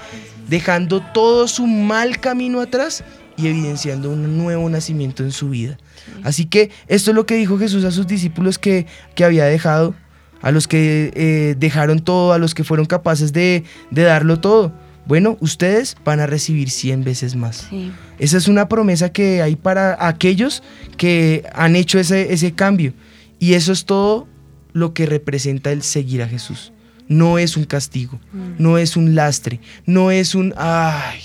dejando 0.49 1.03
todo 1.13 1.49
su 1.49 1.67
mal 1.67 2.19
camino 2.19 2.63
atrás 2.63 3.05
y 3.37 3.49
evidenciando 3.49 4.11
un 4.11 4.39
nuevo 4.39 4.69
nacimiento 4.69 5.23
en 5.23 5.33
su 5.33 5.51
vida. 5.51 5.79
Así 6.23 6.45
que 6.45 6.71
esto 6.87 7.11
es 7.11 7.15
lo 7.15 7.27
que 7.27 7.37
dijo 7.37 7.59
Jesús 7.59 7.85
a 7.85 7.91
sus 7.91 8.07
discípulos 8.07 8.59
que, 8.59 8.87
que 9.15 9.25
había 9.25 9.45
dejado, 9.45 9.95
a 10.43 10.51
los 10.51 10.69
que 10.69 11.13
eh, 11.15 11.55
dejaron 11.59 12.01
todo, 12.01 12.33
a 12.33 12.39
los 12.39 12.55
que 12.55 12.65
fueron 12.65 12.87
capaces 12.87 13.33
de, 13.33 13.65
de 13.91 14.03
darlo 14.03 14.41
todo. 14.41 14.73
Bueno, 15.07 15.37
ustedes 15.41 15.97
van 16.05 16.21
a 16.21 16.27
recibir 16.27 16.71
100 16.71 17.05
veces 17.05 17.37
más. 17.37 17.67
Sí. 17.69 17.93
Esa 18.19 18.39
es 18.39 18.49
una 18.49 18.69
promesa 18.69 19.13
que 19.13 19.43
hay 19.43 19.57
para 19.57 20.07
aquellos 20.07 20.63
que 20.97 21.45
han 21.55 21.77
hecho 21.77 21.99
ese, 21.99 22.33
ese 22.33 22.53
cambio. 22.53 22.95
Y 23.39 23.55
eso 23.55 23.73
es 23.73 23.85
todo 23.85 24.27
lo 24.73 24.95
que 24.95 25.07
representa 25.07 25.73
el 25.73 25.83
seguir 25.83 26.23
a 26.23 26.29
Jesús. 26.29 26.73
No 27.07 27.39
es 27.39 27.57
un 27.57 27.65
castigo, 27.65 28.19
no 28.59 28.79
es 28.79 28.97
un 28.97 29.15
lastre, 29.15 29.61
no 29.85 30.11
es 30.11 30.35
un, 30.35 30.55
ay, 30.57 31.21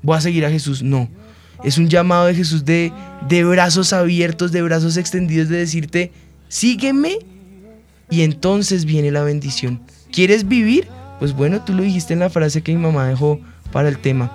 voy 0.00 0.16
a 0.16 0.20
seguir 0.20 0.46
a 0.46 0.50
Jesús. 0.50 0.82
No, 0.82 1.08
es 1.64 1.78
un 1.78 1.88
llamado 1.88 2.26
de 2.26 2.34
Jesús 2.34 2.64
de, 2.64 2.92
de 3.28 3.44
brazos 3.44 3.92
abiertos, 3.92 4.52
de 4.52 4.62
brazos 4.62 4.96
extendidos, 4.96 5.48
de 5.48 5.58
decirte, 5.58 6.12
sígueme 6.48 7.18
y 8.10 8.22
entonces 8.22 8.84
viene 8.84 9.10
la 9.10 9.22
bendición. 9.22 9.80
¿Quieres 10.12 10.48
vivir? 10.48 10.88
Pues 11.18 11.32
bueno, 11.32 11.62
tú 11.64 11.72
lo 11.74 11.82
dijiste 11.82 12.12
en 12.14 12.20
la 12.20 12.30
frase 12.30 12.62
que 12.62 12.72
mi 12.74 12.80
mamá 12.80 13.08
dejó 13.08 13.40
para 13.72 13.88
el 13.88 13.98
tema. 13.98 14.32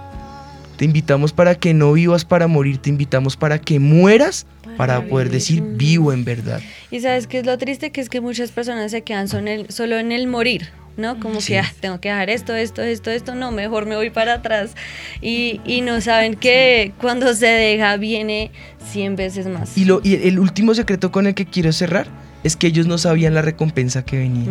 Te 0.77 0.85
invitamos 0.85 1.31
para 1.33 1.55
que 1.55 1.73
no 1.73 1.93
vivas 1.93 2.25
para 2.25 2.47
morir, 2.47 2.77
te 2.79 2.89
invitamos 2.89 3.37
para 3.37 3.59
que 3.59 3.79
mueras 3.79 4.45
para 4.75 5.07
poder 5.07 5.29
decir 5.29 5.61
vivo 5.61 6.11
en 6.11 6.25
verdad. 6.25 6.61
Y 6.91 6.99
sabes 6.99 7.27
qué 7.27 7.39
es 7.39 7.45
lo 7.45 7.57
triste, 7.57 7.91
que 7.91 8.01
es 8.01 8.09
que 8.09 8.21
muchas 8.21 8.51
personas 8.51 8.91
se 8.91 9.03
quedan 9.03 9.27
el- 9.47 9.69
solo 9.69 9.97
en 9.99 10.11
el 10.11 10.27
morir, 10.27 10.69
¿no? 10.97 11.19
Como 11.19 11.41
Sí. 11.41 11.53
que 11.53 11.59
"Ah, 11.59 11.73
tengo 11.79 11.99
que 11.99 12.09
dejar 12.09 12.29
esto, 12.29 12.53
esto, 12.55 12.81
esto, 12.81 13.11
esto, 13.11 13.35
no, 13.35 13.51
mejor 13.51 13.85
me 13.85 13.95
voy 13.95 14.09
para 14.09 14.35
atrás. 14.35 14.75
Y, 15.21 15.59
y 15.65 15.81
no 15.81 15.99
saben 16.01 16.35
que 16.35 16.93
cuando 16.99 17.33
se 17.33 17.47
deja 17.47 17.97
viene 17.97 18.51
100 18.91 19.15
veces 19.15 19.47
más. 19.47 19.77
Y, 19.77 19.85
lo, 19.85 20.01
y 20.03 20.15
el 20.27 20.39
último 20.39 20.73
secreto 20.75 21.11
con 21.11 21.27
el 21.27 21.33
que 21.33 21.45
quiero 21.45 21.71
cerrar 21.71 22.07
es 22.43 22.55
que 22.55 22.67
ellos 22.67 22.85
no 22.87 22.97
sabían 22.97 23.33
la 23.33 23.41
recompensa 23.41 24.03
que 24.05 24.17
venía. 24.17 24.49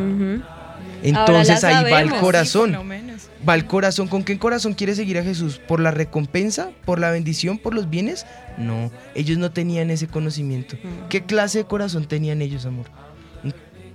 Entonces 1.02 1.64
ahí 1.64 1.90
va 1.90 2.00
el 2.00 2.10
corazón. 2.14 2.76
Sí. 3.18 3.28
Va 3.48 3.56
el 3.56 3.66
corazón. 3.66 4.06
¿Con 4.06 4.22
qué 4.22 4.38
corazón 4.38 4.74
quiere 4.74 4.94
seguir 4.94 5.18
a 5.18 5.24
Jesús? 5.24 5.58
¿Por 5.66 5.80
la 5.80 5.90
recompensa? 5.90 6.70
¿Por 6.84 7.00
la 7.00 7.10
bendición? 7.10 7.58
¿Por 7.58 7.74
los 7.74 7.90
bienes? 7.90 8.24
No, 8.56 8.92
ellos 9.16 9.36
no 9.38 9.50
tenían 9.50 9.90
ese 9.90 10.06
conocimiento. 10.06 10.76
¿Qué 11.08 11.22
clase 11.22 11.58
de 11.58 11.64
corazón 11.64 12.06
tenían 12.06 12.40
ellos, 12.40 12.66
amor? 12.66 12.86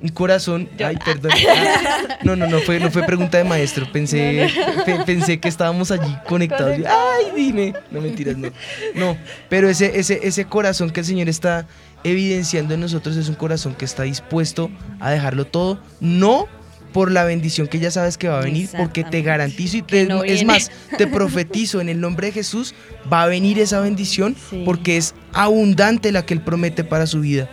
Un, 0.02 0.08
un 0.08 0.10
corazón... 0.10 0.70
Ay, 0.84 0.98
perdón. 1.04 1.32
Ah, 1.50 2.18
No, 2.24 2.36
no, 2.36 2.48
no 2.48 2.60
fue, 2.60 2.80
no 2.80 2.92
fue 2.92 3.04
pregunta 3.04 3.38
de 3.38 3.44
maestro. 3.44 3.92
Pensé, 3.92 4.50
pe- 4.86 5.00
pensé 5.06 5.40
que 5.40 5.48
estábamos 5.48 5.92
allí 5.92 6.16
conectados. 6.28 6.78
Ay, 6.88 7.26
dime. 7.36 7.74
No, 7.92 8.02
mentiras, 8.02 8.38
no. 8.38 8.50
No, 8.96 9.18
pero 9.50 9.70
ese, 9.70 10.00
ese, 10.00 10.20
ese 10.24 10.46
corazón 10.46 10.90
que 10.90 11.00
el 11.02 11.06
Señor 11.06 11.30
está 11.30 11.68
evidenciando 12.04 12.74
en 12.74 12.80
nosotros 12.82 13.16
es 13.18 13.28
un 13.30 13.36
corazón 13.36 13.76
que 13.76 13.86
está 13.86 14.04
dispuesto 14.04 14.70
a 15.00 15.12
dejarlo 15.12 15.46
todo. 15.46 15.80
No 16.00 16.48
por 16.94 17.12
la 17.12 17.26
bendición 17.26 17.68
que 17.68 17.80
ya 17.80 17.92
sabes 17.92 18.18
que 18.18 18.28
va 18.28 18.40
a 18.40 18.44
venir, 18.44 18.70
porque 18.76 19.04
te 19.04 19.22
garantizo 19.22 19.78
y 19.78 19.82
te, 19.84 20.06
no 20.06 20.24
es 20.24 20.44
más, 20.46 20.72
te 20.98 21.06
profetizo 21.06 21.80
en 21.82 21.90
el 21.90 22.00
nombre 22.00 22.28
de 22.28 22.34
Jesús, 22.34 22.74
va 23.12 23.24
a 23.24 23.28
venir 23.28 23.60
esa 23.60 23.82
bendición 23.82 24.36
Sí. 24.50 24.64
porque 24.66 24.98
es 24.98 25.14
abundante 25.34 26.12
la 26.12 26.26
que 26.26 26.34
Él 26.34 26.42
promete 26.42 26.84
para 26.84 27.06
su 27.06 27.20
vida. 27.20 27.50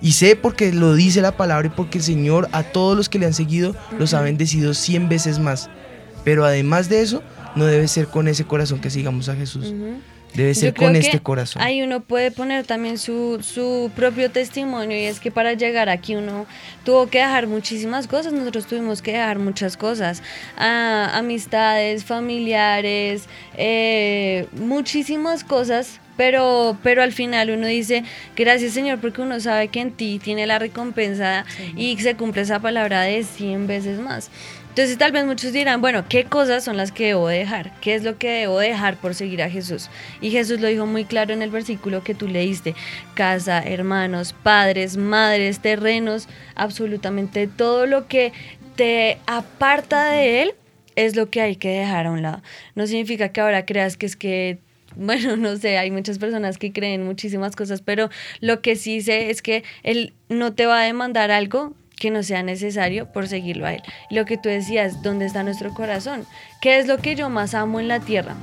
Y 0.00 0.12
sé 0.12 0.36
porque 0.36 0.72
lo 0.72 0.94
dice 0.94 1.20
la 1.20 1.36
palabra 1.36 1.66
y 1.66 1.70
porque 1.70 1.98
el 1.98 2.04
Señor 2.04 2.48
a 2.52 2.62
todos 2.62 2.96
los 2.96 3.08
que 3.08 3.18
le 3.18 3.26
han 3.26 3.34
seguido 3.34 3.74
los 3.98 4.14
ha 4.14 4.20
bendecido 4.20 4.74
100 4.74 5.08
veces 5.08 5.38
más. 5.38 5.68
Pero 6.24 6.44
además 6.44 6.88
de 6.88 7.00
eso, 7.02 7.22
no 7.54 7.64
debe 7.64 7.88
ser 7.88 8.06
con 8.06 8.28
ese 8.28 8.44
corazón 8.44 8.80
que 8.80 8.90
sigamos 8.90 9.28
a 9.28 9.34
Jesús. 9.34 9.72
Debe 10.34 10.54
ser 10.54 10.74
con 10.74 10.94
este 10.94 11.20
corazón. 11.20 11.62
Ahí 11.62 11.82
uno 11.82 12.00
puede 12.00 12.30
poner 12.30 12.66
también 12.66 12.98
su, 12.98 13.38
su 13.42 13.90
propio 13.96 14.30
testimonio 14.30 14.96
y 14.96 15.04
es 15.04 15.20
que 15.20 15.30
para 15.30 15.54
llegar 15.54 15.88
aquí 15.88 16.14
uno 16.16 16.46
tuvo 16.84 17.08
que 17.08 17.18
dejar 17.18 17.46
muchísimas 17.46 18.06
cosas, 18.06 18.32
nosotros 18.32 18.66
tuvimos 18.66 19.02
que 19.02 19.12
dejar 19.12 19.38
muchas 19.38 19.76
cosas, 19.76 20.22
Ah, 20.56 21.10
amistades, 21.14 22.04
familiares, 22.04 23.24
eh, 23.56 24.46
muchísimas 24.52 25.44
cosas. 25.44 26.00
Pero, 26.18 26.76
pero 26.82 27.02
al 27.02 27.12
final 27.12 27.50
uno 27.50 27.66
dice, 27.66 28.02
gracias 28.36 28.72
Señor, 28.72 28.98
porque 29.00 29.22
uno 29.22 29.38
sabe 29.38 29.68
que 29.68 29.80
en 29.80 29.92
ti 29.92 30.20
tiene 30.22 30.46
la 30.46 30.58
recompensa 30.58 31.46
y 31.76 31.96
se 31.98 32.16
cumple 32.16 32.42
esa 32.42 32.58
palabra 32.58 33.02
de 33.02 33.22
100 33.22 33.68
veces 33.68 34.00
más. 34.00 34.30
Entonces 34.78 34.98
tal 34.98 35.12
vez 35.12 35.24
muchos 35.24 35.52
dirán, 35.52 35.80
bueno, 35.80 36.04
¿qué 36.08 36.24
cosas 36.24 36.64
son 36.64 36.76
las 36.76 36.92
que 36.92 37.06
debo 37.06 37.28
dejar? 37.28 37.72
¿Qué 37.80 37.94
es 37.94 38.02
lo 38.02 38.18
que 38.18 38.30
debo 38.30 38.58
dejar 38.58 38.96
por 38.96 39.14
seguir 39.14 39.42
a 39.42 39.50
Jesús? 39.50 39.90
Y 40.20 40.30
Jesús 40.30 40.60
lo 40.60 40.68
dijo 40.68 40.86
muy 40.86 41.04
claro 41.04 41.32
en 41.32 41.42
el 41.42 41.50
versículo 41.50 42.04
que 42.04 42.14
tú 42.14 42.28
leíste. 42.28 42.74
Casa, 43.14 43.60
hermanos, 43.60 44.34
padres, 44.42 44.96
madres, 44.96 45.60
terrenos, 45.60 46.28
absolutamente 46.54 47.46
todo 47.46 47.86
lo 47.86 48.06
que 48.06 48.32
te 48.74 49.18
aparta 49.26 50.10
de 50.10 50.42
Él 50.42 50.54
es 50.94 51.14
lo 51.14 51.30
que 51.30 51.40
hay 51.42 51.56
que 51.56 51.70
dejar 51.70 52.06
a 52.06 52.10
un 52.10 52.22
lado. 52.22 52.42
No 52.74 52.86
significa 52.86 53.30
que 53.30 53.40
ahora 53.40 53.64
creas 53.64 53.96
que 53.96 54.06
es 54.06 54.16
que 54.16 54.58
bueno, 54.96 55.36
no 55.38 55.56
sé, 55.56 55.78
hay 55.78 55.90
muchas 55.90 56.18
personas 56.18 56.58
que 56.58 56.72
creen 56.72 57.04
muchísimas 57.04 57.56
cosas, 57.56 57.82
pero 57.82 58.08
lo 58.40 58.60
que 58.62 58.76
sí 58.76 59.00
sé 59.00 59.30
es 59.30 59.42
que 59.42 59.64
Él 59.82 60.12
no 60.28 60.52
te 60.54 60.66
va 60.66 60.80
a 60.80 60.84
demandar 60.84 61.30
algo 61.30 61.74
que 61.96 62.10
no 62.10 62.22
sea 62.22 62.42
necesario 62.44 63.10
por 63.12 63.26
seguirlo 63.26 63.66
a 63.66 63.74
Él. 63.74 63.82
Lo 64.10 64.24
que 64.24 64.36
tú 64.38 64.48
decías, 64.48 65.02
¿dónde 65.02 65.26
está 65.26 65.42
nuestro 65.42 65.74
corazón? 65.74 66.26
¿Qué 66.60 66.78
es 66.78 66.86
lo 66.86 66.98
que 66.98 67.16
yo 67.16 67.28
más 67.28 67.54
amo 67.54 67.80
en 67.80 67.88
la 67.88 67.98
tierra? 68.00 68.36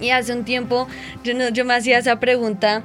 Y 0.00 0.10
hace 0.10 0.32
un 0.32 0.44
tiempo 0.46 0.88
yo, 1.22 1.34
no- 1.34 1.50
yo 1.50 1.66
me 1.66 1.74
hacía 1.74 1.98
esa 1.98 2.18
pregunta, 2.20 2.82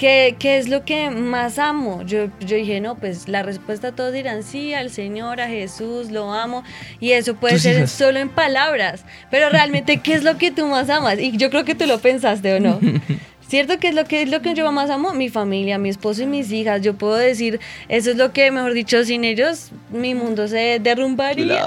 ¿qué, 0.00 0.34
qué 0.38 0.56
es 0.56 0.70
lo 0.70 0.86
que 0.86 1.10
más 1.10 1.58
amo? 1.58 2.02
Yo, 2.06 2.28
yo 2.40 2.56
dije, 2.56 2.80
no, 2.80 2.94
pues 2.94 3.28
la 3.28 3.42
respuesta 3.42 3.92
todos 3.92 4.14
dirán 4.14 4.42
sí, 4.42 4.72
al 4.72 4.90
Señor, 4.90 5.42
a 5.42 5.46
Jesús, 5.46 6.10
lo 6.10 6.32
amo. 6.32 6.64
Y 7.00 7.12
eso 7.12 7.34
puede 7.34 7.58
ser 7.58 7.76
hijas. 7.76 7.90
solo 7.90 8.18
en 8.18 8.30
palabras, 8.30 9.04
pero 9.30 9.50
realmente, 9.50 9.98
¿qué 9.98 10.14
es 10.14 10.24
lo 10.24 10.38
que 10.38 10.50
tú 10.50 10.66
más 10.66 10.88
amas? 10.88 11.18
Y 11.18 11.36
yo 11.36 11.50
creo 11.50 11.66
que 11.66 11.74
tú 11.74 11.84
lo 11.86 11.98
pensaste 11.98 12.54
o 12.54 12.60
no. 12.60 12.80
¿Cierto? 13.46 13.78
¿Qué 13.78 13.88
es 13.88 13.94
lo 13.94 14.04
que 14.04 14.22
es 14.22 14.30
lo 14.30 14.40
que 14.40 14.54
yo 14.54 14.72
más 14.72 14.88
amo? 14.88 15.12
Mi 15.12 15.28
familia, 15.28 15.76
mi 15.76 15.90
esposo 15.90 16.22
y 16.22 16.26
mis 16.26 16.50
hijas. 16.50 16.80
Yo 16.80 16.94
puedo 16.94 17.16
decir, 17.16 17.60
eso 17.88 18.10
es 18.10 18.16
lo 18.16 18.32
que, 18.32 18.50
mejor 18.52 18.72
dicho, 18.72 19.04
sin 19.04 19.24
ellos, 19.24 19.70
mi 19.90 20.14
mundo 20.14 20.48
se 20.48 20.78
derrumbaría. 20.80 21.64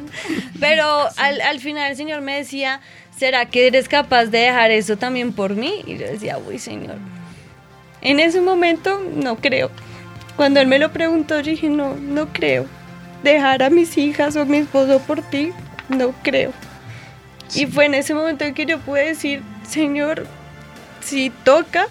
Pero 0.60 0.86
al, 1.16 1.40
al 1.40 1.58
final 1.58 1.90
el 1.90 1.96
Señor 1.96 2.20
me 2.20 2.36
decía, 2.36 2.80
¿será 3.16 3.46
que 3.46 3.66
eres 3.66 3.88
capaz 3.88 4.26
de 4.26 4.38
dejar 4.38 4.70
eso 4.70 4.96
también 4.96 5.32
por 5.32 5.56
mí? 5.56 5.82
Y 5.86 5.96
yo 5.96 6.06
decía, 6.06 6.38
uy, 6.38 6.60
Señor. 6.60 6.98
En 8.04 8.20
ese 8.20 8.42
momento 8.42 9.00
no 9.16 9.36
creo. 9.36 9.70
Cuando 10.36 10.60
él 10.60 10.66
me 10.66 10.78
lo 10.78 10.92
preguntó, 10.92 11.40
yo 11.40 11.50
dije, 11.50 11.70
no, 11.70 11.94
no 11.94 12.32
creo. 12.32 12.66
Dejar 13.22 13.62
a 13.62 13.70
mis 13.70 13.96
hijas 13.96 14.36
o 14.36 14.42
a 14.42 14.44
mi 14.44 14.58
esposo 14.58 15.00
por 15.00 15.22
ti, 15.22 15.52
no 15.88 16.12
creo. 16.22 16.52
Y 17.54 17.66
fue 17.66 17.86
en 17.86 17.94
ese 17.94 18.14
momento 18.14 18.44
en 18.44 18.52
que 18.52 18.66
yo 18.66 18.78
pude 18.78 19.06
decir, 19.06 19.42
Señor, 19.66 20.26
si 21.00 21.30
toca, 21.30 21.86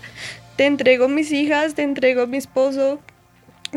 te 0.56 0.68
entrego 0.68 1.08
mis 1.08 1.32
hijas, 1.32 1.74
te 1.74 1.82
entrego 1.82 2.28
mi 2.28 2.38
esposo, 2.38 3.00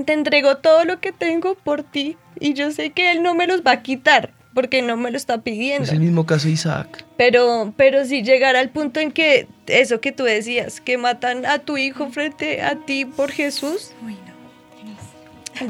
te 0.05 0.13
entrego 0.13 0.59
todo 0.59 0.85
lo 0.85 1.01
que 1.01 1.13
tengo 1.13 1.55
por 1.55 1.83
ti. 1.83 2.19
Y 2.39 2.53
yo 2.53 2.71
sé 2.71 2.91
que 2.91 3.13
Él 3.13 3.23
no 3.23 3.35
me 3.35 3.47
los 3.47 3.63
va 3.63 3.73
a 3.73 3.83
quitar, 3.83 4.33
porque 4.57 4.81
no 4.81 4.97
me 4.97 5.11
lo 5.11 5.19
está 5.19 5.43
pidiendo. 5.43 5.85
Es 5.85 5.93
el 5.93 6.01
mismo 6.01 6.25
caso 6.25 6.47
de 6.47 6.55
Isaac. 6.55 7.05
Pero, 7.19 7.75
pero 7.77 8.07
si 8.07 8.23
llegara 8.23 8.59
al 8.59 8.71
punto 8.71 9.01
en 9.01 9.13
que 9.13 9.47
eso 9.67 10.01
que 10.01 10.13
tú 10.13 10.25
decías, 10.25 10.81
que 10.81 10.97
matan 10.97 11.45
a 11.45 11.59
tu 11.59 11.77
hijo 11.77 12.09
frente 12.09 12.63
a 12.63 12.75
ti 12.87 13.05
por 13.05 13.31
Jesús, 13.31 13.93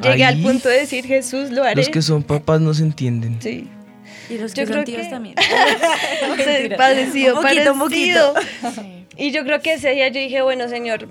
llegué 0.03 0.25
al 0.25 0.41
punto 0.41 0.69
de 0.69 0.79
decir 0.79 1.05
Jesús 1.05 1.51
lo 1.51 1.65
haré. 1.65 1.75
Los 1.77 1.89
que 1.89 2.01
son 2.01 2.23
papás 2.23 2.61
no 2.61 2.73
se 2.75 2.85
entienden. 2.85 3.39
Sí. 3.43 3.69
Y 4.31 4.39
los 4.39 4.55
Yo 4.55 4.63
que 4.63 4.67
son 4.67 4.73
creo 4.75 4.85
tíos 4.85 5.03
que- 5.03 5.09
también. 5.11 5.35
Mentira. 6.37 6.77
parecido, 6.77 7.37
Un 7.37 7.43
poquito, 7.43 7.73
un 7.73 7.79
parecido. 7.81 8.35
poquito. 8.63 8.83
Y 9.17 9.31
yo 9.33 9.43
creo 9.45 9.61
que 9.61 9.73
ese 9.75 9.91
día 9.91 10.09
yo 10.09 10.21
dije, 10.21 10.43
bueno, 10.43 10.69
Señor, 10.69 11.09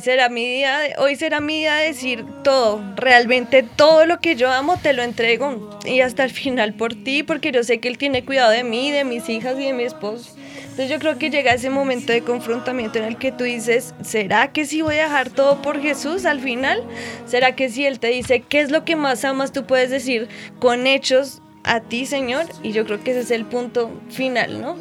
será 0.00 0.28
mi 0.28 0.44
día, 0.46 0.78
de- 0.78 0.94
hoy 0.98 1.16
será 1.16 1.40
mi 1.40 1.58
día 1.58 1.76
de 1.76 1.86
decir 1.86 2.24
todo, 2.42 2.80
realmente 2.96 3.62
todo 3.62 4.06
lo 4.06 4.20
que 4.20 4.34
yo 4.36 4.50
amo 4.50 4.76
te 4.76 4.92
lo 4.92 5.02
entrego 5.02 5.78
y 5.84 6.00
hasta 6.00 6.24
el 6.24 6.30
final 6.30 6.74
por 6.74 6.94
ti, 6.94 7.22
porque 7.22 7.52
yo 7.52 7.62
sé 7.64 7.78
que 7.78 7.88
Él 7.88 7.98
tiene 7.98 8.24
cuidado 8.24 8.50
de 8.50 8.64
mí, 8.64 8.90
de 8.90 9.04
mis 9.04 9.28
hijas 9.28 9.56
y 9.58 9.64
de 9.66 9.72
mi 9.72 9.84
esposo. 9.84 10.36
Entonces 10.62 10.90
yo 10.90 10.98
creo 10.98 11.16
que 11.18 11.30
llega 11.30 11.54
ese 11.54 11.70
momento 11.70 12.12
de 12.12 12.20
confrontamiento 12.22 12.98
en 12.98 13.04
el 13.04 13.16
que 13.16 13.32
tú 13.32 13.44
dices, 13.44 13.94
¿será 14.02 14.52
que 14.52 14.66
sí 14.66 14.82
voy 14.82 14.96
a 14.96 15.04
dejar 15.04 15.30
todo 15.30 15.62
por 15.62 15.80
Jesús 15.80 16.26
al 16.26 16.40
final? 16.40 16.82
¿Será 17.26 17.56
que 17.56 17.70
si 17.70 17.86
Él 17.86 17.98
te 17.98 18.08
dice 18.08 18.40
qué 18.40 18.60
es 18.60 18.70
lo 18.70 18.84
que 18.84 18.94
más 18.94 19.24
amas, 19.24 19.52
tú 19.52 19.64
puedes 19.66 19.88
decir 19.90 20.28
con 20.58 20.86
hechos 20.86 21.40
a 21.64 21.80
ti, 21.80 22.04
Señor? 22.04 22.44
Y 22.62 22.72
yo 22.72 22.84
creo 22.84 23.02
que 23.02 23.12
ese 23.12 23.20
es 23.20 23.30
el 23.30 23.46
punto 23.46 23.90
final, 24.10 24.60
¿no? 24.60 24.76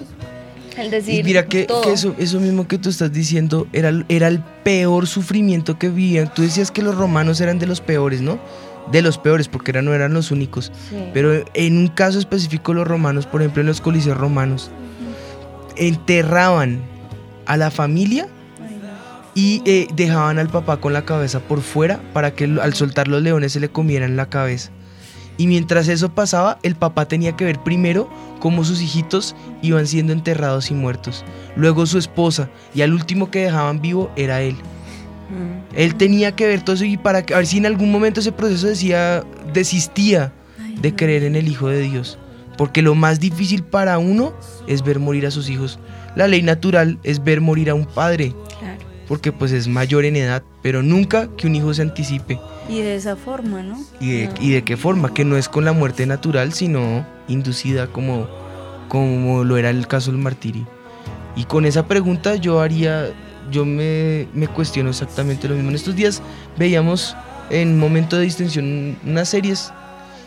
El 0.77 0.91
decir 0.91 1.19
Y 1.19 1.23
mira 1.23 1.45
que, 1.45 1.63
todo. 1.63 1.81
que 1.81 1.93
eso, 1.93 2.15
eso 2.17 2.39
mismo 2.39 2.67
que 2.67 2.77
tú 2.77 2.89
estás 2.89 3.11
diciendo 3.11 3.67
era, 3.73 3.91
era 4.09 4.27
el 4.27 4.41
peor 4.63 5.07
sufrimiento 5.07 5.79
que 5.79 5.89
vivían. 5.89 6.33
Tú 6.33 6.41
decías 6.41 6.71
que 6.71 6.81
los 6.81 6.95
romanos 6.95 7.39
eran 7.41 7.59
de 7.59 7.67
los 7.67 7.81
peores, 7.81 8.21
¿no? 8.21 8.39
De 8.91 9.01
los 9.01 9.17
peores, 9.17 9.47
porque 9.47 9.71
eran, 9.71 9.85
no 9.85 9.93
eran 9.93 10.13
los 10.13 10.31
únicos. 10.31 10.71
Sí. 10.89 10.97
Pero 11.13 11.43
en 11.53 11.77
un 11.77 11.87
caso 11.87 12.19
específico 12.19 12.73
los 12.73 12.87
romanos, 12.87 13.25
por 13.25 13.41
ejemplo 13.41 13.61
en 13.61 13.67
los 13.67 13.81
coliseos 13.81 14.17
romanos, 14.17 14.69
enterraban 15.75 16.81
a 17.45 17.57
la 17.57 17.71
familia 17.71 18.27
y 19.33 19.61
eh, 19.65 19.87
dejaban 19.93 20.39
al 20.39 20.47
papá 20.47 20.77
con 20.77 20.93
la 20.93 21.03
cabeza 21.03 21.41
por 21.41 21.61
fuera 21.61 21.99
para 22.13 22.31
que 22.33 22.45
al 22.45 22.73
soltar 22.73 23.07
los 23.07 23.21
leones 23.21 23.51
se 23.51 23.59
le 23.59 23.69
comieran 23.69 24.15
la 24.15 24.29
cabeza. 24.29 24.71
Y 25.37 25.47
mientras 25.47 25.87
eso 25.87 26.09
pasaba, 26.09 26.59
el 26.63 26.75
papá 26.75 27.07
tenía 27.07 27.35
que 27.35 27.45
ver 27.45 27.59
primero 27.59 28.09
cómo 28.39 28.63
sus 28.63 28.81
hijitos 28.81 29.35
iban 29.61 29.85
siendo 29.87 30.13
enterrados 30.13 30.71
y 30.71 30.73
muertos. 30.73 31.23
Luego 31.55 31.85
su 31.85 31.97
esposa 31.97 32.49
y 32.73 32.81
al 32.81 32.93
último 32.93 33.29
que 33.31 33.39
dejaban 33.43 33.81
vivo 33.81 34.09
era 34.15 34.41
él. 34.41 34.55
Él 35.75 35.95
tenía 35.95 36.35
que 36.35 36.47
ver 36.47 36.61
todo 36.61 36.75
eso 36.75 36.85
y 36.85 36.97
para 36.97 37.25
que- 37.25 37.33
a 37.33 37.37
ver 37.37 37.47
si 37.47 37.57
en 37.57 37.65
algún 37.65 37.91
momento 37.91 38.19
ese 38.19 38.31
proceso 38.31 38.67
decía, 38.67 39.23
desistía 39.53 40.31
de 40.81 40.95
creer 40.95 41.23
en 41.23 41.35
el 41.35 41.47
Hijo 41.47 41.67
de 41.67 41.81
Dios. 41.81 42.17
Porque 42.57 42.81
lo 42.81 42.95
más 42.95 43.19
difícil 43.19 43.63
para 43.63 43.97
uno 43.97 44.33
es 44.67 44.81
ver 44.83 44.99
morir 44.99 45.25
a 45.25 45.31
sus 45.31 45.49
hijos. 45.49 45.79
La 46.15 46.27
ley 46.27 46.41
natural 46.41 46.97
es 47.03 47.21
ver 47.23 47.41
morir 47.41 47.69
a 47.69 47.73
un 47.73 47.85
padre. 47.85 48.33
Porque 49.07 49.31
pues 49.31 49.51
es 49.51 49.67
mayor 49.67 50.05
en 50.05 50.15
edad, 50.15 50.43
pero 50.61 50.81
nunca 50.81 51.29
que 51.37 51.47
un 51.47 51.55
hijo 51.55 51.73
se 51.73 51.83
anticipe. 51.83 52.39
Y 52.67 52.81
de 52.81 52.95
esa 52.95 53.15
forma, 53.15 53.61
¿no? 53.61 53.79
¿Y 53.99 54.11
de, 54.11 54.29
y 54.39 54.51
de 54.51 54.63
qué 54.63 54.77
forma? 54.77 55.13
Que 55.13 55.23
no 55.23 55.37
es 55.37 55.47
con 55.47 55.65
la 55.65 55.73
muerte 55.73 56.05
natural, 56.05 56.53
sino 56.53 57.05
inducida 57.27 57.87
como, 57.87 58.27
como 58.89 59.43
lo 59.43 59.57
era 59.57 59.69
el 59.69 59.87
caso 59.87 60.11
del 60.11 60.19
martirio. 60.19 60.67
Y 61.35 61.45
con 61.45 61.65
esa 61.65 61.87
pregunta 61.87 62.35
yo 62.35 62.61
haría, 62.61 63.09
yo 63.51 63.65
me, 63.65 64.27
me 64.33 64.47
cuestiono 64.47 64.89
exactamente 64.89 65.47
lo 65.47 65.55
mismo. 65.55 65.69
En 65.69 65.75
estos 65.75 65.95
días 65.95 66.21
veíamos 66.57 67.15
en 67.49 67.77
momento 67.77 68.17
de 68.17 68.23
distensión 68.23 68.97
unas 69.05 69.29
series 69.29 69.71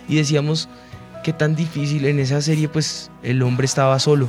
y 0.09 0.17
decíamos 0.17 0.69
que 1.25 1.33
tan 1.33 1.57
difícil 1.57 2.07
en 2.07 2.19
esa 2.21 2.41
serie 2.41 2.69
pues 2.69 3.11
el 3.23 3.43
hombre 3.43 3.65
estaba 3.65 3.99
solo 3.99 4.29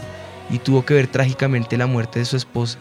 y 0.49 0.57
tuvo 0.57 0.83
que 0.85 0.93
ver 0.93 1.07
trágicamente 1.07 1.77
la 1.77 1.85
muerte 1.85 2.19
de 2.19 2.25
su 2.25 2.35
esposa. 2.37 2.79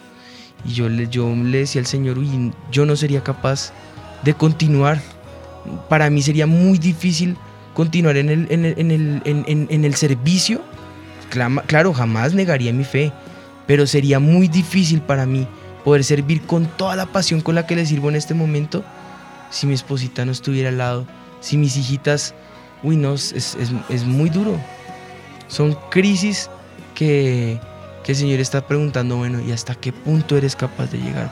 Y 0.64 0.72
yo 0.74 0.88
le, 0.88 1.08
yo 1.08 1.28
le 1.34 1.58
decía 1.58 1.80
al 1.80 1.86
Señor, 1.86 2.18
uy, 2.18 2.52
yo 2.70 2.84
no 2.84 2.96
sería 2.96 3.22
capaz 3.22 3.72
de 4.24 4.34
continuar. 4.34 5.00
Para 5.88 6.10
mí 6.10 6.22
sería 6.22 6.46
muy 6.46 6.78
difícil 6.78 7.36
continuar 7.74 8.16
en 8.16 8.28
el, 8.30 8.46
en 8.50 8.64
el, 8.64 8.74
en 8.76 8.90
el, 8.90 9.66
en- 9.70 9.84
el 9.84 9.94
servicio. 9.94 10.60
Clama- 11.30 11.62
claro, 11.62 11.92
jamás 11.92 12.34
negaría 12.34 12.72
mi 12.72 12.84
fe, 12.84 13.12
pero 13.66 13.86
sería 13.86 14.18
muy 14.18 14.48
difícil 14.48 15.00
para 15.00 15.26
mí 15.26 15.46
poder 15.84 16.02
servir 16.04 16.42
con 16.42 16.66
toda 16.66 16.96
la 16.96 17.06
pasión 17.06 17.40
con 17.40 17.54
la 17.54 17.66
que 17.66 17.76
le 17.76 17.86
sirvo 17.86 18.08
en 18.08 18.16
este 18.16 18.34
momento 18.34 18.84
si 19.50 19.66
mi 19.66 19.74
esposita 19.74 20.24
no 20.24 20.32
estuviera 20.32 20.68
al 20.70 20.78
lado, 20.78 21.06
si 21.40 21.56
mis 21.56 21.76
hijitas, 21.76 22.34
uy, 22.82 22.96
no, 22.96 23.14
es, 23.14 23.32
es- 23.32 23.56
es 23.88 24.04
muy 24.04 24.28
duro. 24.30 24.58
Son 25.48 25.76
crisis 25.90 26.50
que, 26.94 27.58
que 28.08 28.12
el 28.12 28.16
Señor 28.16 28.40
está 28.40 28.66
preguntando, 28.66 29.18
bueno, 29.18 29.38
¿y 29.46 29.52
hasta 29.52 29.74
qué 29.74 29.92
punto 29.92 30.38
eres 30.38 30.56
capaz 30.56 30.90
de 30.90 30.96
llegar? 30.96 31.30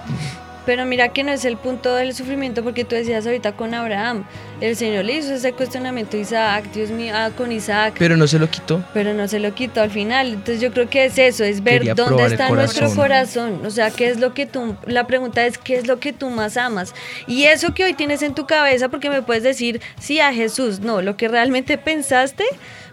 Pero 0.67 0.85
mira 0.85 1.09
que 1.09 1.25
no 1.25 1.33
es 1.33 1.47
el 1.47 1.57
punto 1.57 1.95
del 1.95 2.13
sufrimiento 2.13 2.63
porque 2.63 2.85
tú 2.85 2.95
decías 2.95 3.25
ahorita 3.25 3.53
con 3.53 3.73
Abraham, 3.73 4.27
el 4.61 4.77
Señor 4.77 5.07
le 5.07 5.15
hizo 5.15 5.33
ese 5.33 5.55
cuestionamiento 5.55 6.19
a 6.19 6.21
Isaac, 6.21 6.65
Dios 6.75 6.91
mío, 6.91 7.15
ah, 7.17 7.31
con 7.35 7.51
Isaac, 7.51 7.95
Pero 7.99 8.19
no 8.19 8.27
se 8.27 8.39
lo 8.39 8.51
quitó. 8.51 8.85
pero 8.93 9.15
no 9.15 9.27
se 9.27 9.39
lo 9.39 9.55
quitó 9.55 9.81
al 9.81 9.91
final. 9.91 10.35
Entonces 10.35 10.61
yo 10.61 10.71
creo 10.71 10.91
que 10.91 11.07
es 11.07 11.17
eso, 11.17 11.45
es 11.45 11.63
ver 11.63 11.79
Quería 11.79 11.95
dónde 11.95 12.27
está 12.27 12.51
nuestro 12.51 12.91
corazón. 12.91 13.55
corazón. 13.55 13.65
O 13.65 13.71
sea, 13.71 13.91
qué 13.91 14.11
es 14.11 14.21
lo 14.21 14.35
que 14.35 14.45
tú, 14.45 14.77
la 14.85 15.07
pregunta 15.07 15.47
es 15.47 15.57
qué 15.57 15.77
es 15.79 15.87
lo 15.87 15.99
que 15.99 16.13
tú 16.13 16.29
más 16.29 16.59
amas. 16.59 16.95
Y 17.27 17.45
eso 17.45 17.73
que 17.73 17.85
hoy 17.85 17.95
tienes 17.95 18.21
en 18.21 18.35
tu 18.35 18.47
cabeza, 18.47 18.91
porque 18.91 19.09
me 19.09 19.23
puedes 19.23 19.45
decir, 19.45 19.81
sí, 19.99 20.21
a 20.21 20.35
Jesús, 20.35 20.81
no, 20.81 21.01
lo 21.01 21.17
que 21.17 21.29
realmente 21.29 21.79
pensaste, 21.79 22.45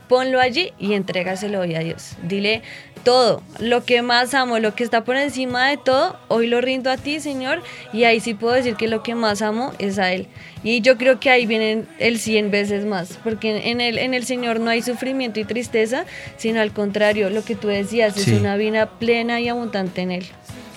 ponlo 0.07 0.39
allí 0.39 0.71
y 0.79 0.93
entrégaselo 0.93 1.59
hoy 1.59 1.75
a 1.75 1.79
Dios. 1.79 2.11
Dile 2.23 2.61
todo, 3.03 3.41
lo 3.59 3.83
que 3.85 4.01
más 4.01 4.33
amo, 4.33 4.59
lo 4.59 4.73
que 4.75 4.83
está 4.83 5.03
por 5.03 5.15
encima 5.17 5.67
de 5.67 5.77
todo, 5.77 6.17
hoy 6.29 6.47
lo 6.47 6.61
rindo 6.61 6.89
a 6.89 6.97
ti, 6.97 7.19
Señor, 7.19 7.61
y 7.91 8.05
ahí 8.05 8.19
sí 8.19 8.33
puedo 8.33 8.53
decir 8.53 8.75
que 8.75 8.87
lo 8.87 9.03
que 9.03 9.15
más 9.15 9.41
amo 9.41 9.73
es 9.79 9.99
a 9.99 10.11
Él. 10.13 10.27
Y 10.63 10.81
yo 10.81 10.97
creo 10.97 11.19
que 11.19 11.29
ahí 11.29 11.45
vienen 11.45 11.87
el 11.99 12.19
100 12.19 12.49
veces 12.51 12.85
más, 12.85 13.19
porque 13.23 13.69
en 13.71 13.81
el, 13.81 13.97
en 13.97 14.13
el 14.13 14.25
Señor 14.25 14.59
no 14.59 14.69
hay 14.69 14.81
sufrimiento 14.81 15.39
y 15.39 15.45
tristeza, 15.45 16.05
sino 16.37 16.61
al 16.61 16.71
contrario, 16.71 17.29
lo 17.29 17.43
que 17.43 17.55
tú 17.55 17.67
decías, 17.67 18.13
Sí. 18.15 18.31
es 18.31 18.39
una 18.39 18.55
vida 18.55 18.89
plena 18.89 19.39
y 19.41 19.49
abundante 19.49 20.01
en 20.01 20.11
Él. 20.11 20.25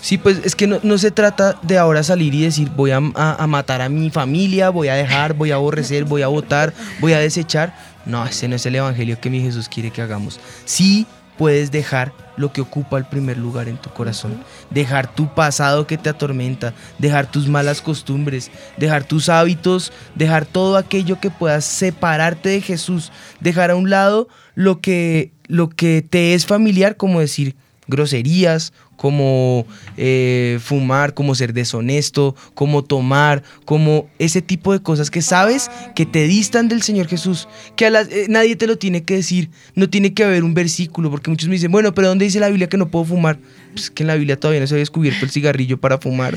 Sí, 0.01 0.19
pues 0.19 0.41
es 0.45 0.55
que 0.55 0.67
no, 0.67 0.79
no 0.83 0.99
se 0.99 1.11
trata 1.11 1.59
de 1.63 1.79
ahora 1.79 2.03
salir 2.03 2.33
y 2.35 2.43
decir 2.43 2.69
voy 2.77 2.91
a, 2.93 2.99
a- 3.15 3.43
a 3.43 3.47
matar 3.47 3.81
a 3.83 3.89
mi 3.89 4.11
familia, 4.11 4.71
voy 4.71 4.89
a 4.89 4.95
dejar, 4.95 5.35
voy 5.35 5.51
a 5.51 5.57
aborrecer, 5.57 6.05
voy 6.05 6.23
a 6.23 6.29
votar, 6.29 6.73
voy 7.01 7.13
a 7.13 7.19
desechar. 7.19 7.75
No, 8.05 8.25
ese 8.25 8.47
no 8.47 8.55
es 8.55 8.65
el 8.67 8.77
evangelio 8.77 9.19
que 9.21 9.31
mi 9.31 9.41
Jesús 9.41 9.69
quiere 9.69 9.91
que 9.91 10.01
hagamos. 10.03 10.39
Sí 10.65 11.07
puedes 11.37 11.71
dejar 11.71 12.13
lo 12.37 12.53
que 12.53 12.61
ocupa 12.61 12.99
el 12.99 13.07
primer 13.07 13.39
lugar 13.39 13.69
en 13.69 13.79
tu 13.79 13.91
corazón. 13.91 14.43
Dejar 14.71 15.13
tu 15.15 15.33
pasado 15.35 15.87
que 15.87 15.99
te 15.99 16.11
atormenta, 16.11 16.75
dejar 16.99 17.31
tus 17.31 17.49
malas 17.49 17.81
costumbres, 17.81 18.51
dejar 18.77 19.05
tus 19.05 19.29
hábitos, 19.29 19.93
dejar 20.15 20.47
todo 20.47 20.77
aquello 20.77 21.21
que 21.21 21.31
puedas 21.31 21.65
separarte 21.65 22.51
de 22.51 22.61
Jesús, 22.61 23.13
dejar 23.41 23.71
a 23.71 23.77
un 23.77 23.91
lado 23.91 24.29
lo 24.55 24.81
que, 24.81 25.33
lo 25.47 25.69
que 25.69 26.03
te 26.09 26.35
es 26.35 26.47
familiar, 26.47 26.97
como 26.97 27.21
decir 27.21 27.57
groserías, 27.87 28.73
como 28.97 29.67
eh, 29.97 30.59
fumar, 30.63 31.15
como 31.15 31.35
ser 31.35 31.53
deshonesto, 31.53 32.35
como 32.55 32.83
tomar, 32.83 33.43
como 33.65 34.09
ese 34.19 34.43
tipo 34.43 34.73
de 34.73 34.81
cosas 34.81 35.11
que 35.11 35.23
sabes 35.23 35.71
que 35.95 36.07
te 36.07 36.27
distan 36.27 36.69
del 36.69 36.83
Señor 36.83 37.07
Jesús, 37.07 37.49
que 37.77 37.87
a 37.87 38.01
eh, 38.01 38.27
nadie 38.29 38.57
te 38.57 38.67
lo 38.67 38.79
tiene 38.79 39.05
que 39.05 39.17
decir, 39.17 39.51
no 39.75 39.89
tiene 39.91 40.15
que 40.15 40.25
haber 40.25 40.45
un 40.45 40.55
versículo, 40.55 41.11
porque 41.11 41.31
muchos 41.31 41.49
me 41.49 41.55
dicen, 41.55 41.71
bueno, 41.71 41.95
pero 41.95 42.09
¿dónde 42.09 42.25
dice 42.25 42.41
la 42.41 42.49
Biblia 42.49 42.69
que 42.69 42.79
no 42.79 42.89
puedo 42.89 43.05
fumar? 43.05 43.39
Pues 43.73 43.91
que 43.91 44.03
en 44.03 44.09
la 44.09 44.15
Biblia 44.15 44.39
todavía 44.39 44.61
no 44.61 44.67
se 44.67 44.75
había 44.75 44.83
descubierto 44.83 45.25
el 45.25 45.31
cigarrillo 45.31 45.79
para 45.79 45.99
fumar. 45.99 46.37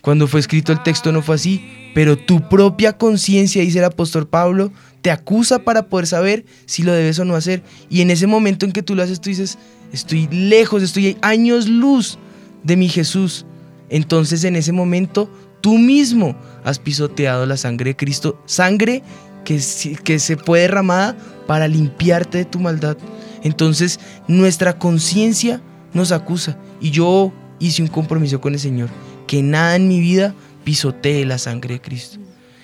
Cuando 0.00 0.26
fue 0.26 0.40
escrito 0.40 0.72
el 0.72 0.82
texto 0.82 1.12
no 1.12 1.20
fue 1.22 1.34
así, 1.34 1.62
pero 1.94 2.16
tu 2.16 2.48
propia 2.48 2.94
conciencia, 2.94 3.62
dice 3.62 3.78
el 3.78 3.84
apóstol 3.84 4.26
Pablo, 4.26 4.72
te 5.02 5.10
acusa 5.10 5.60
para 5.60 5.86
poder 5.86 6.06
saber 6.06 6.44
si 6.66 6.82
lo 6.82 6.92
debes 6.92 7.18
o 7.18 7.24
no 7.24 7.34
hacer. 7.34 7.62
Y 7.88 8.00
en 8.00 8.10
ese 8.10 8.26
momento 8.26 8.66
en 8.66 8.72
que 8.72 8.82
tú 8.82 8.94
lo 8.94 9.02
haces, 9.02 9.20
tú 9.20 9.30
dices, 9.30 9.58
estoy 9.92 10.28
lejos, 10.28 10.82
estoy 10.82 11.16
años 11.22 11.68
luz 11.68 12.18
de 12.62 12.76
mi 12.76 12.88
Jesús. 12.88 13.46
Entonces 13.88 14.44
en 14.44 14.56
ese 14.56 14.72
momento 14.72 15.30
tú 15.60 15.78
mismo 15.78 16.36
has 16.64 16.78
pisoteado 16.78 17.46
la 17.46 17.56
sangre 17.56 17.90
de 17.90 17.96
Cristo, 17.96 18.40
sangre 18.46 19.02
que, 19.44 19.58
se 19.60 20.36
fue 20.36 20.60
derramada 20.60 21.16
para 21.46 21.68
limpiarte 21.68 22.38
de 22.38 22.44
tu 22.44 22.60
maldad. 22.60 22.96
Entonces 23.42 23.98
nuestra 24.28 24.78
conciencia 24.78 25.60
nos 25.92 26.12
acusa 26.12 26.56
y 26.80 26.90
yo 26.90 27.32
hice 27.58 27.82
un 27.82 27.88
compromiso 27.88 28.40
con 28.40 28.54
el 28.54 28.60
Señor 28.60 28.88
que 29.26 29.42
nada 29.42 29.76
en 29.76 29.88
mi 29.88 30.00
vida 30.00 30.34
pisotee 30.64 31.24
la 31.24 31.38
sangre 31.38 31.74
de 31.74 31.80
Cristo. 31.80 32.18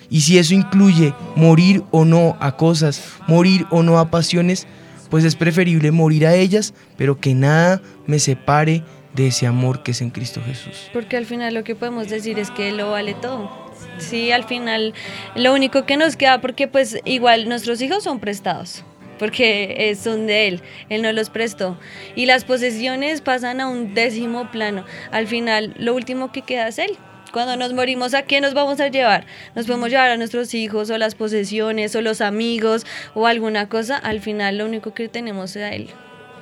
Y 0.09 0.21
si 0.21 0.37
eso 0.37 0.53
incluye 0.53 1.13
morir 1.35 1.83
o 1.91 2.05
no 2.05 2.37
a 2.39 2.55
cosas, 2.55 3.01
morir 3.27 3.65
o 3.69 3.83
no 3.83 3.99
a 3.99 4.09
pasiones, 4.09 4.65
pues 5.09 5.23
es 5.23 5.35
preferible 5.35 5.91
morir 5.91 6.25
a 6.25 6.35
ellas, 6.35 6.73
pero 6.97 7.19
que 7.19 7.33
nada 7.33 7.81
me 8.05 8.19
separe 8.19 8.83
de 9.13 9.27
ese 9.27 9.47
amor 9.47 9.83
que 9.83 9.91
es 9.91 10.01
en 10.01 10.11
Cristo 10.11 10.41
Jesús. 10.45 10.89
Porque 10.93 11.17
al 11.17 11.25
final 11.25 11.53
lo 11.53 11.63
que 11.63 11.75
podemos 11.75 12.07
decir 12.07 12.39
es 12.39 12.51
que 12.51 12.71
lo 12.71 12.91
vale 12.91 13.15
todo. 13.15 13.49
Sí, 13.97 14.31
al 14.31 14.43
final 14.43 14.93
lo 15.35 15.53
único 15.53 15.85
que 15.85 15.97
nos 15.97 16.15
queda, 16.15 16.39
porque 16.39 16.67
pues 16.67 16.99
igual 17.05 17.49
nuestros 17.49 17.81
hijos 17.81 18.03
son 18.03 18.19
prestados, 18.19 18.83
porque 19.17 19.95
son 19.99 20.27
de 20.27 20.47
Él, 20.47 20.61
Él 20.89 21.01
no 21.01 21.11
los 21.11 21.29
prestó. 21.29 21.79
Y 22.15 22.25
las 22.27 22.43
posesiones 22.43 23.21
pasan 23.21 23.59
a 23.59 23.67
un 23.67 23.93
décimo 23.93 24.51
plano. 24.51 24.85
Al 25.11 25.27
final 25.27 25.73
lo 25.77 25.95
último 25.95 26.31
que 26.31 26.43
queda 26.43 26.67
es 26.67 26.79
Él. 26.79 26.97
Cuando 27.37 27.55
nos 27.55 27.71
morimos, 27.71 28.15
¿a 28.15 28.23
qué 28.23 28.41
nos 28.41 28.55
vamos 28.55 28.79
a 28.79 28.87
llevar? 28.87 29.27
Nos 29.55 29.67
podemos 29.67 29.89
llevar 29.91 30.09
a 30.09 30.17
nuestros 30.17 30.55
hijos 30.55 30.89
o 30.89 30.97
las 30.97 31.13
posesiones 31.13 31.95
o 31.95 32.01
los 32.01 32.19
amigos 32.21 32.83
o 33.13 33.27
alguna 33.27 33.69
cosa. 33.69 33.95
Al 33.95 34.21
final 34.21 34.57
lo 34.57 34.65
único 34.65 34.95
que 34.95 35.07
tenemos 35.07 35.55
es 35.55 35.61
a 35.61 35.69
Él. 35.75 35.87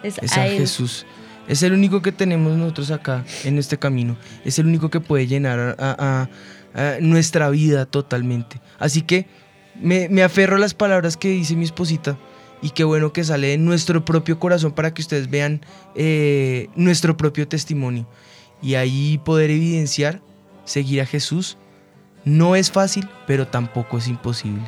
Es, 0.03 0.17
Es 0.21 0.37
a, 0.37 0.43
a 0.43 0.47
Él. 0.47 0.57
Jesús. 0.59 1.05
Es 1.49 1.63
el 1.63 1.73
único 1.73 2.01
que 2.01 2.13
tenemos 2.13 2.53
nosotros 2.55 2.91
acá 2.91 3.25
en 3.43 3.57
este 3.57 3.77
camino. 3.77 4.15
Es 4.45 4.57
el 4.57 4.67
único 4.67 4.89
que 4.89 5.01
puede 5.01 5.27
llenar 5.27 5.59
a, 5.59 5.75
a- 5.79 6.29
a 6.73 6.97
nuestra 7.01 7.49
vida 7.49 7.85
totalmente. 7.85 8.61
Así 8.79 9.01
que 9.01 9.25
me, 9.77 10.07
me 10.07 10.23
aferro 10.23 10.55
a 10.55 10.59
las 10.59 10.73
palabras 10.73 11.17
que 11.17 11.27
dice 11.27 11.57
mi 11.57 11.65
esposita 11.65 12.17
y 12.61 12.69
qué 12.69 12.85
bueno 12.85 13.11
que 13.11 13.25
sale 13.25 13.47
de 13.47 13.57
nuestro 13.57 14.05
propio 14.05 14.39
corazón 14.39 14.71
para 14.71 14.93
que 14.93 15.01
ustedes 15.01 15.29
vean 15.29 15.59
eh, 15.95 16.69
nuestro 16.75 17.17
propio 17.17 17.49
testimonio. 17.49 18.07
Y 18.61 18.75
ahí 18.75 19.19
poder 19.25 19.51
evidenciar, 19.51 20.21
seguir 20.65 21.01
a 21.01 21.05
Jesús. 21.05 21.57
No 22.25 22.55
es 22.55 22.71
fácil, 22.71 23.07
pero 23.27 23.47
tampoco 23.47 23.97
es 23.97 24.07
imposible. 24.07 24.63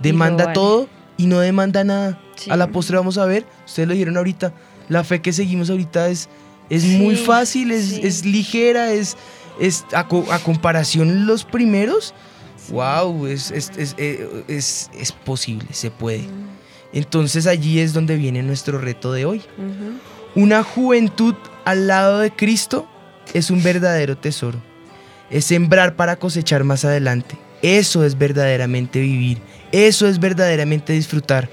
Demanda 0.00 0.44
vale. 0.44 0.54
todo 0.54 0.88
y 1.16 1.26
no 1.26 1.38
demanda 1.40 1.84
nada. 1.84 2.20
Sí. 2.36 2.50
A 2.50 2.56
la 2.56 2.68
postre 2.68 2.96
vamos 2.96 3.18
a 3.18 3.26
ver, 3.26 3.44
ustedes 3.66 3.86
lo 3.88 3.92
dijeron 3.94 4.16
ahorita, 4.16 4.52
la 4.88 5.04
fe 5.04 5.20
que 5.20 5.32
seguimos 5.32 5.68
ahorita 5.70 6.08
es, 6.08 6.28
es 6.70 6.84
muy 6.84 7.16
fácil, 7.16 7.72
es, 7.72 7.84
sí. 7.86 8.00
es 8.02 8.24
ligera, 8.24 8.92
es, 8.92 9.16
es 9.60 9.84
a, 9.92 10.06
co- 10.08 10.24
a 10.32 10.38
comparación 10.38 11.26
los 11.26 11.44
primeros, 11.44 12.14
wow, 12.70 13.26
es, 13.26 13.50
es, 13.50 13.70
es, 13.76 13.94
eh, 13.98 14.44
es- 14.48 14.90
es 14.98 15.12
posible, 15.12 15.66
se 15.72 15.90
puede. 15.90 16.24
Entonces 16.92 17.46
allí 17.46 17.80
es 17.80 17.92
donde 17.92 18.16
viene 18.16 18.42
nuestro 18.42 18.78
reto 18.78 19.12
de 19.12 19.26
hoy. 19.26 19.42
Una 20.34 20.62
juventud 20.62 21.34
al 21.64 21.86
lado 21.86 22.20
de 22.20 22.30
Cristo 22.30 22.88
es 23.34 23.50
un 23.50 23.62
verdadero 23.62 24.16
tesoro. 24.16 24.62
Es 25.30 25.44
sembrar 25.44 25.96
para 25.96 26.16
cosechar 26.16 26.64
más 26.64 26.84
adelante. 26.84 27.36
Eso 27.62 28.04
es 28.04 28.16
verdaderamente 28.16 29.00
vivir. 29.00 29.38
Eso 29.72 30.06
es 30.06 30.20
verdaderamente 30.20 30.92
disfrutar. 30.92 31.50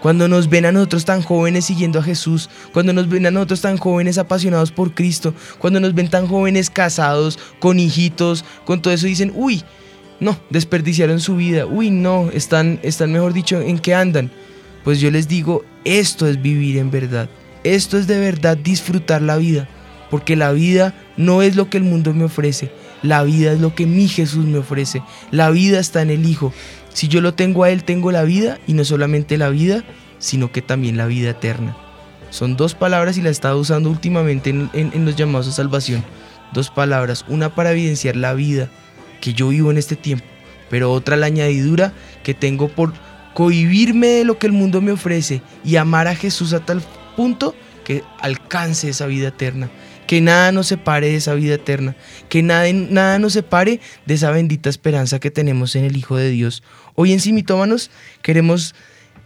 Cuando 0.00 0.28
nos 0.28 0.50
ven 0.50 0.66
a 0.66 0.72
nosotros 0.72 1.04
tan 1.06 1.22
jóvenes 1.22 1.64
siguiendo 1.64 1.98
a 1.98 2.02
Jesús, 2.02 2.50
cuando 2.72 2.92
nos 2.92 3.08
ven 3.08 3.24
a 3.24 3.30
nosotros 3.30 3.62
tan 3.62 3.78
jóvenes 3.78 4.18
apasionados 4.18 4.70
por 4.70 4.94
Cristo, 4.94 5.34
cuando 5.58 5.80
nos 5.80 5.94
ven 5.94 6.10
tan 6.10 6.26
jóvenes 6.26 6.68
casados, 6.68 7.38
con 7.58 7.78
hijitos, 7.78 8.44
con 8.66 8.82
todo 8.82 8.92
eso, 8.92 9.06
dicen, 9.06 9.32
uy, 9.34 9.62
no, 10.20 10.38
desperdiciaron 10.50 11.20
su 11.20 11.36
vida, 11.36 11.64
uy, 11.64 11.90
no, 11.90 12.30
están, 12.32 12.80
están 12.82 13.12
mejor 13.12 13.32
dicho, 13.32 13.60
¿en 13.60 13.78
qué 13.78 13.94
andan? 13.94 14.30
Pues 14.84 15.00
yo 15.00 15.10
les 15.10 15.26
digo, 15.26 15.64
esto 15.84 16.28
es 16.28 16.42
vivir 16.42 16.76
en 16.76 16.90
verdad. 16.90 17.30
Esto 17.64 17.96
es 17.96 18.06
de 18.06 18.18
verdad 18.18 18.58
disfrutar 18.58 19.22
la 19.22 19.38
vida. 19.38 19.68
Porque 20.10 20.36
la 20.36 20.52
vida 20.52 20.94
no 21.16 21.40
es 21.40 21.56
lo 21.56 21.70
que 21.70 21.78
el 21.78 21.84
mundo 21.84 22.12
me 22.12 22.24
ofrece. 22.24 22.70
La 23.04 23.22
vida 23.22 23.52
es 23.52 23.60
lo 23.60 23.74
que 23.74 23.86
mi 23.86 24.08
Jesús 24.08 24.44
me 24.46 24.58
ofrece. 24.58 25.02
La 25.30 25.50
vida 25.50 25.78
está 25.78 26.02
en 26.02 26.10
el 26.10 26.26
Hijo. 26.26 26.52
Si 26.92 27.06
yo 27.06 27.20
lo 27.20 27.34
tengo 27.34 27.62
a 27.64 27.70
Él, 27.70 27.84
tengo 27.84 28.10
la 28.10 28.22
vida. 28.24 28.58
Y 28.66 28.72
no 28.72 28.84
solamente 28.84 29.36
la 29.38 29.50
vida, 29.50 29.84
sino 30.18 30.50
que 30.50 30.62
también 30.62 30.96
la 30.96 31.06
vida 31.06 31.30
eterna. 31.30 31.76
Son 32.30 32.56
dos 32.56 32.74
palabras 32.74 33.16
y 33.18 33.22
la 33.22 33.28
he 33.28 33.32
estado 33.32 33.58
usando 33.60 33.90
últimamente 33.90 34.50
en, 34.50 34.70
en- 34.72 34.90
en 34.94 35.04
los 35.04 35.14
llamados 35.16 35.46
a 35.48 35.52
salvación. 35.52 36.02
Dos 36.52 36.70
palabras. 36.70 37.24
Una 37.28 37.54
para 37.54 37.72
evidenciar 37.72 38.16
la 38.16 38.32
vida 38.34 38.70
que 39.20 39.34
yo 39.34 39.48
vivo 39.48 39.70
en 39.70 39.76
este 39.78 39.96
tiempo. 39.96 40.24
Pero 40.70 40.90
otra 40.90 41.16
la 41.16 41.26
añadidura 41.26 41.92
que 42.22 42.32
tengo 42.34 42.68
por 42.68 42.92
cohibirme 43.34 44.06
de 44.06 44.24
lo 44.24 44.38
que 44.38 44.46
el 44.46 44.52
mundo 44.52 44.80
me 44.80 44.92
ofrece 44.92 45.42
y 45.64 45.76
amar 45.76 46.08
a 46.08 46.14
Jesús 46.14 46.52
a 46.54 46.60
tal 46.60 46.82
punto 47.16 47.54
que 47.84 48.02
alcance 48.20 48.88
esa 48.88 49.06
vida 49.06 49.28
eterna. 49.28 49.68
Que 50.06 50.20
nada 50.20 50.52
nos 50.52 50.66
separe 50.66 51.08
de 51.08 51.16
esa 51.16 51.34
vida 51.34 51.54
eterna. 51.54 51.96
Que 52.28 52.42
nada, 52.42 52.70
nada 52.72 53.18
nos 53.18 53.32
separe 53.32 53.80
de 54.06 54.14
esa 54.14 54.30
bendita 54.30 54.68
esperanza 54.68 55.18
que 55.18 55.30
tenemos 55.30 55.76
en 55.76 55.84
el 55.84 55.96
Hijo 55.96 56.16
de 56.16 56.30
Dios. 56.30 56.62
Hoy 56.94 57.12
en 57.12 57.20
Simitómanos 57.20 57.90
queremos 58.22 58.74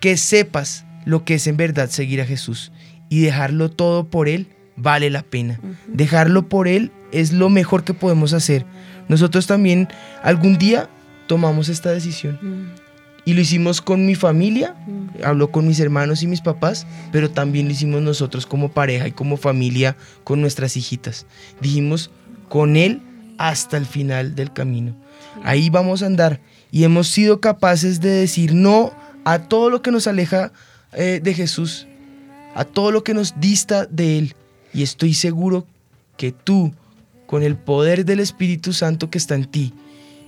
que 0.01 0.17
sepas 0.17 0.85
lo 1.05 1.25
que 1.25 1.35
es 1.35 1.47
en 1.47 1.57
verdad 1.57 1.91
seguir 1.91 2.21
a 2.21 2.27
Jesús 2.27 2.73
y 3.09 3.21
dejarlo 3.21 3.71
todo 3.71 4.09
por 4.09 4.29
Él 4.29 4.49
vale 4.77 5.11
la 5.11 5.23
pena. 5.23 5.61
Dejarlo 5.87 6.49
por 6.49 6.69
Él 6.69 6.93
es 7.13 7.33
lo 7.33 7.51
mejor 7.51 7.85
que 7.85 7.95
podemos 7.95 8.33
hacer. 8.33 8.65
Nosotros 9.09 9.47
también 9.47 9.89
algún 10.23 10.59
día 10.59 10.89
tomamos 11.27 11.69
esta 11.69 11.91
decisión. 11.91 12.39
Y 13.29 13.35
lo 13.35 13.43
hicimos 13.43 13.83
con 13.83 14.07
mi 14.07 14.15
familia, 14.15 14.75
hablo 15.23 15.53
con 15.53 15.69
mis 15.69 15.79
hermanos 15.81 16.23
y 16.23 16.27
mis 16.27 16.41
papás, 16.41 16.87
pero 17.13 17.31
también 17.31 17.67
lo 17.67 17.73
hicimos 17.73 18.01
nosotros 18.01 18.47
como 18.47 18.71
pareja 18.71 19.07
y 19.07 19.13
como 19.13 19.37
familia 19.37 19.99
con 20.25 20.41
nuestras 20.41 20.79
hijitas. 20.79 21.27
Dijimos 21.61 22.11
con 22.49 22.75
Él 22.75 23.03
hasta 23.37 23.77
el 23.77 23.85
final 23.85 24.35
del 24.35 24.51
camino. 24.55 24.97
Ahí 25.45 25.69
vamos 25.69 26.03
a 26.03 26.07
andar 26.07 26.41
y 26.71 26.85
hemos 26.85 27.09
sido 27.09 27.39
capaces 27.39 28.01
de 28.01 28.09
decir 28.09 28.55
no 28.55 28.95
a 29.27 29.41
todo 29.41 29.69
lo 29.69 29.83
que 29.83 29.91
nos 29.91 30.07
aleja 30.07 30.51
eh, 30.95 31.21
de 31.23 31.35
Jesús, 31.35 31.87
a 32.55 32.65
todo 32.65 32.93
lo 32.93 33.05
que 33.05 33.13
nos 33.13 33.39
dista 33.39 33.85
de 33.85 34.17
Él. 34.21 34.35
Y 34.73 34.83
estoy 34.83 35.13
seguro 35.13 35.67
que 36.17 36.33
tú, 36.33 36.73
con 37.27 37.43
el 37.43 37.59
poder 37.59 38.07
del 38.07 38.21
Espíritu 38.21 38.73
Santo 38.73 39.11
que 39.11 39.19
está 39.19 39.35
en 39.35 39.45
ti, 39.45 39.75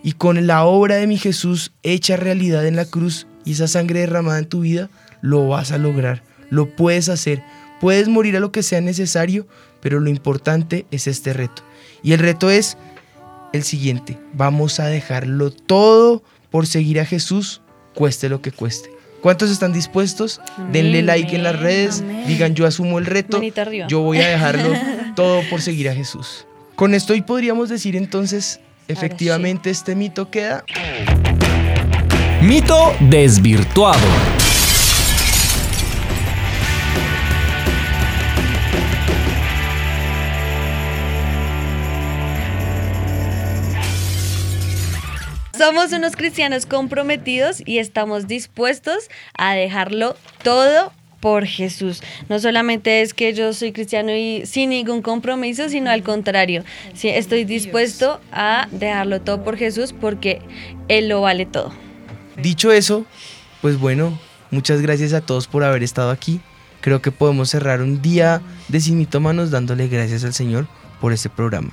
y 0.03 0.13
con 0.13 0.47
la 0.47 0.65
obra 0.65 0.97
de 0.97 1.07
mi 1.07 1.19
Jesús 1.19 1.73
hecha 1.83 2.17
realidad 2.17 2.67
en 2.67 2.77
la 2.77 2.85
cruz 2.85 3.27
y 3.45 3.53
esa 3.53 3.69
sangre 3.69 4.01
derramada 4.01 4.39
en 4.39 4.49
tu 4.49 4.61
vida, 4.61 4.89
lo 5.21 5.49
vas 5.49 5.73
a 5.73 5.79
lograr, 5.79 6.23
lo 6.51 6.75
puedes 6.75 7.09
hacer, 7.09 7.43
puedes 7.81 8.09
morir 8.09 8.37
a 8.37 8.41
lo 8.41 8.53
que 8.53 8.63
sea 8.63 8.81
necesario, 8.81 9.47
pero 9.81 10.01
lo 10.01 10.11
importante 10.11 10.87
es 10.91 11.07
este 11.07 11.33
reto. 11.33 11.63
Y 12.03 12.13
el 12.13 12.19
reto 12.19 12.51
es 12.51 12.77
el 13.53 13.63
siguiente, 13.63 14.19
vamos 14.35 14.81
a 14.81 14.87
dejarlo 14.87 15.51
todo 15.51 16.23
por 16.51 16.67
seguir 16.67 17.01
a 17.01 17.05
Jesús, 17.05 17.61
cueste 17.95 18.29
lo 18.29 18.43
que 18.43 18.53
cueste. 18.53 18.91
¿Cuántos 19.21 19.51
están 19.51 19.73
dispuestos? 19.73 20.41
Denle 20.73 21.03
like 21.03 21.37
en 21.37 21.43
las 21.43 21.59
redes, 21.59 22.03
digan 22.27 22.55
yo 22.55 22.67
asumo 22.67 22.99
el 22.99 23.07
reto, 23.07 23.41
yo 23.89 24.01
voy 24.01 24.19
a 24.19 24.29
dejarlo 24.29 24.73
todo 25.17 25.43
por 25.51 25.61
seguir 25.61 25.91
a 25.91 25.95
Jesús. 25.95 26.47
Con 26.75 26.95
esto 26.95 27.13
hoy 27.13 27.21
podríamos 27.21 27.69
decir 27.69 27.97
entonces, 27.97 28.61
efectivamente 28.91 29.71
este 29.71 29.95
mito 29.95 30.31
queda 30.31 30.65
Mito 32.43 32.95
desvirtuado. 33.01 34.01
Somos 45.53 45.93
unos 45.93 46.17
cristianos 46.17 46.65
comprometidos 46.65 47.63
y 47.67 47.77
estamos 47.79 48.27
dispuestos 48.27 49.11
a 49.37 49.53
dejarlo 49.53 50.17
todo 50.43 50.95
por 51.21 51.47
Jesús. 51.47 52.03
No 52.29 52.41
solamente 52.41 53.03
es 53.03 53.15
que 53.15 53.33
yo 53.35 53.53
soy 53.53 53.73
cristiano 53.73 54.13
y 54.13 54.45
sin 54.47 54.71
ningún 54.71 55.03
compromiso, 55.03 55.69
sino 55.69 55.91
al 55.91 56.03
contrario. 56.03 56.65
Sí, 56.95 57.09
estoy 57.09 57.45
dispuesto 57.45 58.21
a 58.33 58.69
dejarlo 58.73 59.21
todo 59.21 59.45
por 59.45 59.57
Jesús 59.57 59.93
porque 59.93 60.41
Él 60.89 61.09
lo 61.09 61.21
vale 61.21 61.47
todo. 61.47 61.73
Dicho 62.37 62.73
eso, 62.73 63.05
pues 63.61 63.79
bueno, 63.79 64.19
muchas 64.51 64.81
gracias 64.81 65.13
a 65.13 65.21
todos 65.21 65.47
por 65.47 65.63
haber 65.63 65.83
estado 65.83 66.11
aquí. 66.11 66.41
Creo 66.81 67.03
que 67.03 67.13
podemos 67.13 67.51
cerrar 67.51 67.83
un 67.83 68.01
día 68.01 68.41
de 68.69 68.81
Sin 68.81 68.97
Mitómanos 68.97 69.51
dándole 69.51 69.89
gracias 69.89 70.25
al 70.25 70.33
Señor 70.33 70.67
por 71.01 71.13
este 71.13 71.29
programa. 71.29 71.71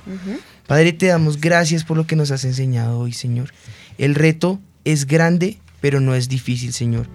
Padre, 0.66 0.92
te 0.92 1.06
damos 1.06 1.40
gracias 1.40 1.84
por 1.84 1.96
lo 1.96 2.06
que 2.06 2.16
nos 2.16 2.30
has 2.30 2.44
enseñado 2.44 2.98
hoy, 2.98 3.14
Señor. 3.14 3.52
El 3.96 4.14
reto 4.14 4.60
es 4.84 5.06
grande, 5.06 5.58
pero 5.80 6.00
no 6.00 6.14
es 6.14 6.28
difícil, 6.28 6.74
Señor. 6.74 7.06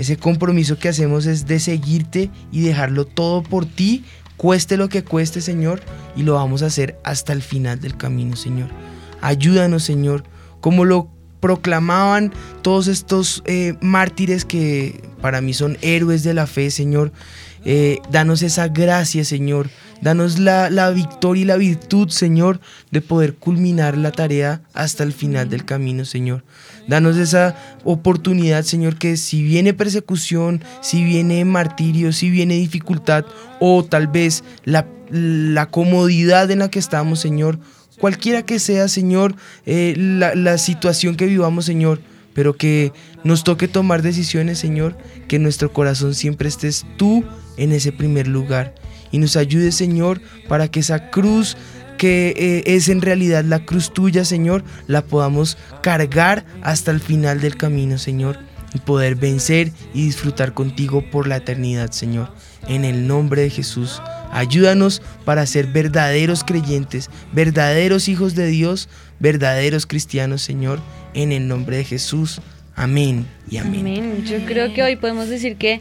Ese 0.00 0.16
compromiso 0.16 0.78
que 0.78 0.88
hacemos 0.88 1.26
es 1.26 1.46
de 1.46 1.60
seguirte 1.60 2.30
y 2.50 2.62
dejarlo 2.62 3.04
todo 3.04 3.42
por 3.42 3.66
ti, 3.66 4.02
cueste 4.38 4.78
lo 4.78 4.88
que 4.88 5.04
cueste, 5.04 5.42
Señor, 5.42 5.82
y 6.16 6.22
lo 6.22 6.32
vamos 6.32 6.62
a 6.62 6.66
hacer 6.66 6.98
hasta 7.04 7.34
el 7.34 7.42
final 7.42 7.80
del 7.80 7.98
camino, 7.98 8.34
Señor. 8.34 8.70
Ayúdanos, 9.20 9.82
Señor, 9.82 10.24
como 10.62 10.86
lo 10.86 11.10
proclamaban 11.40 12.32
todos 12.62 12.86
estos 12.86 13.42
eh, 13.44 13.74
mártires 13.82 14.46
que 14.46 15.02
para 15.20 15.42
mí 15.42 15.52
son 15.52 15.76
héroes 15.82 16.22
de 16.22 16.32
la 16.32 16.46
fe, 16.46 16.70
Señor. 16.70 17.12
Eh, 17.66 17.98
danos 18.10 18.40
esa 18.40 18.68
gracia, 18.68 19.22
Señor, 19.22 19.68
Danos 20.02 20.38
la, 20.38 20.70
la 20.70 20.90
victoria 20.90 21.42
y 21.42 21.44
la 21.44 21.56
virtud, 21.56 22.08
Señor, 22.08 22.60
de 22.90 23.00
poder 23.02 23.34
culminar 23.34 23.96
la 23.98 24.12
tarea 24.12 24.62
hasta 24.72 25.04
el 25.04 25.12
final 25.12 25.50
del 25.50 25.64
camino, 25.64 26.04
Señor. 26.04 26.42
Danos 26.88 27.16
esa 27.16 27.54
oportunidad, 27.84 28.64
Señor, 28.64 28.96
que 28.96 29.16
si 29.16 29.42
viene 29.42 29.74
persecución, 29.74 30.64
si 30.80 31.04
viene 31.04 31.44
martirio, 31.44 32.12
si 32.12 32.30
viene 32.30 32.54
dificultad 32.54 33.24
o 33.60 33.84
tal 33.84 34.06
vez 34.06 34.42
la, 34.64 34.86
la 35.10 35.66
comodidad 35.66 36.50
en 36.50 36.60
la 36.60 36.70
que 36.70 36.78
estamos, 36.78 37.20
Señor, 37.20 37.58
cualquiera 37.98 38.42
que 38.42 38.58
sea, 38.58 38.88
Señor, 38.88 39.34
eh, 39.66 39.94
la, 39.96 40.34
la 40.34 40.56
situación 40.56 41.16
que 41.16 41.26
vivamos, 41.26 41.66
Señor, 41.66 42.00
pero 42.32 42.56
que 42.56 42.92
nos 43.22 43.44
toque 43.44 43.68
tomar 43.68 44.02
decisiones, 44.02 44.58
Señor, 44.58 44.96
que 45.28 45.38
nuestro 45.38 45.72
corazón 45.72 46.14
siempre 46.14 46.48
estés 46.48 46.86
tú 46.96 47.24
en 47.56 47.72
ese 47.72 47.92
primer 47.92 48.26
lugar. 48.26 48.74
Y 49.10 49.18
nos 49.18 49.36
ayude, 49.36 49.72
Señor, 49.72 50.20
para 50.48 50.68
que 50.68 50.80
esa 50.80 51.10
cruz 51.10 51.56
que 52.00 52.32
eh, 52.36 52.62
es 52.64 52.88
en 52.88 53.02
realidad 53.02 53.44
la 53.44 53.66
cruz 53.66 53.92
tuya, 53.92 54.24
Señor, 54.24 54.64
la 54.86 55.02
podamos 55.02 55.58
cargar 55.82 56.46
hasta 56.62 56.90
el 56.90 56.98
final 56.98 57.42
del 57.42 57.56
camino, 57.56 57.98
Señor, 57.98 58.38
y 58.72 58.78
poder 58.78 59.16
vencer 59.16 59.72
y 59.92 60.06
disfrutar 60.06 60.54
contigo 60.54 61.04
por 61.10 61.26
la 61.26 61.36
eternidad, 61.36 61.90
Señor. 61.90 62.32
En 62.68 62.86
el 62.86 63.06
nombre 63.06 63.42
de 63.42 63.50
Jesús, 63.50 64.00
ayúdanos 64.32 65.02
para 65.26 65.44
ser 65.44 65.66
verdaderos 65.66 66.42
creyentes, 66.42 67.10
verdaderos 67.32 68.08
hijos 68.08 68.34
de 68.34 68.46
Dios, 68.46 68.88
verdaderos 69.18 69.86
cristianos, 69.86 70.40
Señor, 70.40 70.80
en 71.12 71.32
el 71.32 71.48
nombre 71.48 71.76
de 71.76 71.84
Jesús. 71.84 72.40
Amén 72.76 73.26
y 73.50 73.58
amén. 73.58 73.80
Amén. 73.80 74.24
Yo 74.24 74.38
creo 74.46 74.72
que 74.72 74.82
hoy 74.82 74.96
podemos 74.96 75.28
decir 75.28 75.56
que 75.56 75.80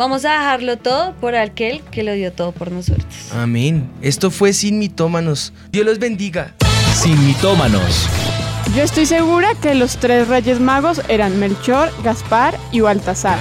vamos 0.00 0.24
a 0.24 0.30
dejarlo 0.30 0.78
todo 0.78 1.12
por 1.20 1.34
aquel 1.34 1.82
que 1.90 2.02
lo 2.02 2.14
dio 2.14 2.32
todo 2.32 2.52
por 2.52 2.72
nosotros. 2.72 3.04
Amén. 3.34 3.90
Esto 4.00 4.30
fue 4.30 4.54
Sin 4.54 4.78
Mitómanos. 4.78 5.52
Dios 5.70 5.84
los 5.84 5.98
bendiga. 5.98 6.54
Sin 6.94 7.22
Mitómanos. 7.26 8.08
Yo 8.74 8.82
estoy 8.82 9.04
segura 9.04 9.54
que 9.60 9.74
los 9.74 9.98
tres 9.98 10.26
reyes 10.26 10.58
magos 10.58 11.02
eran 11.08 11.38
Melchor, 11.38 11.92
Gaspar 12.02 12.56
y 12.72 12.80
Baltasar. 12.80 13.38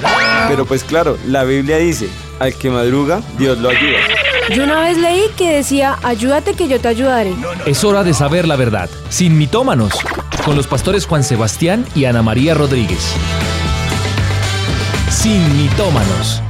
Pero 0.49 0.66
pues 0.66 0.84
claro, 0.84 1.18
la 1.26 1.45
Biblia 1.45 1.78
dice, 1.78 2.10
al 2.39 2.53
que 2.53 2.70
madruga, 2.70 3.22
Dios 3.38 3.57
lo 3.60 3.70
ayuda. 3.70 3.99
Yo 4.53 4.64
una 4.66 4.82
vez 4.82 4.97
leí 4.97 5.28
que 5.38 5.55
decía, 5.55 5.97
ayúdate 6.03 6.55
que 6.55 6.68
yo 6.68 6.82
te 6.82 6.89
ayudaré. 6.89 7.34
Es 7.68 7.86
hora 7.86 8.03
de 8.03 8.14
saber 8.14 8.45
la 8.45 8.57
verdad. 8.57 8.89
Sin 9.07 9.38
Mitómanos. 9.38 9.93
Con 10.43 10.57
los 10.57 10.68
pastores 10.68 11.05
Juan 11.05 11.24
Sebastián 11.24 11.86
y 11.95 12.03
Ana 12.03 12.22
María 12.22 12.53
Rodríguez. 12.53 13.14
Sin 15.10 15.57
Mitómanos. 15.57 16.43